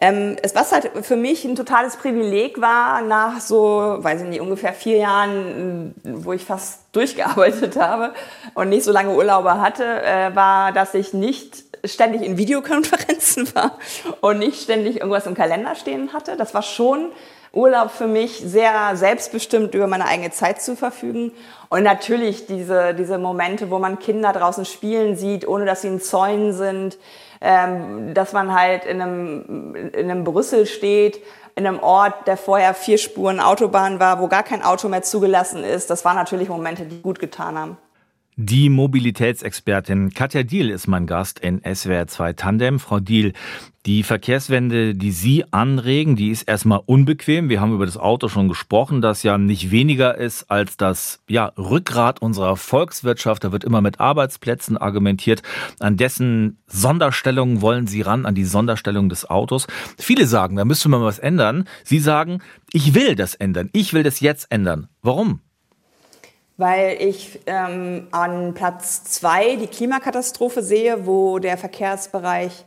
Ähm, 0.00 0.36
es, 0.40 0.54
was 0.54 0.70
halt 0.70 0.90
für 1.02 1.16
mich 1.16 1.44
ein 1.44 1.56
totales 1.56 1.96
Privileg 1.96 2.60
war, 2.60 3.02
nach 3.02 3.40
so, 3.40 3.96
weiß 3.98 4.22
ich 4.22 4.28
nicht, 4.28 4.40
ungefähr 4.40 4.72
vier 4.72 4.98
Jahren, 4.98 5.96
wo 6.04 6.32
ich 6.32 6.44
fast 6.44 6.82
durchgearbeitet 6.92 7.76
habe 7.76 8.14
und 8.54 8.68
nicht 8.68 8.84
so 8.84 8.92
lange 8.92 9.10
Urlaube 9.10 9.60
hatte, 9.60 10.02
äh, 10.02 10.32
war, 10.36 10.70
dass 10.70 10.94
ich 10.94 11.12
nicht 11.12 11.64
ständig 11.84 12.22
in 12.22 12.38
Videokonferenzen 12.38 13.52
war 13.56 13.78
und 14.20 14.38
nicht 14.38 14.62
ständig 14.62 14.98
irgendwas 14.98 15.26
im 15.26 15.34
Kalender 15.34 15.74
stehen 15.74 16.12
hatte. 16.12 16.36
Das 16.36 16.54
war 16.54 16.62
schon 16.62 17.10
Urlaub 17.52 17.90
für 17.90 18.06
mich 18.06 18.38
sehr 18.38 18.96
selbstbestimmt 18.96 19.74
über 19.74 19.86
meine 19.86 20.06
eigene 20.06 20.30
Zeit 20.30 20.60
zu 20.60 20.76
verfügen. 20.76 21.32
Und 21.70 21.82
natürlich 21.82 22.46
diese, 22.46 22.94
diese 22.94 23.18
Momente, 23.18 23.70
wo 23.70 23.78
man 23.78 23.98
Kinder 23.98 24.32
draußen 24.32 24.64
spielen 24.64 25.16
sieht, 25.16 25.46
ohne 25.46 25.64
dass 25.64 25.82
sie 25.82 25.88
in 25.88 26.00
Zäunen 26.00 26.52
sind, 26.52 26.98
ähm, 27.40 28.14
dass 28.14 28.32
man 28.32 28.58
halt 28.58 28.84
in 28.84 29.00
einem, 29.00 29.74
in 29.74 30.10
einem 30.10 30.24
Brüssel 30.24 30.66
steht, 30.66 31.20
in 31.54 31.66
einem 31.66 31.80
Ort, 31.80 32.26
der 32.26 32.36
vorher 32.36 32.72
vier 32.72 32.98
Spuren 32.98 33.40
Autobahn 33.40 33.98
war, 33.98 34.20
wo 34.20 34.28
gar 34.28 34.44
kein 34.44 34.62
Auto 34.62 34.88
mehr 34.88 35.02
zugelassen 35.02 35.64
ist. 35.64 35.90
Das 35.90 36.04
waren 36.04 36.16
natürlich 36.16 36.48
Momente, 36.48 36.84
die 36.84 37.02
gut 37.02 37.18
getan 37.18 37.58
haben. 37.58 37.76
Die 38.40 38.68
Mobilitätsexpertin 38.68 40.14
Katja 40.14 40.44
Diel 40.44 40.70
ist 40.70 40.86
mein 40.86 41.08
Gast 41.08 41.40
in 41.40 41.60
SWR 41.60 42.06
2 42.06 42.34
Tandem. 42.34 42.78
Frau 42.78 43.00
Diel, 43.00 43.32
die 43.84 44.04
Verkehrswende, 44.04 44.94
die 44.94 45.10
Sie 45.10 45.44
anregen, 45.52 46.14
die 46.14 46.30
ist 46.30 46.44
erstmal 46.44 46.80
unbequem. 46.86 47.48
Wir 47.48 47.60
haben 47.60 47.74
über 47.74 47.84
das 47.84 47.96
Auto 47.96 48.28
schon 48.28 48.46
gesprochen, 48.46 49.00
das 49.00 49.24
ja 49.24 49.38
nicht 49.38 49.72
weniger 49.72 50.16
ist 50.16 50.52
als 50.52 50.76
das 50.76 51.18
ja, 51.28 51.46
Rückgrat 51.58 52.22
unserer 52.22 52.56
Volkswirtschaft. 52.56 53.42
Da 53.42 53.50
wird 53.50 53.64
immer 53.64 53.80
mit 53.80 53.98
Arbeitsplätzen 53.98 54.76
argumentiert. 54.76 55.42
An 55.80 55.96
dessen 55.96 56.58
Sonderstellung 56.68 57.60
wollen 57.60 57.88
Sie 57.88 58.02
ran, 58.02 58.24
an 58.24 58.36
die 58.36 58.44
Sonderstellung 58.44 59.08
des 59.08 59.28
Autos. 59.28 59.66
Viele 59.98 60.26
sagen, 60.26 60.54
da 60.54 60.64
müsste 60.64 60.88
man 60.88 61.02
was 61.02 61.18
ändern. 61.18 61.64
Sie 61.82 61.98
sagen, 61.98 62.38
ich 62.72 62.94
will 62.94 63.16
das 63.16 63.34
ändern. 63.34 63.68
Ich 63.72 63.94
will 63.94 64.04
das 64.04 64.20
jetzt 64.20 64.52
ändern. 64.52 64.86
Warum? 65.02 65.40
Weil 66.58 67.00
ich 67.00 67.40
ähm, 67.46 68.08
an 68.10 68.52
Platz 68.52 69.04
zwei 69.04 69.56
die 69.56 69.68
Klimakatastrophe 69.68 70.62
sehe, 70.62 71.06
wo 71.06 71.38
der 71.38 71.56
Verkehrsbereich 71.56 72.66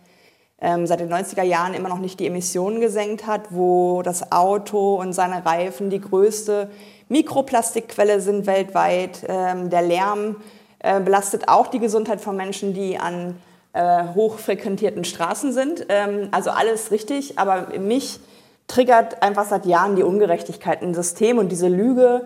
ähm, 0.61 0.87
seit 0.87 1.01
den 1.01 1.11
90er 1.11 1.43
Jahren 1.43 1.73
immer 1.73 1.89
noch 1.89 1.99
nicht 1.99 2.19
die 2.19 2.27
Emissionen 2.27 2.79
gesenkt 2.79 3.27
hat, 3.27 3.47
wo 3.49 4.01
das 4.01 4.31
Auto 4.31 4.95
und 4.95 5.11
seine 5.11 5.45
Reifen 5.45 5.89
die 5.89 5.99
größte 5.99 6.69
Mikroplastikquelle 7.09 8.21
sind 8.21 8.47
weltweit. 8.47 9.25
Ähm, 9.27 9.69
der 9.69 9.81
Lärm 9.81 10.37
äh, 10.79 11.01
belastet 11.01 11.49
auch 11.49 11.67
die 11.67 11.79
Gesundheit 11.79 12.21
von 12.21 12.37
Menschen, 12.37 12.73
die 12.73 12.97
an 12.97 13.35
äh, 13.73 14.05
hochfrequentierten 14.15 15.03
Straßen 15.03 15.51
sind. 15.51 15.85
Ähm, 15.89 16.29
also 16.31 16.51
alles 16.51 16.91
richtig, 16.91 17.37
aber 17.37 17.77
mich 17.77 18.21
triggert 18.67 19.21
einfach 19.21 19.49
seit 19.49 19.65
Jahren 19.65 19.97
die 19.97 20.03
Ungerechtigkeit 20.03 20.81
im 20.81 20.93
System 20.93 21.39
und 21.39 21.51
diese 21.51 21.67
Lüge, 21.67 22.25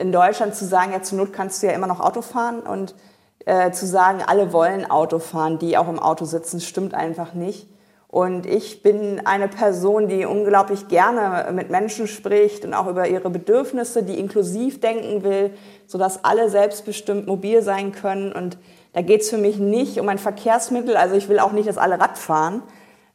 in 0.00 0.12
Deutschland 0.12 0.54
zu 0.54 0.64
sagen, 0.64 0.92
ja, 0.92 1.02
zur 1.02 1.18
Not 1.18 1.32
kannst 1.32 1.62
du 1.62 1.66
ja 1.66 1.72
immer 1.72 1.86
noch 1.86 2.00
Auto 2.00 2.22
fahren 2.22 2.60
und 2.60 2.94
äh, 3.44 3.70
zu 3.70 3.86
sagen, 3.86 4.22
alle 4.26 4.52
wollen 4.52 4.90
Auto 4.90 5.18
fahren, 5.18 5.58
die 5.58 5.78
auch 5.78 5.88
im 5.88 5.98
Auto 5.98 6.24
sitzen, 6.24 6.60
stimmt 6.60 6.94
einfach 6.94 7.34
nicht. 7.34 7.68
Und 8.08 8.46
ich 8.46 8.82
bin 8.82 9.20
eine 9.26 9.48
Person, 9.48 10.08
die 10.08 10.24
unglaublich 10.24 10.88
gerne 10.88 11.52
mit 11.52 11.70
Menschen 11.70 12.06
spricht 12.06 12.64
und 12.64 12.72
auch 12.72 12.86
über 12.86 13.08
ihre 13.08 13.30
Bedürfnisse, 13.30 14.02
die 14.02 14.18
inklusiv 14.18 14.80
denken 14.80 15.22
will, 15.22 15.50
sodass 15.86 16.24
alle 16.24 16.48
selbstbestimmt 16.48 17.26
mobil 17.26 17.62
sein 17.62 17.92
können. 17.92 18.32
Und 18.32 18.58
da 18.94 19.02
geht 19.02 19.22
es 19.22 19.30
für 19.30 19.38
mich 19.38 19.58
nicht 19.58 20.00
um 20.00 20.08
ein 20.08 20.18
Verkehrsmittel. 20.18 20.96
Also 20.96 21.14
ich 21.14 21.28
will 21.28 21.40
auch 21.40 21.52
nicht, 21.52 21.68
dass 21.68 21.78
alle 21.78 22.00
Rad 22.00 22.16
fahren, 22.16 22.62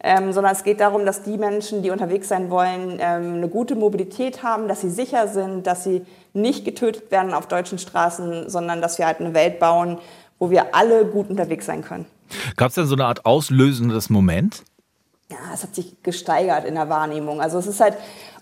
ähm, 0.04 0.34
sondern 0.34 0.54
es 0.54 0.64
geht 0.64 0.80
darum, 0.80 1.06
dass 1.06 1.24
die 1.24 1.38
Menschen, 1.38 1.84
die 1.84 1.92
unterwegs 1.92 2.28
sein 2.28 2.50
wollen, 2.50 2.98
ähm, 3.00 3.36
eine 3.36 3.48
gute 3.48 3.76
Mobilität 3.76 4.44
haben, 4.44 4.68
dass 4.68 4.82
sie 4.82 4.90
sicher 4.90 5.28
sind, 5.28 5.68
dass 5.68 5.84
sie 5.84 6.06
nicht 6.34 6.66
getötet 6.66 7.12
werden 7.12 7.34
auf 7.34 7.48
deutschen 7.48 7.78
Straßen, 7.78 8.50
sondern 8.50 8.82
dass 8.82 8.98
wir 8.98 9.06
halt 9.06 9.20
eine 9.20 9.34
Welt 9.34 9.60
bauen, 9.60 10.00
wo 10.40 10.50
wir 10.50 10.74
alle 10.74 11.06
gut 11.06 11.30
unterwegs 11.30 11.66
sein 11.66 11.84
können. 11.84 12.06
Gab 12.56 12.70
es 12.70 12.76
denn 12.76 12.86
so 12.86 12.96
eine 12.96 13.06
Art 13.06 13.26
auslösendes 13.26 14.10
Moment? 14.10 14.64
Ja, 15.30 15.38
es 15.54 15.64
hat 15.64 15.76
sich 15.76 16.02
gesteigert 16.04 16.66
in 16.66 16.76
der 16.76 16.90
Wahrnehmung. 16.90 17.42
Also 17.42 17.60
es 17.60 17.68
ist 17.68 17.80
halt, 17.80 17.96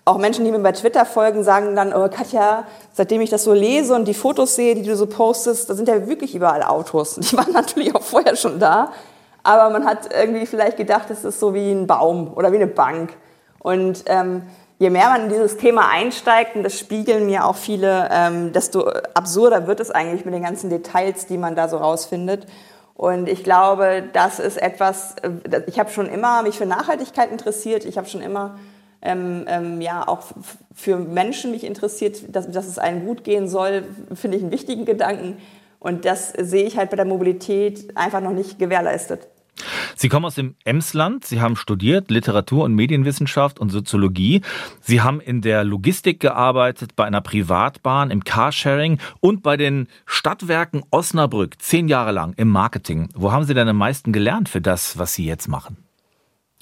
auch 0.10 0.18
Menschen, 0.18 0.44
die 0.44 0.52
mir 0.52 0.60
bei 0.60 0.72
Twitter 0.72 1.06
folgen, 1.06 1.44
sagen 1.44 1.76
dann, 1.76 1.94
oh 1.94 2.08
Katja, 2.10 2.66
seitdem 2.94 3.22
ich 3.22 3.30
das 3.30 3.44
so 3.44 3.54
lese 3.54 3.94
und 3.94 4.08
die 4.08 4.16
Fotos 4.16 4.56
sehe, 4.56 4.74
die 4.74 4.82
du 4.82 4.96
so 4.96 5.06
postest, 5.06 5.70
da 5.70 5.76
sind 5.76 5.88
ja 5.88 6.08
wirklich 6.08 6.34
überall 6.34 6.64
Autos. 6.64 7.16
Die 7.16 7.38
waren 7.38 7.52
natürlich 7.54 7.94
auch 7.94 8.02
vorher 8.02 8.36
schon 8.36 8.60
da 8.60 8.92
aber 9.44 9.70
man 9.70 9.86
hat 9.86 10.14
irgendwie 10.14 10.46
vielleicht 10.46 10.78
gedacht, 10.78 11.10
es 11.10 11.24
ist 11.24 11.40
so 11.40 11.54
wie 11.54 11.72
ein 11.72 11.88
Baum 11.88 12.34
oder 12.36 12.52
wie 12.52 12.58
eine 12.58 12.68
Bank. 12.68 13.14
Und 13.60 14.04
ähm, 14.08 14.44
je 14.80 14.90
mehr 14.90 15.10
man 15.10 15.24
in 15.24 15.30
dieses 15.30 15.58
Thema 15.58 15.90
einsteigt, 15.90 16.56
und 16.56 16.64
das 16.64 16.78
spiegeln 16.80 17.26
mir 17.26 17.46
auch 17.46 17.56
viele, 17.56 18.10
ähm, 18.12 18.54
desto 18.54 18.88
absurder 19.14 19.68
wird 19.68 19.80
es 19.80 19.92
eigentlich 19.92 20.26
mit 20.26 20.34
den 20.34 20.44
ganzen 20.44 20.70
Details, 20.70 21.26
die 21.26 21.38
man 21.38 21.56
da 21.56 21.68
so 21.68 21.78
rausfindet. 21.78 22.48
Und 22.96 23.30
ich 23.30 23.44
glaube, 23.44 24.04
das 24.12 24.40
ist 24.40 24.62
etwas, 24.62 25.16
äh, 25.22 25.62
ich 25.68 25.80
habe 25.80 25.90
schon 25.90 26.08
immer 26.08 26.42
mich 26.44 26.58
für 26.58 26.66
Nachhaltigkeit 26.66 27.32
interessiert, 27.32 27.86
ich 27.86 27.98
habe 27.98 28.08
schon 28.08 28.22
immer 28.22 28.58
ähm, 29.02 29.46
ähm, 29.48 29.82
ja 29.82 30.06
auch 30.08 30.24
für 30.76 30.98
Menschen 30.98 31.52
mich 31.52 31.64
interessiert, 31.64 32.36
dass, 32.36 32.52
dass 32.52 32.68
es 32.68 32.78
allen 32.78 33.06
gut 33.06 33.24
gehen 33.24 33.48
soll, 33.48 33.86
finde 34.14 34.38
ich 34.38 34.44
einen 34.44 34.52
wichtigen 34.52 34.86
Gedanken. 34.86 35.38
Und 35.80 36.06
das 36.06 36.34
sehe 36.38 36.66
ich 36.66 36.78
halt 36.78 36.90
bei 36.90 36.98
der 36.98 37.06
Mobilität 37.06 37.96
einfach 37.96 38.22
noch 38.22 38.34
nicht 38.34 38.60
gewährleistet. 38.60 39.28
Sie 39.96 40.10
kommen 40.10 40.26
aus 40.26 40.36
dem 40.36 40.56
Emsland. 40.64 41.26
Sie 41.26 41.42
haben 41.42 41.56
studiert 41.56 42.10
Literatur- 42.10 42.64
und 42.64 42.76
Medienwissenschaft 42.76 43.60
und 43.60 43.70
Soziologie. 43.70 44.42
Sie 44.82 45.02
haben 45.02 45.20
in 45.20 45.42
der 45.42 45.64
Logistik 45.64 46.20
gearbeitet, 46.20 46.96
bei 46.96 47.06
einer 47.06 47.22
Privatbahn, 47.22 48.12
im 48.12 48.24
Carsharing 48.24 49.00
und 49.20 49.44
bei 49.44 49.58
den 49.58 49.88
Stadtwerken 50.06 50.84
Osnabrück 50.92 51.62
zehn 51.62 51.88
Jahre 51.88 52.12
lang 52.12 52.34
im 52.38 52.50
Marketing. 52.50 53.10
Wo 53.16 53.32
haben 53.32 53.44
Sie 53.44 53.54
denn 53.54 53.68
am 53.68 53.78
meisten 53.78 54.14
gelernt 54.14 54.50
für 54.50 54.62
das, 54.62 54.98
was 54.98 55.14
Sie 55.14 55.26
jetzt 55.26 55.48
machen? 55.48 55.89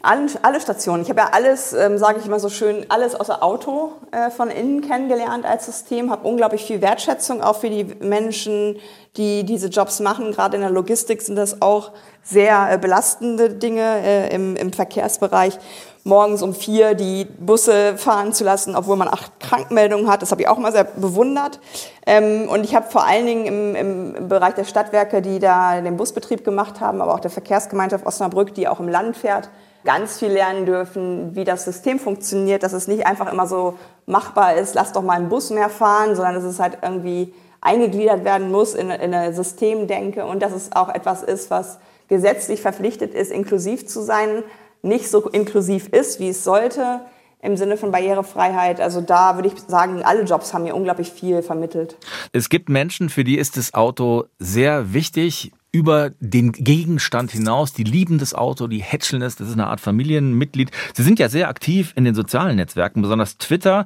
Alle, 0.03 0.27
alle 0.43 0.61
Stationen. 0.61 1.01
Ich 1.01 1.09
habe 1.09 1.21
ja 1.21 1.29
alles, 1.31 1.73
ähm, 1.73 1.97
sage 1.97 2.19
ich 2.19 2.27
immer 2.27 2.39
so 2.39 2.49
schön, 2.49 2.85
alles 2.87 3.15
außer 3.15 3.41
Auto 3.41 3.93
äh, 4.11 4.29
von 4.29 4.51
innen 4.51 4.81
kennengelernt 4.81 5.43
als 5.43 5.65
System. 5.65 6.11
Habe 6.11 6.27
unglaublich 6.27 6.65
viel 6.65 6.81
Wertschätzung 6.81 7.41
auch 7.41 7.55
für 7.55 7.71
die 7.71 7.83
Menschen, 7.83 8.77
die 9.17 9.43
diese 9.43 9.69
Jobs 9.69 9.99
machen. 9.99 10.33
Gerade 10.33 10.57
in 10.57 10.61
der 10.61 10.69
Logistik 10.69 11.23
sind 11.23 11.35
das 11.35 11.63
auch 11.63 11.93
sehr 12.21 12.73
äh, 12.73 12.77
belastende 12.77 13.49
Dinge 13.49 13.81
äh, 13.81 14.35
im, 14.35 14.55
im 14.55 14.71
Verkehrsbereich. 14.71 15.57
Morgens 16.03 16.43
um 16.43 16.53
vier 16.53 16.93
die 16.93 17.25
Busse 17.25 17.97
fahren 17.97 18.33
zu 18.33 18.43
lassen, 18.43 18.75
obwohl 18.75 18.97
man 18.97 19.07
acht 19.07 19.39
Krankmeldungen 19.39 20.11
hat. 20.11 20.21
Das 20.21 20.29
habe 20.29 20.43
ich 20.43 20.47
auch 20.47 20.59
mal 20.59 20.71
sehr 20.71 20.83
bewundert. 20.83 21.59
Ähm, 22.05 22.47
und 22.49 22.63
ich 22.63 22.75
habe 22.75 22.87
vor 22.91 23.03
allen 23.03 23.25
Dingen 23.25 23.45
im, 23.47 23.75
im 23.75 24.29
Bereich 24.29 24.53
der 24.53 24.65
Stadtwerke, 24.65 25.23
die 25.23 25.39
da 25.39 25.81
den 25.81 25.97
Busbetrieb 25.97 26.45
gemacht 26.45 26.81
haben, 26.81 27.01
aber 27.01 27.15
auch 27.15 27.19
der 27.19 27.31
Verkehrsgemeinschaft 27.31 28.05
Osnabrück, 28.05 28.53
die 28.53 28.67
auch 28.67 28.79
im 28.79 28.89
Land 28.89 29.17
fährt, 29.17 29.49
ganz 29.87 30.19
viel 30.19 30.31
lernen 30.31 30.65
dürfen, 30.65 31.33
wie 31.33 31.45
das 31.45 31.63
System 31.63 31.97
funktioniert, 31.97 32.61
dass 32.61 32.73
es 32.73 32.89
nicht 32.89 33.07
einfach 33.07 33.31
immer 33.31 33.47
so 33.47 33.79
machbar 34.05 34.55
ist, 34.55 34.75
lass 34.75 34.91
doch 34.91 35.01
mal 35.01 35.13
einen 35.13 35.29
Bus 35.29 35.49
mehr 35.49 35.69
fahren, 35.69 36.13
sondern 36.13 36.35
dass 36.35 36.43
es 36.43 36.59
halt 36.59 36.79
irgendwie 36.81 37.33
eingegliedert 37.61 38.25
werden 38.25 38.51
muss 38.51 38.75
in, 38.75 38.89
in 38.89 39.13
eine 39.13 39.33
Systemdenke 39.33 40.25
und 40.25 40.43
dass 40.43 40.51
es 40.51 40.73
auch 40.73 40.89
etwas 40.89 41.23
ist, 41.23 41.49
was 41.49 41.79
gesetzlich 42.09 42.61
verpflichtet 42.61 43.13
ist, 43.13 43.31
inklusiv 43.31 43.87
zu 43.87 44.01
sein, 44.01 44.43
nicht 44.81 45.09
so 45.09 45.29
inklusiv 45.29 45.87
ist, 45.87 46.19
wie 46.19 46.29
es 46.29 46.43
sollte 46.43 46.99
im 47.41 47.55
Sinne 47.55 47.77
von 47.77 47.91
Barrierefreiheit. 47.91 48.81
Also 48.81 48.99
da 48.99 49.35
würde 49.35 49.47
ich 49.47 49.55
sagen, 49.67 50.03
alle 50.03 50.23
Jobs 50.23 50.53
haben 50.53 50.65
mir 50.65 50.75
unglaublich 50.75 51.13
viel 51.13 51.41
vermittelt. 51.41 51.95
Es 52.33 52.49
gibt 52.49 52.67
Menschen, 52.67 53.09
für 53.09 53.23
die 53.23 53.37
ist 53.37 53.55
das 53.55 53.73
Auto 53.73 54.25
sehr 54.37 54.93
wichtig 54.93 55.53
über 55.77 56.09
den 56.19 56.53
Gegenstand 56.53 57.31
hinaus. 57.31 57.71
Die 57.71 57.83
lieben 57.83 58.17
das 58.17 58.33
Auto, 58.33 58.65
die 58.65 58.79
hätscheln 58.79 59.21
es. 59.21 59.35
Das 59.35 59.47
ist 59.47 59.53
eine 59.53 59.67
Art 59.67 59.79
Familienmitglied. 59.79 60.71
Sie 60.95 61.03
sind 61.03 61.19
ja 61.19 61.29
sehr 61.29 61.49
aktiv 61.49 61.93
in 61.95 62.03
den 62.03 62.15
sozialen 62.15 62.55
Netzwerken, 62.55 63.03
besonders 63.03 63.37
Twitter. 63.37 63.85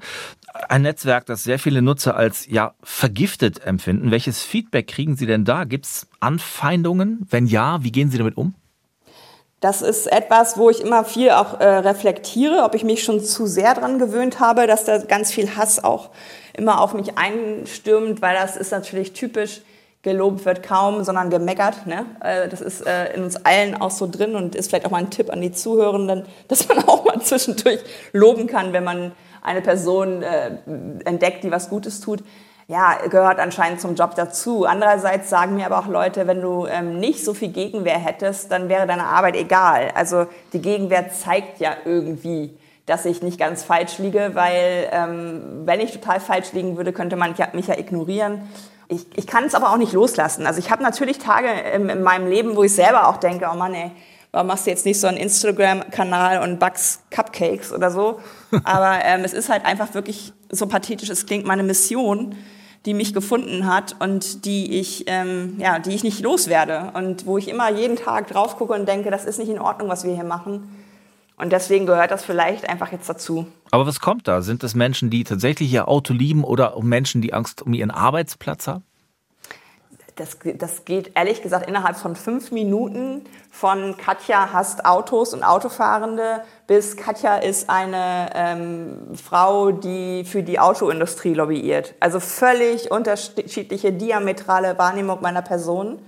Ein 0.70 0.84
Netzwerk, 0.84 1.26
das 1.26 1.44
sehr 1.44 1.60
viele 1.60 1.82
Nutzer 1.82 2.16
als 2.16 2.48
ja 2.48 2.76
vergiftet 2.82 3.66
empfinden. 3.66 4.10
Welches 4.10 4.42
Feedback 4.42 4.88
kriegen 4.88 5.18
Sie 5.18 5.26
denn 5.26 5.44
da? 5.44 5.66
Gibt 5.66 5.86
es 5.86 6.08
Anfeindungen? 6.22 7.28
Wenn 7.30 7.46
ja, 7.46 7.84
wie 7.84 7.92
gehen 7.92 8.10
Sie 8.10 8.18
damit 8.18 8.38
um? 8.38 8.56
Das 9.60 9.82
ist 9.82 10.08
etwas, 10.08 10.58
wo 10.58 10.70
ich 10.70 10.80
immer 10.80 11.04
viel 11.04 11.32
auch 11.32 11.60
äh, 11.60 11.66
reflektiere, 11.66 12.64
ob 12.64 12.74
ich 12.74 12.86
mich 12.86 13.04
schon 13.04 13.22
zu 13.22 13.48
sehr 13.48 13.74
dran 13.74 14.00
gewöhnt 14.00 14.39
habe, 14.39 14.66
dass 14.66 14.86
da 14.86 14.98
ganz 15.00 15.34
viel 15.34 15.58
Hass 15.58 15.84
auch 15.84 16.10
immer 16.54 16.80
auf 16.80 16.94
mich 16.94 17.18
einstürmt, 17.18 18.22
weil 18.22 18.36
das 18.36 18.56
ist 18.56 18.72
natürlich 18.72 19.12
typisch. 19.12 19.62
Gelobt 20.04 20.45
wird 20.45 20.64
kaum, 20.64 21.04
sondern 21.04 21.30
gemeckert. 21.30 21.86
Ne? 21.86 22.06
Äh, 22.22 22.49
das 22.49 22.62
ist 22.62 22.86
äh, 22.86 23.14
in 23.14 23.24
uns 23.24 23.36
allen 23.45 23.80
auch 23.80 23.91
so 23.91 24.08
drin 24.10 24.36
und 24.36 24.56
ist 24.56 24.70
vielleicht 24.70 24.86
auch 24.86 24.91
mal 24.91 24.97
ein 24.97 25.12
Tipp 25.12 25.32
an 25.32 25.41
die 25.41 25.52
Zuhörenden, 25.52 26.26
dass 26.47 26.68
man 26.68 26.80
auch 26.88 27.06
mal 27.06 27.22
zwischendurch 27.22 27.80
loben 28.14 28.47
kann, 28.47 28.74
wenn 28.74 28.84
man 28.84 29.12
eine 29.41 29.62
Person 29.62 30.24
äh, 30.24 30.58
entdeckt, 31.06 31.43
die 31.43 31.52
was 31.52 31.70
Gutes 31.70 31.99
tut 31.99 32.24
ja, 32.72 32.99
gehört 33.10 33.39
anscheinend 33.39 33.82
zum 33.82 33.95
Job 33.95 34.16
dazu. 34.16 34.66
Andererseits 34.66 35.30
sagen 35.30 35.56
mir 35.56 35.66
aber 35.66 35.80
auch 35.80 35.88
Leute, 35.88 36.26
wenn 36.26 36.41
du 36.41 36.66
ähm, 36.68 36.99
nicht 36.99 37.26
so 37.26 37.34
viel 37.34 37.49
Gegenwehr 37.49 37.99
hättest, 37.99 38.49
dann 38.49 38.70
wäre 38.70 38.88
deine 38.88 39.04
Arbeit 39.04 39.36
egal. 39.36 39.89
Also 39.93 40.26
die 40.54 40.62
Gegenwehr 40.62 41.12
zeigt 41.12 41.60
ja 41.60 41.72
irgendwie, 41.84 42.58
dass 42.86 43.06
ich 43.06 43.22
nicht 43.22 43.38
ganz 43.38 43.64
falsch 43.64 43.97
liege, 43.97 44.32
weil 44.36 44.88
ähm, 44.91 45.64
wenn 45.66 45.82
ich 45.82 45.91
total 45.91 46.22
falsch 46.22 46.54
liegen 46.54 46.78
würde, 46.78 46.93
könnte 46.93 47.18
man 47.18 47.36
mich 47.54 47.68
ja 47.68 47.78
ignorieren. 47.78 48.47
Ich, 48.92 49.06
ich 49.16 49.26
kann 49.26 49.46
es 49.46 49.56
aber 49.56 49.72
auch 49.72 49.78
nicht 49.78 49.94
loslassen. 49.94 50.46
Also 50.46 50.60
ich 50.60 50.70
habe 50.70 50.84
natürlich 50.84 51.18
Tage 51.18 51.48
in, 51.74 51.88
in 51.88 52.04
meinem 52.04 52.28
Leben, 52.28 52.58
wo 52.58 52.64
ich 52.64 52.76
selber 52.76 53.08
auch 53.08 53.18
denke, 53.18 53.48
oh 53.50 53.56
Mann, 53.56 53.74
ey, 53.74 53.92
warum 54.34 54.48
machst 54.48 54.66
du 54.66 54.70
jetzt 54.70 54.86
nicht 54.86 55.00
so 55.00 55.08
einen 55.08 55.16
Instagram-Kanal 55.16 56.44
und 56.44 56.60
backst 56.60 57.10
Cupcakes 57.10 57.72
oder 57.72 57.89
so? 57.89 58.20
Aber 58.66 59.00
ähm, 59.06 59.24
es 59.24 59.32
ist 59.32 59.48
halt 59.48 59.66
einfach 59.66 59.94
wirklich 59.94 60.34
so 60.50 60.68
pathetisch, 60.68 61.10
es 61.10 61.26
klingt 61.26 61.46
meine 61.46 61.64
Mission, 61.64 62.36
die 62.86 62.94
mich 62.94 63.14
gefunden 63.14 63.66
hat 63.66 63.96
und 64.00 64.44
die 64.44 64.78
ich, 64.78 65.06
ähm, 65.08 65.56
ja, 65.58 65.80
die 65.80 65.92
ich 65.92 66.04
nicht 66.04 66.20
loswerde 66.20 66.92
und 66.94 67.26
wo 67.26 67.38
ich 67.38 67.48
immer 67.48 67.72
jeden 67.72 67.96
Tag 67.96 68.28
drauf 68.28 68.58
gucke 68.58 68.74
und 68.74 68.89
denke, 68.89 69.10
das 69.10 69.24
ist 69.24 69.39
nicht 69.39 69.50
in 69.50 69.60
Ordnung, 69.60 69.88
was 69.88 70.04
wir 70.04 70.14
hier 70.14 70.26
machen. 70.26 70.81
Und 71.42 71.52
deswegen 71.52 71.86
gehört 71.86 72.12
das 72.12 72.24
vielleicht 72.24 72.70
einfach 72.70 72.92
jetzt 72.92 73.10
dazu. 73.10 73.48
Aber 73.72 73.88
was 73.88 74.00
kommt 74.00 74.28
da? 74.28 74.42
Sind 74.42 74.62
das 74.64 74.76
Menschen, 74.76 75.10
die 75.10 75.24
tatsächlich 75.24 75.74
ihr 75.74 75.88
Auto 75.88 76.14
lieben 76.14 76.44
oder 76.44 76.80
Menschen, 76.82 77.22
die 77.22 77.34
Angst 77.34 77.64
um 77.64 77.74
ihren 77.74 77.92
Arbeitsplatz 77.92 78.68
haben? 78.68 78.84
das, 80.22 80.38
das 80.58 80.86
geht 80.86 81.12
ehrlich 81.16 81.42
gesagt 81.42 81.68
innerhalb 81.68 81.98
von 81.98 82.16
fünf 82.16 82.52
Minuten 82.52 83.24
von 83.50 83.98
Katja 83.98 84.54
hasst 84.54 84.86
Autos 84.86 85.34
und 85.34 85.44
Autofahrende 85.44 86.44
bis 86.68 86.96
Katja 86.96 87.38
ist 87.38 87.70
eine 87.70 88.30
ähm, 88.36 88.98
Frau, 89.16 89.72
die 89.72 90.24
für 90.24 90.44
die 90.44 90.60
Autoindustrie 90.60 91.34
lobbyiert. 91.34 91.96
Also 92.00 92.20
völlig 92.20 92.92
unterschiedliche, 92.92 93.92
diametrale 93.92 94.78
Wahrnehmung 94.78 95.22
meiner 95.22 95.42
Person, 95.42 96.00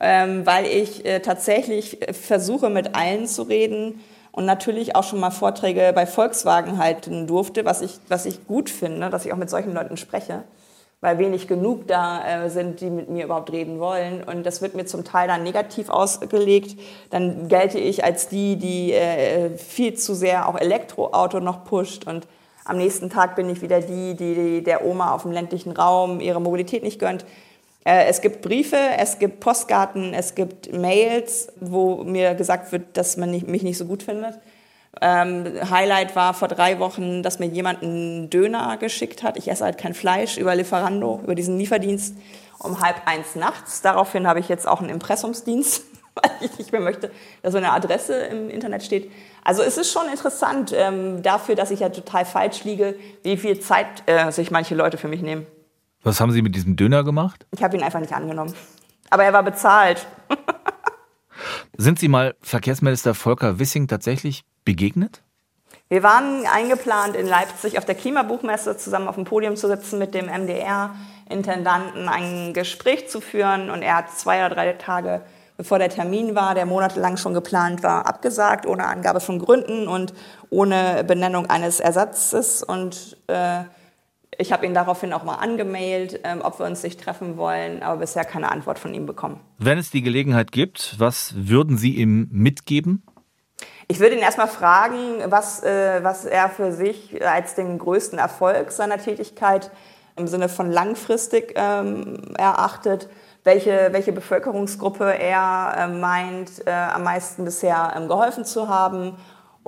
ähm, 0.00 0.46
weil 0.46 0.66
ich 0.66 1.04
äh, 1.04 1.20
tatsächlich 1.20 1.98
versuche, 2.12 2.70
mit 2.70 2.94
allen 2.94 3.26
zu 3.26 3.42
reden 3.42 4.00
und 4.32 4.44
natürlich 4.44 4.96
auch 4.96 5.04
schon 5.04 5.20
mal 5.20 5.30
Vorträge 5.30 5.92
bei 5.94 6.06
Volkswagen 6.06 6.78
halten 6.78 7.26
durfte, 7.26 7.64
was 7.64 7.80
ich, 7.80 7.98
was 8.08 8.26
ich 8.26 8.46
gut 8.46 8.70
finde, 8.70 9.10
dass 9.10 9.24
ich 9.24 9.32
auch 9.32 9.36
mit 9.36 9.50
solchen 9.50 9.74
Leuten 9.74 9.96
spreche 9.96 10.44
weil 11.00 11.18
wenig 11.18 11.48
genug 11.48 11.86
da 11.86 12.44
äh, 12.44 12.50
sind, 12.50 12.80
die 12.80 12.90
mit 12.90 13.08
mir 13.08 13.24
überhaupt 13.24 13.50
reden 13.52 13.80
wollen. 13.80 14.22
Und 14.22 14.44
das 14.44 14.60
wird 14.60 14.74
mir 14.74 14.84
zum 14.84 15.04
Teil 15.04 15.28
dann 15.28 15.42
negativ 15.42 15.88
ausgelegt. 15.88 16.78
Dann 17.10 17.48
gelte 17.48 17.78
ich 17.78 18.04
als 18.04 18.28
die, 18.28 18.56
die 18.56 18.92
äh, 18.92 19.56
viel 19.56 19.94
zu 19.94 20.14
sehr 20.14 20.48
auch 20.48 20.56
Elektroauto 20.56 21.40
noch 21.40 21.64
pusht. 21.64 22.06
Und 22.06 22.26
am 22.64 22.76
nächsten 22.76 23.08
Tag 23.08 23.34
bin 23.34 23.48
ich 23.48 23.62
wieder 23.62 23.80
die, 23.80 24.14
die 24.14 24.62
der 24.62 24.84
Oma 24.84 25.14
auf 25.14 25.22
dem 25.22 25.32
ländlichen 25.32 25.72
Raum 25.72 26.20
ihre 26.20 26.40
Mobilität 26.40 26.82
nicht 26.82 26.98
gönnt. 26.98 27.24
Äh, 27.84 28.06
es 28.06 28.20
gibt 28.20 28.42
Briefe, 28.42 28.78
es 28.98 29.18
gibt 29.18 29.40
Postkarten, 29.40 30.14
es 30.14 30.34
gibt 30.34 30.72
Mails, 30.72 31.52
wo 31.60 32.04
mir 32.04 32.34
gesagt 32.34 32.72
wird, 32.72 32.96
dass 32.96 33.16
man 33.16 33.30
mich 33.30 33.62
nicht 33.62 33.78
so 33.78 33.86
gut 33.86 34.02
findet. 34.02 34.38
Ähm, 35.00 35.46
Highlight 35.70 36.16
war 36.16 36.34
vor 36.34 36.48
drei 36.48 36.78
Wochen, 36.80 37.22
dass 37.22 37.38
mir 37.38 37.46
jemand 37.46 37.82
einen 37.82 38.28
Döner 38.28 38.76
geschickt 38.76 39.22
hat. 39.22 39.36
Ich 39.36 39.48
esse 39.48 39.64
halt 39.64 39.78
kein 39.78 39.94
Fleisch 39.94 40.36
über 40.36 40.54
Lieferando, 40.54 41.20
über 41.22 41.34
diesen 41.34 41.58
Lieferdienst 41.58 42.16
um 42.58 42.80
halb 42.80 42.96
eins 43.06 43.36
nachts. 43.36 43.82
Daraufhin 43.82 44.26
habe 44.26 44.40
ich 44.40 44.48
jetzt 44.48 44.66
auch 44.66 44.80
einen 44.80 44.90
Impressumsdienst, 44.90 45.84
weil 46.14 46.30
ich 46.40 46.58
nicht 46.58 46.72
mehr 46.72 46.80
möchte, 46.80 47.10
dass 47.42 47.52
so 47.52 47.58
eine 47.58 47.72
Adresse 47.72 48.14
im 48.14 48.50
Internet 48.50 48.82
steht. 48.82 49.10
Also 49.44 49.62
es 49.62 49.78
ist 49.78 49.92
schon 49.92 50.08
interessant 50.08 50.74
ähm, 50.76 51.22
dafür, 51.22 51.54
dass 51.54 51.70
ich 51.70 51.80
ja 51.80 51.88
total 51.88 52.24
falsch 52.24 52.64
liege, 52.64 52.96
wie 53.22 53.36
viel 53.36 53.60
Zeit 53.60 53.86
äh, 54.06 54.30
sich 54.32 54.50
manche 54.50 54.74
Leute 54.74 54.98
für 54.98 55.08
mich 55.08 55.22
nehmen. 55.22 55.46
Was 56.02 56.20
haben 56.20 56.32
Sie 56.32 56.40
mit 56.40 56.54
diesem 56.54 56.76
Döner 56.76 57.04
gemacht? 57.04 57.46
Ich 57.50 57.62
habe 57.62 57.76
ihn 57.76 57.82
einfach 57.82 58.00
nicht 58.00 58.14
angenommen. 58.14 58.54
Aber 59.10 59.24
er 59.24 59.32
war 59.32 59.42
bezahlt. 59.42 60.06
Sind 61.76 61.98
Sie 61.98 62.08
mal 62.08 62.34
Verkehrsminister 62.40 63.14
Volker 63.14 63.58
Wissing 63.58 63.86
tatsächlich 63.86 64.44
begegnet? 64.64 65.22
Wir 65.88 66.02
waren 66.02 66.46
eingeplant, 66.46 67.16
in 67.16 67.26
Leipzig 67.26 67.76
auf 67.76 67.84
der 67.84 67.96
Klimabuchmesse 67.96 68.76
zusammen 68.76 69.08
auf 69.08 69.16
dem 69.16 69.24
Podium 69.24 69.56
zu 69.56 69.66
sitzen 69.66 69.98
mit 69.98 70.14
dem 70.14 70.26
MDR-Intendanten, 70.26 72.08
ein 72.08 72.54
Gespräch 72.54 73.08
zu 73.08 73.20
führen. 73.20 73.70
Und 73.70 73.82
er 73.82 73.96
hat 73.96 74.16
zwei 74.16 74.46
oder 74.46 74.54
drei 74.54 74.72
Tage, 74.74 75.20
bevor 75.56 75.78
der 75.78 75.90
Termin 75.90 76.34
war, 76.34 76.54
der 76.54 76.64
monatelang 76.64 77.16
schon 77.16 77.34
geplant 77.34 77.82
war, 77.82 78.06
abgesagt, 78.06 78.66
ohne 78.66 78.86
Angabe 78.86 79.20
von 79.20 79.38
Gründen 79.38 79.88
und 79.88 80.14
ohne 80.48 81.04
Benennung 81.04 81.50
eines 81.50 81.80
Ersatzes. 81.80 82.62
Und 82.62 83.18
äh, 83.26 83.64
ich 84.38 84.52
habe 84.52 84.66
ihn 84.66 84.74
daraufhin 84.74 85.12
auch 85.12 85.24
mal 85.24 85.36
angemailt, 85.36 86.20
ähm, 86.24 86.40
ob 86.42 86.58
wir 86.58 86.66
uns 86.66 86.82
nicht 86.82 87.00
treffen 87.00 87.36
wollen, 87.36 87.82
aber 87.82 88.00
bisher 88.00 88.24
keine 88.24 88.50
Antwort 88.50 88.78
von 88.78 88.94
ihm 88.94 89.06
bekommen. 89.06 89.40
Wenn 89.58 89.78
es 89.78 89.90
die 89.90 90.02
Gelegenheit 90.02 90.52
gibt, 90.52 90.98
was 90.98 91.34
würden 91.36 91.76
Sie 91.76 91.96
ihm 91.96 92.28
mitgeben? 92.30 93.02
Ich 93.88 93.98
würde 93.98 94.14
ihn 94.14 94.22
erstmal 94.22 94.48
fragen, 94.48 94.96
was, 95.26 95.62
äh, 95.62 96.02
was 96.02 96.24
er 96.24 96.48
für 96.48 96.72
sich 96.72 97.26
als 97.26 97.54
den 97.56 97.78
größten 97.78 98.18
Erfolg 98.18 98.70
seiner 98.70 98.98
Tätigkeit 98.98 99.70
im 100.16 100.28
Sinne 100.28 100.48
von 100.48 100.70
langfristig 100.70 101.54
ähm, 101.56 102.34
erachtet, 102.38 103.08
welche, 103.42 103.88
welche 103.92 104.12
Bevölkerungsgruppe 104.12 105.18
er 105.18 105.74
äh, 105.76 105.88
meint, 105.88 106.66
äh, 106.66 106.70
am 106.70 107.02
meisten 107.02 107.44
bisher 107.44 107.94
ähm, 107.96 108.08
geholfen 108.08 108.44
zu 108.44 108.68
haben. 108.68 109.16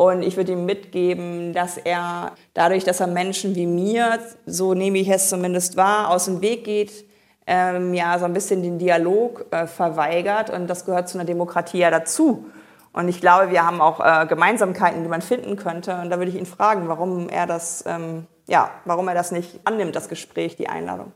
Und 0.03 0.23
ich 0.23 0.37
würde 0.37 0.53
ihm 0.53 0.67
mitgeben, 0.67 1.53
dass 1.53 1.77
er 1.77 2.33
dadurch, 2.55 2.83
dass 2.83 2.99
er 2.99 3.07
Menschen 3.07 3.55
wie 3.55 3.67
mir, 3.67 4.19
so 4.47 4.75
nehme 4.75 4.99
ich 4.99 5.09
es 5.09 5.29
zumindest 5.29 5.77
wahr, 5.77 6.11
aus 6.11 6.25
dem 6.25 6.41
Weg 6.41 6.65
geht, 6.65 7.05
ähm, 7.47 7.95
ja, 7.95 8.19
so 8.19 8.25
ein 8.25 8.33
bisschen 8.33 8.65
den 8.65 8.81
Dialog 8.81 9.47
äh, 9.53 9.69
verweigert. 9.69 10.51
Und 10.51 10.67
das 10.67 10.87
gehört 10.87 11.09
zu 11.09 11.19
einer 11.19 11.25
Demokratie 11.25 11.79
ja 11.79 11.91
dazu. 11.93 12.47
Und 12.93 13.07
ich 13.07 13.21
glaube, 13.21 13.53
wir 13.53 13.65
haben 13.65 13.81
auch 13.81 14.01
äh, 14.01 14.27
Gemeinsamkeiten, 14.27 15.05
die 15.05 15.09
man 15.09 15.23
finden 15.23 15.55
könnte. 15.55 15.95
Und 16.03 16.11
da 16.11 16.19
würde 16.19 16.33
ich 16.33 16.37
ihn 16.37 16.47
fragen, 16.47 16.89
warum 16.89 17.29
er 17.29 17.47
das, 17.47 17.85
ähm, 17.87 18.27
ja, 18.49 18.71
warum 18.85 19.07
er 19.07 19.15
das 19.15 19.31
nicht 19.31 19.61
annimmt, 19.65 19.95
das 19.95 20.09
Gespräch, 20.09 20.57
die 20.57 20.69
Einladung. 20.69 21.13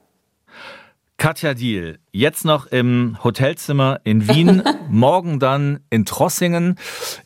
Katja 1.27 1.55
Diel, 1.55 1.99
jetzt 2.13 2.45
noch 2.45 2.67
im 2.67 3.19
Hotelzimmer 3.25 3.99
in 4.05 4.29
Wien, 4.29 4.63
morgen 4.89 5.41
dann 5.41 5.81
in 5.91 6.05
Trossingen 6.05 6.79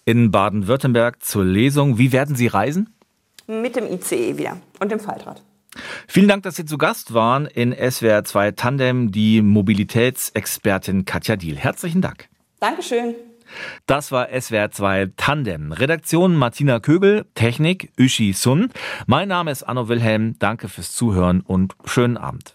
in 0.06 0.30
Baden-Württemberg 0.30 1.22
zur 1.22 1.44
Lesung. 1.44 1.98
Wie 1.98 2.10
werden 2.10 2.34
Sie 2.34 2.46
reisen? 2.46 2.94
Mit 3.46 3.76
dem 3.76 3.84
ICE 3.86 4.38
wieder 4.38 4.56
und 4.78 4.90
dem 4.90 5.00
Faltrad. 5.00 5.42
Vielen 6.08 6.28
Dank, 6.28 6.44
dass 6.44 6.56
Sie 6.56 6.64
zu 6.64 6.78
Gast 6.78 7.12
waren 7.12 7.44
in 7.44 7.74
SWR 7.74 8.24
2 8.24 8.52
Tandem, 8.52 9.12
die 9.12 9.42
Mobilitätsexpertin 9.42 11.04
Katja 11.04 11.36
Diel. 11.36 11.58
Herzlichen 11.58 12.00
Dank. 12.00 12.30
Dankeschön. 12.58 13.14
Das 13.84 14.12
war 14.12 14.28
SWR 14.28 14.70
2 14.70 15.10
Tandem. 15.18 15.72
Redaktion 15.72 16.36
Martina 16.36 16.80
Kögel, 16.80 17.26
Technik 17.34 17.92
Uschi 18.00 18.32
Sun. 18.32 18.70
Mein 19.06 19.28
Name 19.28 19.50
ist 19.50 19.62
Anno 19.62 19.88
Wilhelm. 19.90 20.38
Danke 20.38 20.68
fürs 20.68 20.92
Zuhören 20.92 21.42
und 21.42 21.74
schönen 21.84 22.16
Abend. 22.16 22.48